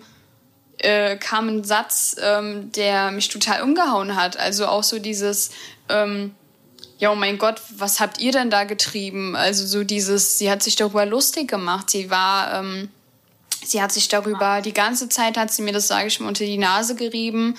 äh, 0.79 1.17
kam 1.17 1.49
ein 1.49 1.65
Satz, 1.65 2.17
ähm, 2.21 2.73
der 2.73 3.11
mich 3.11 3.29
total 3.29 3.63
umgehauen 3.63 4.17
hat. 4.17 4.37
Also 4.37 4.67
auch 4.67 4.83
so 4.83 4.99
dieses 4.99 5.51
ähm, 5.89 6.35
ja, 7.03 7.11
oh 7.11 7.17
mein 7.17 7.37
Gott, 7.37 7.61
was 7.77 7.99
habt 7.99 8.21
ihr 8.21 8.31
denn 8.31 8.49
da 8.49 8.63
getrieben? 8.63 9.35
Also 9.35 9.67
so 9.67 9.83
dieses, 9.83 10.39
sie 10.39 10.49
hat 10.49 10.63
sich 10.63 10.77
darüber 10.77 11.05
lustig 11.05 11.49
gemacht. 11.49 11.91
Sie 11.91 12.11
war, 12.11 12.61
ähm, 12.61 12.91
sie 13.65 13.83
hat 13.83 13.91
sich 13.91 14.07
darüber, 14.07 14.61
die 14.61 14.73
ganze 14.73 15.09
Zeit 15.09 15.37
hat 15.37 15.53
sie 15.53 15.63
mir 15.63 15.73
das, 15.73 15.89
sage 15.89 16.07
ich 16.07 16.21
mal, 16.21 16.29
unter 16.29 16.45
die 16.45 16.59
Nase 16.59 16.95
gerieben 16.95 17.57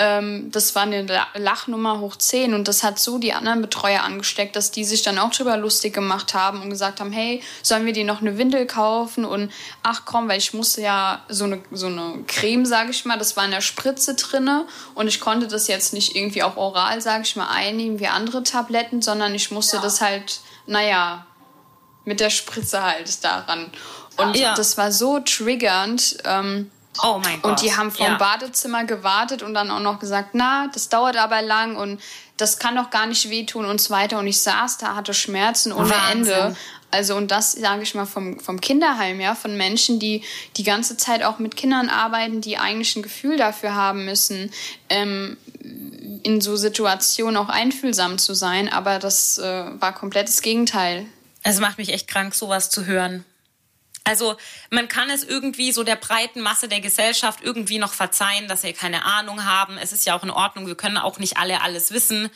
ähm, 0.00 0.50
das 0.50 0.74
war 0.74 0.84
eine 0.84 1.06
Lachnummer 1.34 2.00
hoch 2.00 2.16
10 2.16 2.54
und 2.54 2.66
das 2.68 2.82
hat 2.82 2.98
so 2.98 3.18
die 3.18 3.34
anderen 3.34 3.60
Betreuer 3.60 4.02
angesteckt, 4.02 4.56
dass 4.56 4.70
die 4.70 4.84
sich 4.84 5.02
dann 5.02 5.18
auch 5.18 5.30
drüber 5.30 5.58
lustig 5.58 5.92
gemacht 5.92 6.32
haben 6.32 6.62
und 6.62 6.70
gesagt 6.70 7.00
haben, 7.00 7.12
hey, 7.12 7.42
sollen 7.62 7.84
wir 7.84 7.92
dir 7.92 8.06
noch 8.06 8.22
eine 8.22 8.38
Windel 8.38 8.66
kaufen 8.66 9.26
und 9.26 9.52
ach 9.82 10.02
komm, 10.06 10.26
weil 10.26 10.38
ich 10.38 10.54
musste 10.54 10.80
ja 10.80 11.22
so 11.28 11.44
eine, 11.44 11.60
so 11.70 11.88
eine 11.88 12.24
Creme, 12.26 12.64
sage 12.64 12.92
ich 12.92 13.04
mal, 13.04 13.18
das 13.18 13.36
war 13.36 13.44
in 13.44 13.50
der 13.50 13.60
Spritze 13.60 14.14
drinne 14.14 14.66
und 14.94 15.06
ich 15.06 15.20
konnte 15.20 15.48
das 15.48 15.68
jetzt 15.68 15.92
nicht 15.92 16.16
irgendwie 16.16 16.42
auch 16.42 16.56
oral, 16.56 17.02
sage 17.02 17.24
ich 17.24 17.36
mal, 17.36 17.48
einnehmen 17.50 18.00
wie 18.00 18.06
andere 18.06 18.42
Tabletten, 18.42 19.02
sondern 19.02 19.34
ich 19.34 19.50
musste 19.50 19.76
ja. 19.76 19.82
das 19.82 20.00
halt, 20.00 20.40
naja, 20.66 21.26
mit 22.06 22.20
der 22.20 22.30
Spritze 22.30 22.82
halt 22.82 23.22
daran. 23.22 23.70
Und 24.16 24.34
ja. 24.34 24.54
das 24.54 24.78
war 24.78 24.92
so 24.92 25.20
triggernd. 25.20 26.18
Ähm, 26.24 26.70
Oh 27.02 27.20
mein 27.22 27.40
Gott. 27.40 27.52
Und 27.52 27.62
die 27.62 27.74
haben 27.74 27.90
vom 27.90 28.06
ja. 28.06 28.16
Badezimmer 28.16 28.84
gewartet 28.84 29.42
und 29.42 29.54
dann 29.54 29.70
auch 29.70 29.80
noch 29.80 29.98
gesagt, 29.98 30.30
na, 30.32 30.68
das 30.72 30.88
dauert 30.88 31.16
aber 31.16 31.40
lang 31.40 31.76
und 31.76 32.00
das 32.36 32.58
kann 32.58 32.76
doch 32.76 32.90
gar 32.90 33.06
nicht 33.06 33.30
wehtun 33.30 33.64
und 33.64 33.80
so 33.80 33.90
weiter. 33.90 34.18
Und 34.18 34.26
ich 34.26 34.42
saß 34.42 34.78
da, 34.78 34.96
hatte 34.96 35.14
Schmerzen 35.14 35.72
ohne 35.72 35.90
Wahnsinn. 35.90 36.34
Ende. 36.34 36.56
Also 36.90 37.16
und 37.16 37.30
das 37.30 37.52
sage 37.52 37.82
ich 37.82 37.94
mal 37.94 38.06
vom, 38.06 38.40
vom 38.40 38.60
Kinderheim, 38.60 39.20
ja, 39.20 39.34
von 39.34 39.56
Menschen, 39.56 40.00
die 40.00 40.24
die 40.56 40.64
ganze 40.64 40.96
Zeit 40.96 41.22
auch 41.22 41.38
mit 41.38 41.56
Kindern 41.56 41.88
arbeiten, 41.88 42.40
die 42.40 42.58
eigentlich 42.58 42.96
ein 42.96 43.02
Gefühl 43.02 43.36
dafür 43.36 43.74
haben 43.74 44.04
müssen, 44.04 44.50
ähm, 44.88 45.36
in 46.22 46.40
so 46.40 46.56
Situationen 46.56 47.36
auch 47.36 47.48
einfühlsam 47.48 48.18
zu 48.18 48.34
sein. 48.34 48.68
Aber 48.68 48.98
das 48.98 49.38
äh, 49.38 49.64
war 49.80 49.94
komplettes 49.94 50.42
Gegenteil. 50.42 51.06
Es 51.42 51.60
macht 51.60 51.78
mich 51.78 51.90
echt 51.90 52.08
krank, 52.08 52.34
sowas 52.34 52.70
zu 52.70 52.86
hören. 52.86 53.24
Also 54.04 54.36
man 54.70 54.88
kann 54.88 55.10
es 55.10 55.24
irgendwie 55.24 55.72
so 55.72 55.84
der 55.84 55.96
breiten 55.96 56.40
Masse 56.40 56.68
der 56.68 56.80
Gesellschaft 56.80 57.40
irgendwie 57.42 57.78
noch 57.78 57.92
verzeihen, 57.92 58.48
dass 58.48 58.62
sie 58.62 58.72
keine 58.72 59.04
Ahnung 59.04 59.44
haben. 59.44 59.76
Es 59.78 59.92
ist 59.92 60.06
ja 60.06 60.16
auch 60.18 60.22
in 60.22 60.30
Ordnung, 60.30 60.66
wir 60.66 60.74
können 60.74 60.96
auch 60.96 61.18
nicht 61.18 61.36
alle 61.36 61.60
alles 61.60 61.92
wissen. 61.92 62.30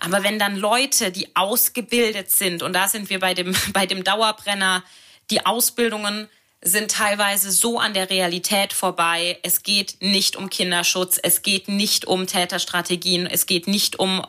Aber 0.00 0.24
wenn 0.24 0.38
dann 0.38 0.56
Leute, 0.56 1.12
die 1.12 1.34
ausgebildet 1.36 2.30
sind, 2.30 2.62
und 2.62 2.72
da 2.72 2.88
sind 2.88 3.08
wir 3.08 3.20
bei 3.20 3.34
dem, 3.34 3.54
bei 3.72 3.86
dem 3.86 4.04
Dauerbrenner, 4.04 4.82
die 5.30 5.46
Ausbildungen 5.46 6.28
sind 6.62 6.90
teilweise 6.90 7.52
so 7.52 7.78
an 7.78 7.94
der 7.94 8.10
Realität 8.10 8.72
vorbei. 8.72 9.38
Es 9.42 9.62
geht 9.62 9.98
nicht 10.00 10.36
um 10.36 10.50
Kinderschutz, 10.50 11.18
es 11.22 11.42
geht 11.42 11.68
nicht 11.68 12.06
um 12.06 12.26
Täterstrategien, 12.26 13.26
es 13.26 13.46
geht 13.46 13.68
nicht 13.68 13.98
um 13.98 14.26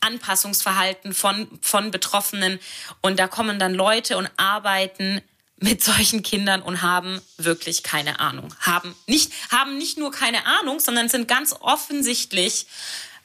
Anpassungsverhalten 0.00 1.12
von, 1.12 1.48
von 1.60 1.90
Betroffenen. 1.90 2.58
Und 3.02 3.18
da 3.18 3.28
kommen 3.28 3.58
dann 3.58 3.74
Leute 3.74 4.16
und 4.16 4.30
arbeiten 4.36 5.20
mit 5.60 5.84
solchen 5.84 6.22
Kindern 6.22 6.62
und 6.62 6.82
haben 6.82 7.20
wirklich 7.36 7.82
keine 7.82 8.18
Ahnung. 8.18 8.54
Haben 8.60 8.94
nicht, 9.06 9.32
haben 9.50 9.78
nicht 9.78 9.98
nur 9.98 10.10
keine 10.10 10.46
Ahnung, 10.46 10.80
sondern 10.80 11.08
sind 11.08 11.28
ganz 11.28 11.54
offensichtlich 11.60 12.66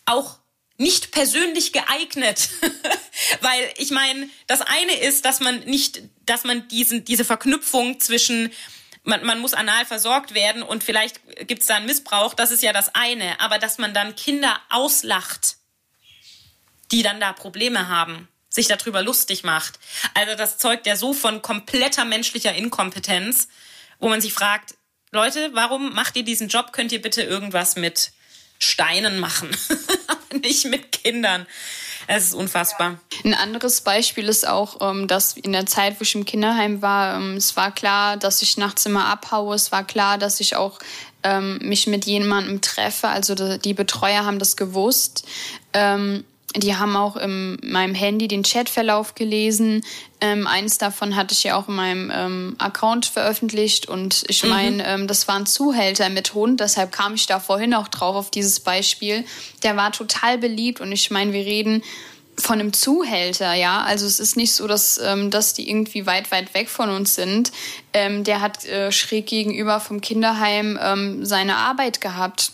auch 0.06 0.38
nicht 0.78 1.12
persönlich 1.12 1.72
geeignet, 1.72 2.50
Weil 3.42 3.74
ich 3.78 3.92
meine, 3.92 4.30
das 4.48 4.62
eine 4.62 4.96
ist, 5.00 5.26
dass 5.26 5.40
man 5.40 5.60
nicht, 5.62 6.02
dass 6.26 6.44
man 6.44 6.68
diesen, 6.68 7.06
diese 7.06 7.26
Verknüpfung 7.26 8.00
zwischen 8.00 8.52
man, 9.04 9.24
man 9.24 9.40
muss 9.40 9.54
anal 9.54 9.86
versorgt 9.86 10.34
werden 10.34 10.64
und 10.64 10.84
vielleicht 10.84 11.22
gibt 11.48 11.62
es 11.62 11.68
da 11.68 11.76
einen 11.76 11.86
Missbrauch, 11.86 12.34
das 12.34 12.50
ist 12.50 12.64
ja 12.64 12.74
das 12.74 12.96
eine. 12.96 13.40
Aber 13.40 13.60
dass 13.60 13.78
man 13.78 13.94
dann 13.94 14.16
Kinder 14.16 14.60
auslacht, 14.70 15.58
die 16.92 17.04
dann 17.04 17.20
da 17.20 17.32
Probleme 17.32 17.88
haben, 17.88 18.28
sich 18.56 18.68
darüber 18.68 19.04
lustig 19.04 19.44
macht. 19.44 19.80
Also 20.14 20.36
das 20.36 20.58
zeugt 20.58 20.88
ja 20.88 20.96
so 20.96 21.14
von 21.14 21.42
kompletter 21.42 22.06
menschlicher 22.06 22.56
Inkompetenz, 22.56 23.50
wo 24.00 24.10
man 24.10 24.22
sich 24.22 24.34
fragt, 24.34 24.76
Leute, 25.12 25.52
warum 25.54 25.94
macht 25.94 26.16
ihr 26.16 26.24
diesen 26.24 26.48
Job? 26.48 26.74
Könnt 26.74 26.92
ihr 26.92 27.02
bitte 27.02 27.22
irgendwas 27.22 27.76
mit 27.76 28.12
Steinen 28.60 29.20
machen, 29.20 29.50
nicht 30.42 30.66
mit 30.66 30.92
Kindern? 30.92 31.46
Es 32.08 32.26
ist 32.26 32.34
unfassbar. 32.34 33.00
Ein 33.24 33.34
anderes 33.34 33.82
Beispiel 33.82 34.30
ist 34.30 34.48
auch, 34.48 34.78
ähm, 34.82 35.08
dass 35.08 35.38
in 35.38 35.54
der 35.54 35.66
Zeit, 35.66 36.00
wo 36.00 36.04
ich 36.04 36.14
im 36.14 36.26
Kinderheim 36.26 36.82
war, 36.82 37.16
ähm, 37.16 37.36
es 37.36 37.56
war 37.56 37.74
klar, 37.74 38.18
dass 38.18 38.42
ich 38.42 38.58
nachts 38.58 38.86
immer 38.86 39.08
abhaue. 39.08 39.56
Es 39.56 39.72
war 39.72 39.86
klar, 39.86 40.18
dass 40.18 40.40
ich 40.40 40.56
auch 40.56 40.80
ähm, 41.24 41.58
mich 41.64 41.88
mit 41.88 42.06
jemandem 42.06 42.62
treffe. 42.62 43.08
Also 43.08 43.58
die 43.58 43.74
Betreuer 43.74 44.26
haben 44.26 44.38
das 44.38 44.56
gewusst. 44.56 45.26
Die 46.58 46.76
haben 46.76 46.96
auch 46.96 47.18
in 47.18 47.58
meinem 47.64 47.96
Handy 47.96 48.28
den 48.28 48.44
Chatverlauf 48.44 49.16
gelesen. 49.16 49.84
Ähm, 50.22 50.48
eins 50.48 50.78
davon 50.78 51.16
hatte 51.16 51.34
ich 51.34 51.44
ja 51.44 51.58
auch 51.58 51.68
in 51.68 51.76
meinem 51.76 52.12
ähm, 52.14 52.56
Account 52.60 53.06
veröffentlicht. 53.06 53.88
Und 53.88 54.24
ich 54.28 54.44
mhm. 54.44 54.50
meine, 54.50 54.88
ähm, 54.88 55.08
das 55.08 55.28
war 55.28 55.36
ein 55.36 55.46
Zuhälter 55.46 56.10
mit 56.10 56.34
Hund. 56.34 56.60
Deshalb 56.60 56.92
kam 56.92 57.16
ich 57.16 57.28
da 57.28 57.40
vorhin 57.40 57.74
auch 57.74 57.90
drauf 57.90 58.16
auf 58.16 58.32
dieses 58.32 58.60
Beispiel. 58.62 59.26
Der 59.64 59.76
war 59.76 59.92
total 59.92 60.38
beliebt. 60.38 60.80
Und 60.80 60.92
ich 60.92 61.12
meine, 61.12 61.34
wir 61.34 61.46
reden 61.46 61.84
von 62.38 62.60
einem 62.60 62.74
Zuhälter, 62.74 63.54
ja. 63.54 63.82
Also 63.84 64.06
es 64.06 64.20
ist 64.20 64.36
nicht 64.36 64.54
so, 64.54 64.68
dass, 64.68 65.00
ähm, 65.04 65.32
dass 65.32 65.54
die 65.54 65.70
irgendwie 65.70 66.06
weit, 66.06 66.32
weit 66.32 66.54
weg 66.54 66.70
von 66.70 66.90
uns 66.90 67.16
sind. 67.16 67.52
Ähm, 67.94 68.24
der 68.24 68.42
hat 68.42 68.66
äh, 68.66 68.92
schräg 68.92 69.28
gegenüber 69.28 69.80
vom 69.80 70.02
Kinderheim 70.02 70.78
ähm, 70.82 71.26
seine 71.26 71.58
Arbeit 71.58 72.02
gehabt 72.02 72.52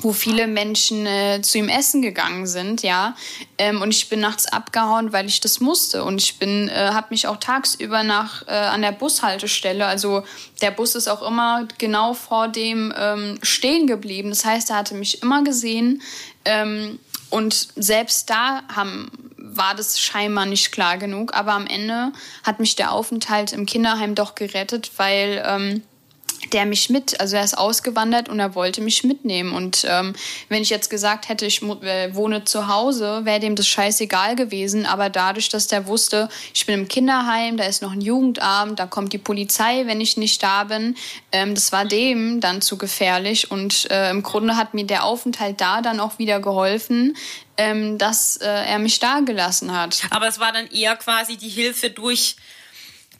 wo 0.00 0.12
viele 0.12 0.46
Menschen 0.46 1.06
äh, 1.06 1.40
zu 1.42 1.58
ihm 1.58 1.68
essen 1.68 2.02
gegangen 2.02 2.46
sind, 2.46 2.82
ja. 2.82 3.16
Ähm, 3.58 3.82
und 3.82 3.90
ich 3.90 4.08
bin 4.08 4.20
nachts 4.20 4.46
abgehauen, 4.46 5.12
weil 5.12 5.26
ich 5.26 5.40
das 5.40 5.60
musste. 5.60 6.04
Und 6.04 6.22
ich 6.22 6.38
bin, 6.38 6.68
äh, 6.68 6.90
habe 6.92 7.08
mich 7.10 7.26
auch 7.26 7.38
tagsüber 7.38 8.04
nach 8.04 8.46
äh, 8.46 8.52
an 8.52 8.82
der 8.82 8.92
Bushaltestelle, 8.92 9.86
also 9.86 10.22
der 10.62 10.70
Bus 10.70 10.94
ist 10.94 11.08
auch 11.08 11.22
immer 11.22 11.66
genau 11.78 12.14
vor 12.14 12.48
dem 12.48 12.92
ähm, 12.96 13.38
stehen 13.42 13.86
geblieben. 13.86 14.30
Das 14.30 14.44
heißt, 14.44 14.70
er 14.70 14.76
hatte 14.76 14.94
mich 14.94 15.22
immer 15.22 15.42
gesehen. 15.42 16.02
Ähm, 16.44 16.98
und 17.30 17.68
selbst 17.76 18.30
da 18.30 18.62
haben, 18.74 19.10
war 19.36 19.74
das 19.74 20.00
scheinbar 20.00 20.46
nicht 20.46 20.72
klar 20.72 20.96
genug. 20.96 21.34
Aber 21.34 21.52
am 21.52 21.66
Ende 21.66 22.12
hat 22.44 22.60
mich 22.60 22.76
der 22.76 22.92
Aufenthalt 22.92 23.52
im 23.52 23.66
Kinderheim 23.66 24.14
doch 24.14 24.34
gerettet, 24.34 24.92
weil 24.96 25.42
ähm, 25.44 25.82
der 26.52 26.66
mich 26.66 26.88
mit, 26.88 27.20
also 27.20 27.36
er 27.36 27.44
ist 27.44 27.56
ausgewandert 27.56 28.28
und 28.28 28.40
er 28.40 28.54
wollte 28.54 28.80
mich 28.80 29.04
mitnehmen. 29.04 29.52
Und 29.52 29.84
ähm, 29.88 30.14
wenn 30.48 30.62
ich 30.62 30.70
jetzt 30.70 30.88
gesagt 30.88 31.28
hätte, 31.28 31.46
ich 31.46 31.62
äh, 31.62 32.14
wohne 32.14 32.44
zu 32.44 32.68
Hause, 32.68 33.24
wäre 33.24 33.40
dem 33.40 33.56
das 33.56 33.68
scheißegal 33.68 34.36
gewesen. 34.36 34.86
Aber 34.86 35.10
dadurch, 35.10 35.48
dass 35.48 35.66
der 35.66 35.86
wusste, 35.86 36.28
ich 36.54 36.64
bin 36.66 36.80
im 36.80 36.88
Kinderheim, 36.88 37.56
da 37.56 37.64
ist 37.64 37.82
noch 37.82 37.92
ein 37.92 38.00
Jugendabend, 38.00 38.78
da 38.78 38.86
kommt 38.86 39.12
die 39.12 39.18
Polizei, 39.18 39.86
wenn 39.86 40.00
ich 40.00 40.16
nicht 40.16 40.42
da 40.42 40.64
bin, 40.64 40.96
ähm, 41.32 41.54
das 41.54 41.72
war 41.72 41.84
dem 41.84 42.40
dann 42.40 42.62
zu 42.62 42.78
gefährlich. 42.78 43.50
Und 43.50 43.90
äh, 43.90 44.10
im 44.10 44.22
Grunde 44.22 44.56
hat 44.56 44.74
mir 44.74 44.84
der 44.84 45.04
Aufenthalt 45.04 45.60
da 45.60 45.82
dann 45.82 46.00
auch 46.00 46.18
wieder 46.18 46.40
geholfen, 46.40 47.16
ähm, 47.56 47.98
dass 47.98 48.36
äh, 48.36 48.46
er 48.46 48.78
mich 48.78 49.00
da 49.00 49.20
gelassen 49.20 49.76
hat. 49.76 50.02
Aber 50.10 50.28
es 50.28 50.38
war 50.38 50.52
dann 50.52 50.68
eher 50.68 50.96
quasi 50.96 51.36
die 51.36 51.48
Hilfe 51.48 51.90
durch 51.90 52.36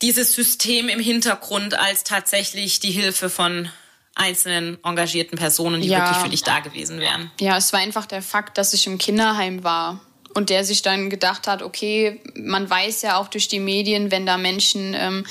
dieses 0.02 0.32
System 0.32 0.88
im 0.88 1.00
Hintergrund 1.00 1.78
als 1.78 2.04
tatsächlich 2.04 2.80
die 2.80 2.90
Hilfe 2.90 3.30
von 3.30 3.68
einzelnen 4.14 4.78
engagierten 4.84 5.38
Personen, 5.38 5.80
die 5.80 5.88
ja. 5.88 6.00
wirklich 6.00 6.18
für 6.18 6.28
dich 6.28 6.42
da 6.42 6.60
gewesen 6.60 6.98
wären. 7.00 7.30
Ja, 7.40 7.56
es 7.56 7.72
war 7.72 7.80
einfach 7.80 8.06
der 8.06 8.22
Fakt, 8.22 8.58
dass 8.58 8.74
ich 8.74 8.86
im 8.86 8.98
Kinderheim 8.98 9.62
war 9.62 10.00
und 10.34 10.50
der 10.50 10.64
sich 10.64 10.82
dann 10.82 11.08
gedacht 11.08 11.46
hat, 11.46 11.62
okay, 11.62 12.20
man 12.34 12.68
weiß 12.68 13.02
ja 13.02 13.16
auch 13.16 13.28
durch 13.28 13.48
die 13.48 13.60
Medien, 13.60 14.10
wenn 14.10 14.26
da 14.26 14.36
Menschen, 14.36 14.94
ähm, 14.94 15.24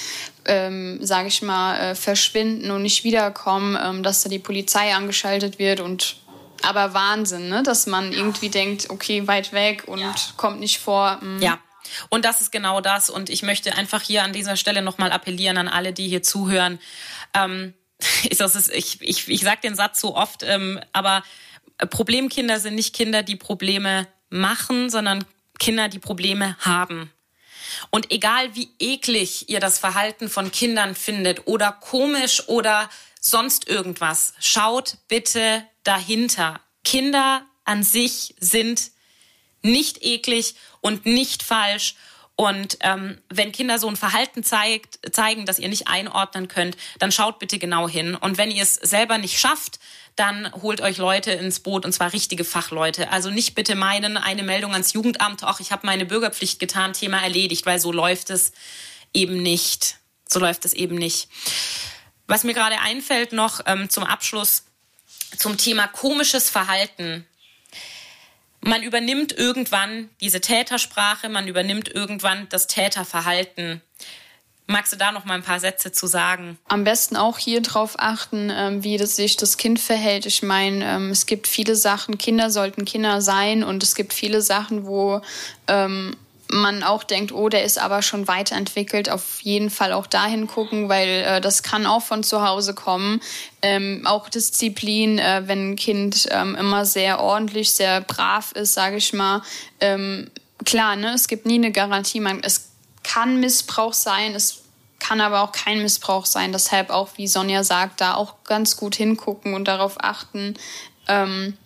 ähm, 0.46 1.00
sage 1.02 1.28
ich 1.28 1.42
mal, 1.42 1.78
äh, 1.80 1.96
verschwinden 1.96 2.72
und 2.72 2.82
nicht 2.82 3.04
wiederkommen, 3.04 3.78
ähm, 3.82 4.04
dass 4.04 4.24
da 4.24 4.30
die 4.30 4.40
Polizei 4.40 4.94
angeschaltet 4.94 5.60
wird 5.60 5.82
und 5.82 6.18
aber 6.64 6.94
Wahnsinn, 6.94 7.50
ne? 7.50 7.62
dass 7.62 7.86
man 7.86 8.12
irgendwie 8.12 8.50
denkt, 8.50 8.90
okay, 8.90 9.28
weit 9.28 9.54
weg 9.54 9.84
und 9.86 10.00
ja. 10.00 10.16
kommt 10.38 10.60
nicht 10.60 10.80
vor. 10.80 11.20
Mh. 11.22 11.44
Ja, 11.44 11.60
und 12.10 12.26
das 12.26 12.42
ist 12.42 12.52
genau 12.52 12.82
das. 12.82 13.10
Und 13.10 13.30
ich 13.30 13.44
möchte 13.44 13.76
einfach 13.76 14.02
hier 14.02 14.24
an 14.24 14.34
dieser 14.34 14.56
Stelle 14.56 14.82
nochmal 14.82 15.12
appellieren 15.12 15.58
an 15.58 15.68
alle, 15.68 15.94
die 15.94 16.08
hier 16.08 16.24
zuhören. 16.24 16.80
Ähm, 17.34 17.74
das 18.38 18.70
ich, 18.70 19.02
ich, 19.02 19.28
ich 19.28 19.42
sage 19.42 19.62
den 19.64 19.76
Satz 19.76 20.00
so 20.00 20.16
oft, 20.16 20.44
ähm, 20.44 20.80
aber 20.94 21.24
Problemkinder 21.90 22.60
sind 22.60 22.76
nicht 22.76 22.96
Kinder, 22.96 23.24
die 23.24 23.36
Probleme 23.36 24.08
machen, 24.30 24.90
sondern 24.90 25.26
Kinder, 25.60 25.90
die 25.90 26.00
Probleme 26.00 26.58
haben. 26.60 27.12
Und 27.90 28.12
egal 28.12 28.56
wie 28.56 28.70
eklig 28.80 29.50
ihr 29.50 29.60
das 29.60 29.78
Verhalten 29.78 30.30
von 30.30 30.52
Kindern 30.52 30.96
findet 30.96 31.48
oder 31.48 31.72
komisch 31.72 32.48
oder 32.48 32.90
sonst 33.20 33.68
irgendwas, 33.68 34.34
schaut 34.40 34.98
bitte 35.08 35.64
dahinter. 35.84 36.60
Kinder 36.84 37.46
an 37.66 37.84
sich 37.84 38.36
sind 38.40 38.92
nicht 39.62 40.04
eklig 40.04 40.56
und 40.82 41.06
nicht 41.06 41.44
falsch. 41.44 41.96
Und 42.36 42.78
ähm, 42.82 43.20
wenn 43.30 43.52
Kinder 43.52 43.80
so 43.80 43.88
ein 43.88 43.96
Verhalten 43.96 44.44
zeigt, 44.44 45.00
zeigen, 45.12 45.48
das 45.48 45.58
ihr 45.58 45.70
nicht 45.70 45.88
einordnen 45.88 46.48
könnt, 46.48 46.78
dann 47.00 47.12
schaut 47.12 47.40
bitte 47.40 47.58
genau 47.58 47.90
hin. 47.90 48.14
Und 48.16 48.38
wenn 48.38 48.52
ihr 48.52 48.62
es 48.62 48.76
selber 48.76 49.18
nicht 49.18 49.40
schafft, 49.40 49.80
dann 50.16 50.52
holt 50.62 50.82
euch 50.82 50.98
Leute 50.98 51.32
ins 51.32 51.60
Boot 51.60 51.84
und 51.84 51.94
zwar 51.94 52.14
richtige 52.14 52.44
Fachleute. 52.44 53.12
Also 53.12 53.32
nicht 53.32 53.56
bitte 53.56 53.76
meinen, 53.76 54.18
eine 54.18 54.44
Meldung 54.44 54.74
ans 54.74 54.94
Jugendamt, 54.94 55.44
ach, 55.44 55.60
ich 55.60 55.72
habe 55.72 55.86
meine 55.88 56.06
Bürgerpflicht 56.06 56.60
getan, 56.60 56.94
Thema 56.94 57.22
erledigt, 57.22 57.66
weil 57.66 57.80
so 57.80 57.92
läuft 57.92 58.30
es 58.30 58.52
eben 59.14 59.42
nicht. 59.42 59.98
So 60.28 60.40
läuft 60.40 60.66
es 60.66 60.74
eben 60.74 60.96
nicht. 60.96 61.30
Was 62.28 62.44
mir 62.44 62.54
gerade 62.54 62.80
einfällt 62.82 63.32
noch 63.32 63.62
ähm, 63.66 63.90
zum 63.90 64.04
Abschluss 64.04 64.66
zum 65.38 65.58
Thema 65.58 65.88
komisches 65.88 66.50
Verhalten 66.50 67.26
man 68.68 68.84
übernimmt 68.84 69.32
irgendwann 69.32 70.10
diese 70.22 70.42
Tätersprache, 70.42 71.30
man 71.30 71.48
übernimmt 71.48 71.88
irgendwann 71.88 72.48
das 72.50 72.68
Täterverhalten. 72.68 73.82
Magst 74.70 74.92
du 74.92 74.98
da 74.98 75.14
noch 75.14 75.24
mal 75.24 75.36
ein 75.36 75.44
paar 75.44 75.62
Sätze 75.62 75.94
zu 75.94 76.08
sagen? 76.08 76.60
Am 76.68 76.84
besten 76.84 77.16
auch 77.16 77.38
hier 77.38 77.62
drauf 77.62 77.96
achten, 77.98 78.52
ähm, 78.54 78.84
wie 78.84 78.98
das 78.98 79.16
sich 79.16 79.38
das 79.38 79.56
Kind 79.56 79.80
verhält. 79.80 80.26
Ich 80.26 80.44
meine, 80.44 80.84
ähm, 80.84 81.10
es 81.10 81.26
gibt 81.26 81.48
viele 81.48 81.76
Sachen, 81.78 82.18
Kinder 82.18 82.52
sollten 82.52 82.84
Kinder 82.84 83.22
sein 83.22 83.64
und 83.64 83.82
es 83.82 83.96
gibt 83.96 84.14
viele 84.14 84.42
Sachen, 84.42 84.86
wo 84.86 85.22
ähm, 85.68 86.18
man 86.52 86.84
auch 86.84 87.04
denkt, 87.04 87.32
oh, 87.32 87.50
der 87.50 87.64
ist 87.64 87.78
aber 87.78 88.02
schon 88.02 88.28
weiterentwickelt, 88.28 89.10
auf 89.10 89.42
jeden 89.42 89.70
Fall 89.70 89.94
auch 89.94 90.08
dahin 90.08 90.48
gucken, 90.48 90.90
weil 90.90 91.08
äh, 91.08 91.42
das 91.42 91.64
kann 91.64 91.86
auch 91.86 92.02
von 92.02 92.24
zu 92.24 92.46
Hause 92.48 92.74
kommen. 92.74 93.22
Ähm, 93.62 94.04
auch 94.06 94.30
Disziplin, 94.30 95.20
äh, 95.20 95.44
wenn 95.46 95.72
ein 95.72 95.76
Kind 95.76 96.28
ähm, 96.32 96.56
immer 96.56 96.86
sehr 96.86 97.20
ordentlich, 97.20 97.74
sehr 97.74 98.02
brav 98.02 98.52
ist, 98.54 98.74
sage 98.74 98.98
ich 98.98 99.14
mal. 99.14 99.42
Ähm, 99.80 100.30
klar, 100.64 100.96
ne, 100.96 101.14
es 101.14 101.28
gibt 101.28 101.46
nie 101.46 101.56
eine 101.56 101.72
Garantie. 101.72 102.20
Man, 102.20 102.42
es 102.44 102.70
kann 103.04 103.40
Missbrauch 103.40 103.94
sein, 103.94 104.34
es 104.34 104.64
kann 105.00 105.22
aber 105.22 105.42
auch 105.42 105.52
kein 105.52 105.82
Missbrauch 105.82 106.26
sein. 106.26 106.52
Deshalb 106.52 106.90
auch, 106.90 107.10
wie 107.18 107.28
Sonja 107.28 107.64
sagt, 107.64 108.02
da 108.02 108.16
auch 108.16 108.44
ganz 108.44 108.78
gut 108.78 108.96
hingucken 108.96 109.54
und 109.54 109.68
darauf 109.68 109.96
achten. 110.00 110.56
Ähm, 111.08 111.58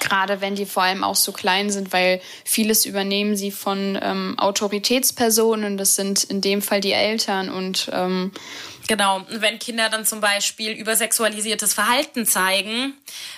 Gerade 0.00 0.40
wenn 0.40 0.54
die 0.54 0.66
vor 0.66 0.84
allem 0.84 1.02
auch 1.02 1.16
so 1.16 1.32
klein 1.32 1.70
sind, 1.70 1.92
weil 1.92 2.20
vieles 2.44 2.86
übernehmen 2.86 3.36
sie 3.36 3.50
von 3.50 3.98
ähm, 4.00 4.38
Autoritätspersonen. 4.38 5.76
Das 5.76 5.96
sind 5.96 6.24
in 6.24 6.40
dem 6.40 6.62
Fall 6.62 6.80
die 6.80 6.92
Eltern 6.92 7.50
und 7.50 7.90
ähm, 7.92 8.32
Genau, 8.88 9.20
wenn 9.28 9.58
Kinder 9.58 9.90
dann 9.90 10.06
zum 10.06 10.22
Beispiel 10.22 10.72
übersexualisiertes 10.72 11.74
Verhalten 11.74 12.24
zeigen, 12.24 12.94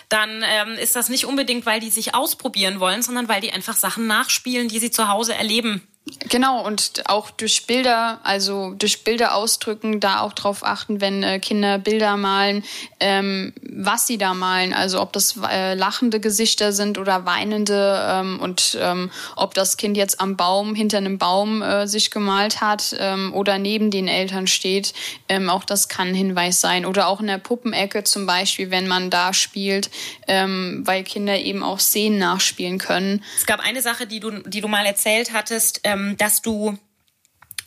dann 0.08 0.44
ähm, 0.46 0.74
ist 0.74 0.94
das 0.94 1.08
nicht 1.08 1.24
unbedingt, 1.24 1.66
weil 1.66 1.80
die 1.80 1.90
sich 1.90 2.14
ausprobieren 2.14 2.78
wollen, 2.78 3.02
sondern 3.02 3.28
weil 3.28 3.40
die 3.40 3.52
einfach 3.52 3.74
Sachen 3.74 4.06
nachspielen, 4.06 4.68
die 4.68 4.78
sie 4.78 4.92
zu 4.92 5.08
Hause 5.08 5.34
erleben. 5.34 5.84
Genau, 6.28 6.64
und 6.64 7.04
auch 7.06 7.30
durch 7.30 7.66
Bilder, 7.66 8.20
also 8.24 8.74
durch 8.74 9.04
Bilder 9.04 9.34
ausdrücken, 9.34 10.00
da 10.00 10.20
auch 10.20 10.32
drauf 10.32 10.64
achten, 10.64 11.00
wenn 11.00 11.22
äh, 11.22 11.38
Kinder 11.38 11.78
Bilder 11.78 12.16
malen, 12.16 12.64
ähm, 13.00 13.52
was 13.62 14.06
sie 14.06 14.18
da 14.18 14.34
malen. 14.34 14.72
Also 14.72 15.00
ob 15.00 15.12
das 15.12 15.36
äh, 15.48 15.74
lachende 15.74 16.18
Gesichter 16.18 16.72
sind 16.72 16.98
oder 16.98 17.26
weinende 17.26 18.02
ähm, 18.08 18.40
und 18.40 18.78
ähm, 18.80 19.10
ob 19.36 19.54
das 19.54 19.76
Kind 19.76 19.96
jetzt 19.96 20.20
am 20.20 20.36
Baum, 20.36 20.74
hinter 20.74 20.98
einem 20.98 21.18
Baum 21.18 21.62
äh, 21.62 21.86
sich 21.86 22.10
gemalt 22.10 22.60
hat 22.60 22.94
ähm, 22.98 23.32
oder 23.34 23.58
neben 23.58 23.90
den 23.90 24.08
Eltern 24.08 24.46
steht. 24.46 24.94
Ähm, 25.28 25.48
auch 25.48 25.64
das 25.64 25.88
kann 25.88 26.08
ein 26.08 26.14
Hinweis 26.14 26.60
sein. 26.60 26.86
Oder 26.86 27.08
auch 27.08 27.20
in 27.20 27.26
der 27.26 27.38
Puppenecke 27.38 28.04
zum 28.04 28.26
Beispiel, 28.26 28.70
wenn 28.70 28.88
man 28.88 29.10
da 29.10 29.32
spielt, 29.32 29.90
ähm, 30.26 30.82
weil 30.84 31.04
Kinder 31.04 31.38
eben 31.38 31.62
auch 31.62 31.78
Szenen 31.78 32.18
nachspielen 32.18 32.78
können. 32.78 33.22
Es 33.36 33.46
gab 33.46 33.60
eine 33.60 33.82
Sache, 33.82 34.06
die 34.06 34.20
du, 34.20 34.30
die 34.30 34.60
du 34.60 34.68
mal 34.68 34.86
erzählt 34.86 35.32
hattest, 35.32 35.80
ähm, 35.90 36.16
dass 36.16 36.42
du 36.42 36.78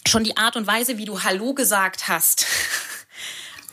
schon 0.07 0.23
die 0.23 0.37
Art 0.37 0.55
und 0.55 0.67
Weise, 0.67 0.97
wie 0.97 1.05
du 1.05 1.23
Hallo 1.23 1.53
gesagt 1.53 2.07
hast, 2.07 2.45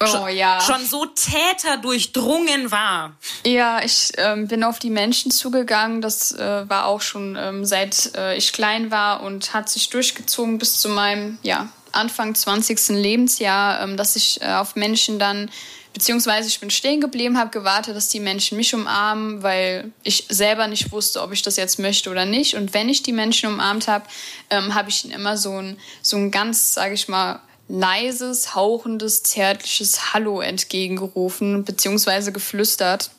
Oh, 0.03 0.07
schon, 0.07 0.34
ja. 0.34 0.61
schon 0.62 0.86
so 0.86 1.05
Täter 1.05 1.76
durchdrungen 1.76 2.70
war. 2.70 3.16
Ja, 3.44 3.82
ich 3.82 4.12
ähm, 4.16 4.48
bin 4.48 4.64
auf 4.64 4.78
die 4.78 4.88
Menschen 4.88 5.30
zugegangen. 5.30 6.01
Das 6.01 6.32
äh, 6.32 6.68
war 6.70 6.86
auch 6.86 7.03
schon 7.03 7.36
ähm, 7.38 7.66
seit 7.66 8.14
äh, 8.16 8.34
ich 8.34 8.55
klein 8.55 8.90
war 8.90 9.22
und 9.22 9.53
hat 9.53 9.68
sich 9.68 9.90
durchgezogen 9.90 10.57
bis 10.57 10.80
zu 10.80 10.88
meinem 10.88 11.38
ja, 11.42 11.68
Anfang 11.92 12.34
20. 12.34 12.88
Lebensjahr, 12.90 13.82
ähm, 13.82 13.98
dass 13.98 14.16
ich 14.16 14.40
äh, 14.40 14.55
auf 14.55 14.74
Menschen 14.74 15.18
dann 15.18 15.51
beziehungsweise 15.93 16.49
ich 16.49 16.61
bin 16.61 16.70
stehen 16.70 17.01
geblieben, 17.01 17.38
habe 17.38 17.51
gewartet, 17.51 17.97
dass 17.97 18.09
die 18.09 18.20
Menschen 18.20 18.57
mich 18.57 18.74
umarmen, 18.74 19.43
weil 19.43 19.93
ich 20.03 20.26
selber 20.28 20.66
nicht 20.66 20.93
wusste, 20.93 21.22
ob 21.22 21.32
ich 21.32 21.43
das 21.43 21.57
jetzt 21.57 21.78
möchte 21.78 22.11
oder 22.11 22.24
nicht. 22.24 22.55
Und 22.55 22.74
wenn 22.74 22.88
ich 22.88 23.03
die 23.03 23.12
Menschen 23.12 23.53
umarmt 23.53 23.88
habe, 23.88 24.05
ähm, 24.51 24.74
habe 24.74 24.91
ich 24.91 25.05
ihnen 25.05 25.14
immer 25.14 25.36
so 25.36 25.57
ein, 25.57 25.76
so 26.03 26.16
ein 26.16 26.30
ganz, 26.30 26.74
sage 26.74 26.95
ich 26.95 27.09
mal, 27.09 27.41
leises, 27.68 28.55
hauchendes, 28.55 29.22
zärtliches 29.22 30.12
Hallo 30.12 30.41
entgegengerufen 30.41 31.64
beziehungsweise 31.64 32.32
geflüstert 32.32 33.11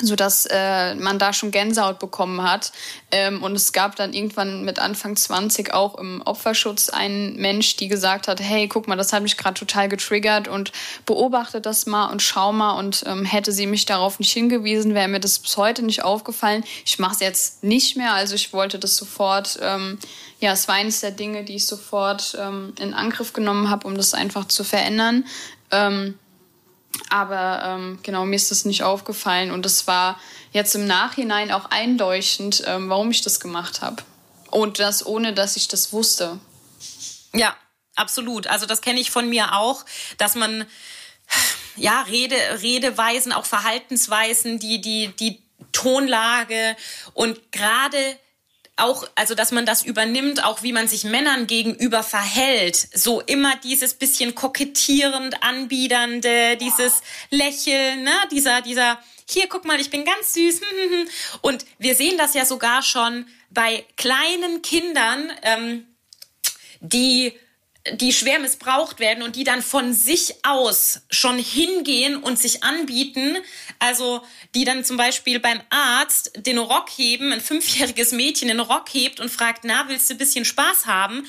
so 0.00 0.16
dass 0.16 0.46
äh, 0.46 0.94
man 0.94 1.18
da 1.18 1.32
schon 1.32 1.50
Gänsehaut 1.50 1.98
bekommen 1.98 2.42
hat. 2.42 2.72
Ähm, 3.10 3.42
und 3.42 3.54
es 3.54 3.72
gab 3.72 3.96
dann 3.96 4.12
irgendwann 4.12 4.64
mit 4.64 4.78
Anfang 4.78 5.16
20 5.16 5.74
auch 5.74 5.96
im 5.96 6.22
Opferschutz 6.22 6.88
einen 6.88 7.36
Mensch, 7.36 7.76
die 7.76 7.88
gesagt 7.88 8.28
hat, 8.28 8.40
hey, 8.40 8.68
guck 8.68 8.88
mal, 8.88 8.96
das 8.96 9.12
hat 9.12 9.22
mich 9.22 9.36
gerade 9.36 9.58
total 9.58 9.88
getriggert 9.88 10.48
und 10.48 10.72
beobachte 11.06 11.60
das 11.60 11.86
mal 11.86 12.06
und 12.06 12.22
schau 12.22 12.52
mal. 12.52 12.72
Und 12.72 13.04
ähm, 13.06 13.24
hätte 13.24 13.52
sie 13.52 13.66
mich 13.66 13.86
darauf 13.86 14.18
nicht 14.18 14.32
hingewiesen, 14.32 14.94
wäre 14.94 15.08
mir 15.08 15.20
das 15.20 15.38
bis 15.38 15.56
heute 15.56 15.82
nicht 15.82 16.02
aufgefallen. 16.02 16.64
Ich 16.84 16.98
mache 16.98 17.14
es 17.14 17.20
jetzt 17.20 17.64
nicht 17.64 17.96
mehr, 17.96 18.14
also 18.14 18.34
ich 18.34 18.52
wollte 18.52 18.78
das 18.78 18.96
sofort, 18.96 19.58
ähm, 19.62 19.98
ja, 20.40 20.52
es 20.52 20.68
war 20.68 20.76
eines 20.76 21.00
der 21.00 21.10
Dinge, 21.10 21.44
die 21.44 21.56
ich 21.56 21.66
sofort 21.66 22.36
ähm, 22.40 22.72
in 22.78 22.94
Angriff 22.94 23.32
genommen 23.32 23.70
habe, 23.70 23.86
um 23.86 23.96
das 23.96 24.14
einfach 24.14 24.46
zu 24.46 24.64
verändern. 24.64 25.26
Ähm, 25.70 26.18
aber 27.08 27.62
ähm, 27.64 27.98
genau, 28.02 28.24
mir 28.24 28.36
ist 28.36 28.50
das 28.50 28.64
nicht 28.64 28.82
aufgefallen 28.82 29.50
und 29.50 29.66
es 29.66 29.86
war 29.86 30.18
jetzt 30.52 30.74
im 30.74 30.86
Nachhinein 30.86 31.52
auch 31.52 31.66
einleuchtend, 31.66 32.62
ähm, 32.66 32.88
warum 32.88 33.10
ich 33.10 33.22
das 33.22 33.40
gemacht 33.40 33.82
habe. 33.82 34.02
Und 34.50 34.78
das 34.78 35.06
ohne, 35.06 35.32
dass 35.32 35.56
ich 35.56 35.68
das 35.68 35.92
wusste. 35.92 36.40
Ja, 37.32 37.56
absolut. 37.94 38.48
Also 38.48 38.66
das 38.66 38.80
kenne 38.80 39.00
ich 39.00 39.10
von 39.10 39.28
mir 39.28 39.54
auch, 39.54 39.84
dass 40.18 40.34
man 40.34 40.66
ja 41.76 42.02
Rede, 42.02 42.36
Redeweisen, 42.60 43.32
auch 43.32 43.46
Verhaltensweisen, 43.46 44.58
die 44.58 44.80
die 44.80 45.08
die 45.18 45.42
Tonlage 45.72 46.76
und 47.14 47.52
gerade 47.52 48.18
auch, 48.80 49.08
also 49.14 49.34
dass 49.34 49.52
man 49.52 49.66
das 49.66 49.82
übernimmt, 49.82 50.44
auch 50.44 50.62
wie 50.62 50.72
man 50.72 50.88
sich 50.88 51.04
Männern 51.04 51.46
gegenüber 51.46 52.02
verhält. 52.02 52.88
So 52.94 53.20
immer 53.20 53.56
dieses 53.56 53.94
bisschen 53.94 54.34
kokettierend, 54.34 55.42
anbiedernde, 55.42 56.56
dieses 56.56 57.02
Lächeln, 57.30 58.04
ne? 58.04 58.12
dieser, 58.30 58.62
dieser, 58.62 58.98
hier, 59.28 59.48
guck 59.48 59.64
mal, 59.64 59.80
ich 59.80 59.90
bin 59.90 60.04
ganz 60.04 60.34
süß. 60.34 60.60
Und 61.42 61.64
wir 61.78 61.94
sehen 61.94 62.18
das 62.18 62.34
ja 62.34 62.44
sogar 62.44 62.82
schon 62.82 63.26
bei 63.50 63.84
kleinen 63.96 64.62
Kindern, 64.62 65.32
ähm, 65.42 65.86
die 66.80 67.32
die 67.94 68.12
schwer 68.12 68.38
missbraucht 68.38 69.00
werden 69.00 69.22
und 69.22 69.36
die 69.36 69.44
dann 69.44 69.62
von 69.62 69.92
sich 69.92 70.34
aus 70.44 71.02
schon 71.10 71.38
hingehen 71.38 72.16
und 72.16 72.38
sich 72.38 72.62
anbieten. 72.62 73.36
Also 73.78 74.22
die 74.54 74.64
dann 74.64 74.84
zum 74.84 74.96
Beispiel 74.96 75.40
beim 75.40 75.60
Arzt 75.70 76.32
den 76.36 76.58
Rock 76.58 76.88
heben, 76.96 77.32
ein 77.32 77.40
fünfjähriges 77.40 78.12
Mädchen 78.12 78.48
den 78.48 78.60
Rock 78.60 78.88
hebt 78.92 79.20
und 79.20 79.30
fragt, 79.30 79.64
na, 79.64 79.84
willst 79.88 80.10
du 80.10 80.14
ein 80.14 80.18
bisschen 80.18 80.44
Spaß 80.44 80.86
haben? 80.86 81.26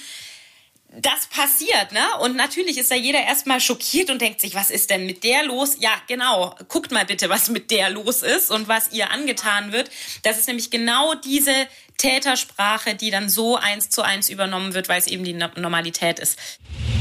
das 0.93 1.27
passiert, 1.27 1.93
ne? 1.93 2.03
Und 2.19 2.35
natürlich 2.35 2.77
ist 2.77 2.91
da 2.91 2.95
jeder 2.95 3.23
erstmal 3.23 3.61
schockiert 3.61 4.09
und 4.09 4.21
denkt 4.21 4.41
sich, 4.41 4.55
was 4.55 4.69
ist 4.69 4.89
denn 4.89 5.05
mit 5.05 5.23
der 5.23 5.43
los? 5.45 5.77
Ja, 5.79 5.91
genau. 6.07 6.53
Guckt 6.67 6.91
mal 6.91 7.05
bitte, 7.05 7.29
was 7.29 7.49
mit 7.49 7.71
der 7.71 7.89
los 7.89 8.21
ist 8.21 8.51
und 8.51 8.67
was 8.67 8.91
ihr 8.91 9.09
angetan 9.09 9.71
wird. 9.71 9.89
Das 10.23 10.37
ist 10.37 10.47
nämlich 10.47 10.69
genau 10.69 11.15
diese 11.15 11.53
Tätersprache, 12.01 12.95
die 12.95 13.11
dann 13.11 13.29
so 13.29 13.57
eins 13.57 13.89
zu 13.91 14.01
eins 14.01 14.29
übernommen 14.29 14.73
wird, 14.73 14.89
weil 14.89 14.99
es 14.99 15.05
eben 15.05 15.23
die 15.23 15.33
Normalität 15.33 16.17
ist. 16.17 16.37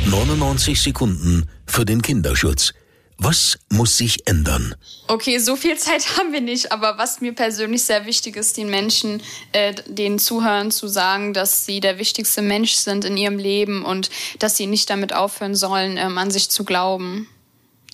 99 0.07 0.81
Sekunden 0.81 1.49
für 1.67 1.87
den 1.87 2.03
Kinderschutz. 2.03 2.75
Was 3.17 3.59
muss 3.71 3.97
sich 3.97 4.27
ändern? 4.27 4.75
Okay, 5.07 5.39
so 5.39 5.57
viel 5.57 5.79
Zeit 5.79 6.05
haben 6.19 6.33
wir 6.33 6.43
nicht, 6.43 6.71
aber 6.71 6.99
was 6.99 7.23
mir 7.23 7.35
persönlich 7.35 7.83
sehr 7.85 8.05
wichtig 8.05 8.37
ist, 8.37 8.59
den 8.59 8.69
Menschen, 8.69 9.23
äh, 9.53 9.75
den 9.87 10.19
Zuhörern 10.19 10.71
zu 10.71 10.87
sagen, 10.87 11.33
dass 11.33 11.65
sie 11.65 11.81
der 11.81 11.99
wichtigste 11.99 12.43
Mensch 12.43 12.73
sind 12.73 13.07
in 13.07 13.17
ihrem 13.17 13.39
Leben 13.39 13.87
und 13.87 14.11
dass 14.39 14.59
sie 14.59 14.67
nicht 14.67 14.91
damit 14.91 15.15
aufhören 15.15 15.55
sollen, 15.55 15.97
ähm, 15.97 16.19
an 16.19 16.31
sich 16.31 16.51
zu 16.51 16.65
glauben. 16.65 17.27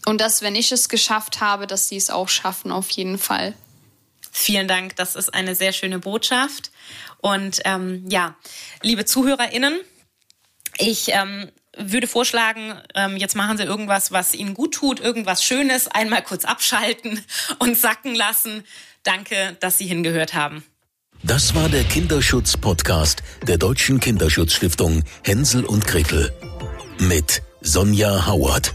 Und 0.07 0.21
dass, 0.21 0.43
wenn 0.43 0.57
ich 0.57 0.73
es 0.73 0.89
geschafft 0.89 1.41
habe, 1.41 1.69
dass 1.69 1.89
sie 1.89 1.97
es 1.97 2.11
auch 2.11 2.29
schaffen, 2.29 2.73
auf 2.73 2.91
jeden 2.91 3.19
Fall. 3.19 3.55
Vielen 4.39 4.69
Dank, 4.69 4.97
das 4.97 5.17
ist 5.17 5.33
eine 5.33 5.55
sehr 5.55 5.73
schöne 5.73 5.99
Botschaft. 5.99 6.71
Und 7.23 7.63
ähm, 7.65 8.05
ja, 8.11 8.37
liebe 8.83 9.07
ZuhörerInnen, 9.07 9.81
ich 10.77 11.09
ähm, 11.09 11.51
würde 11.75 12.07
vorschlagen, 12.07 12.79
ähm, 12.95 13.17
jetzt 13.17 13.35
machen 13.35 13.57
Sie 13.57 13.65
irgendwas, 13.65 14.13
was 14.13 14.35
Ihnen 14.35 14.53
gut 14.53 14.75
tut, 14.75 15.01
irgendwas 15.01 15.43
Schönes, 15.43 15.89
einmal 15.89 16.23
kurz 16.23 16.45
abschalten 16.45 17.25
und 17.61 17.79
sacken 17.79 18.15
lassen. 18.15 18.63
Danke, 19.05 19.57
dass 19.61 19.79
Sie 19.79 19.87
hingehört 19.87 20.35
haben. 20.35 20.63
Das 21.23 21.55
war 21.55 21.71
der 21.71 21.85
Kinderschutz-Podcast 21.85 23.23
der 23.49 23.57
Deutschen 23.57 24.01
Kinderschutzstiftung 24.01 25.03
Hänsel 25.25 25.65
und 25.65 25.87
Gretel 25.87 26.31
mit 26.99 27.43
Sonja 27.63 28.27
Howard. 28.27 28.75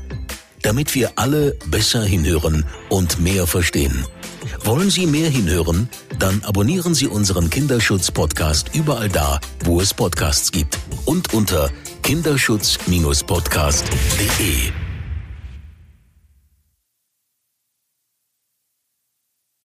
Damit 0.63 0.95
wir 0.95 1.11
alle 1.17 1.51
besser 1.67 2.03
hinhören 2.03 2.65
und 2.89 3.19
mehr 3.19 3.45
verstehen. 3.45 4.07
Wollen 4.63 4.89
Sie 4.89 5.05
mehr 5.05 5.29
hinhören? 5.29 5.89
Dann 6.19 6.41
abonnieren 6.43 6.93
Sie 6.93 7.07
unseren 7.07 7.49
Kinderschutz-Podcast 7.49 8.75
überall 8.75 9.09
da, 9.09 9.39
wo 9.63 9.81
es 9.81 9.93
Podcasts 9.93 10.51
gibt 10.51 10.77
und 11.05 11.33
unter 11.33 11.69
kinderschutz-podcast.de. 12.03 14.90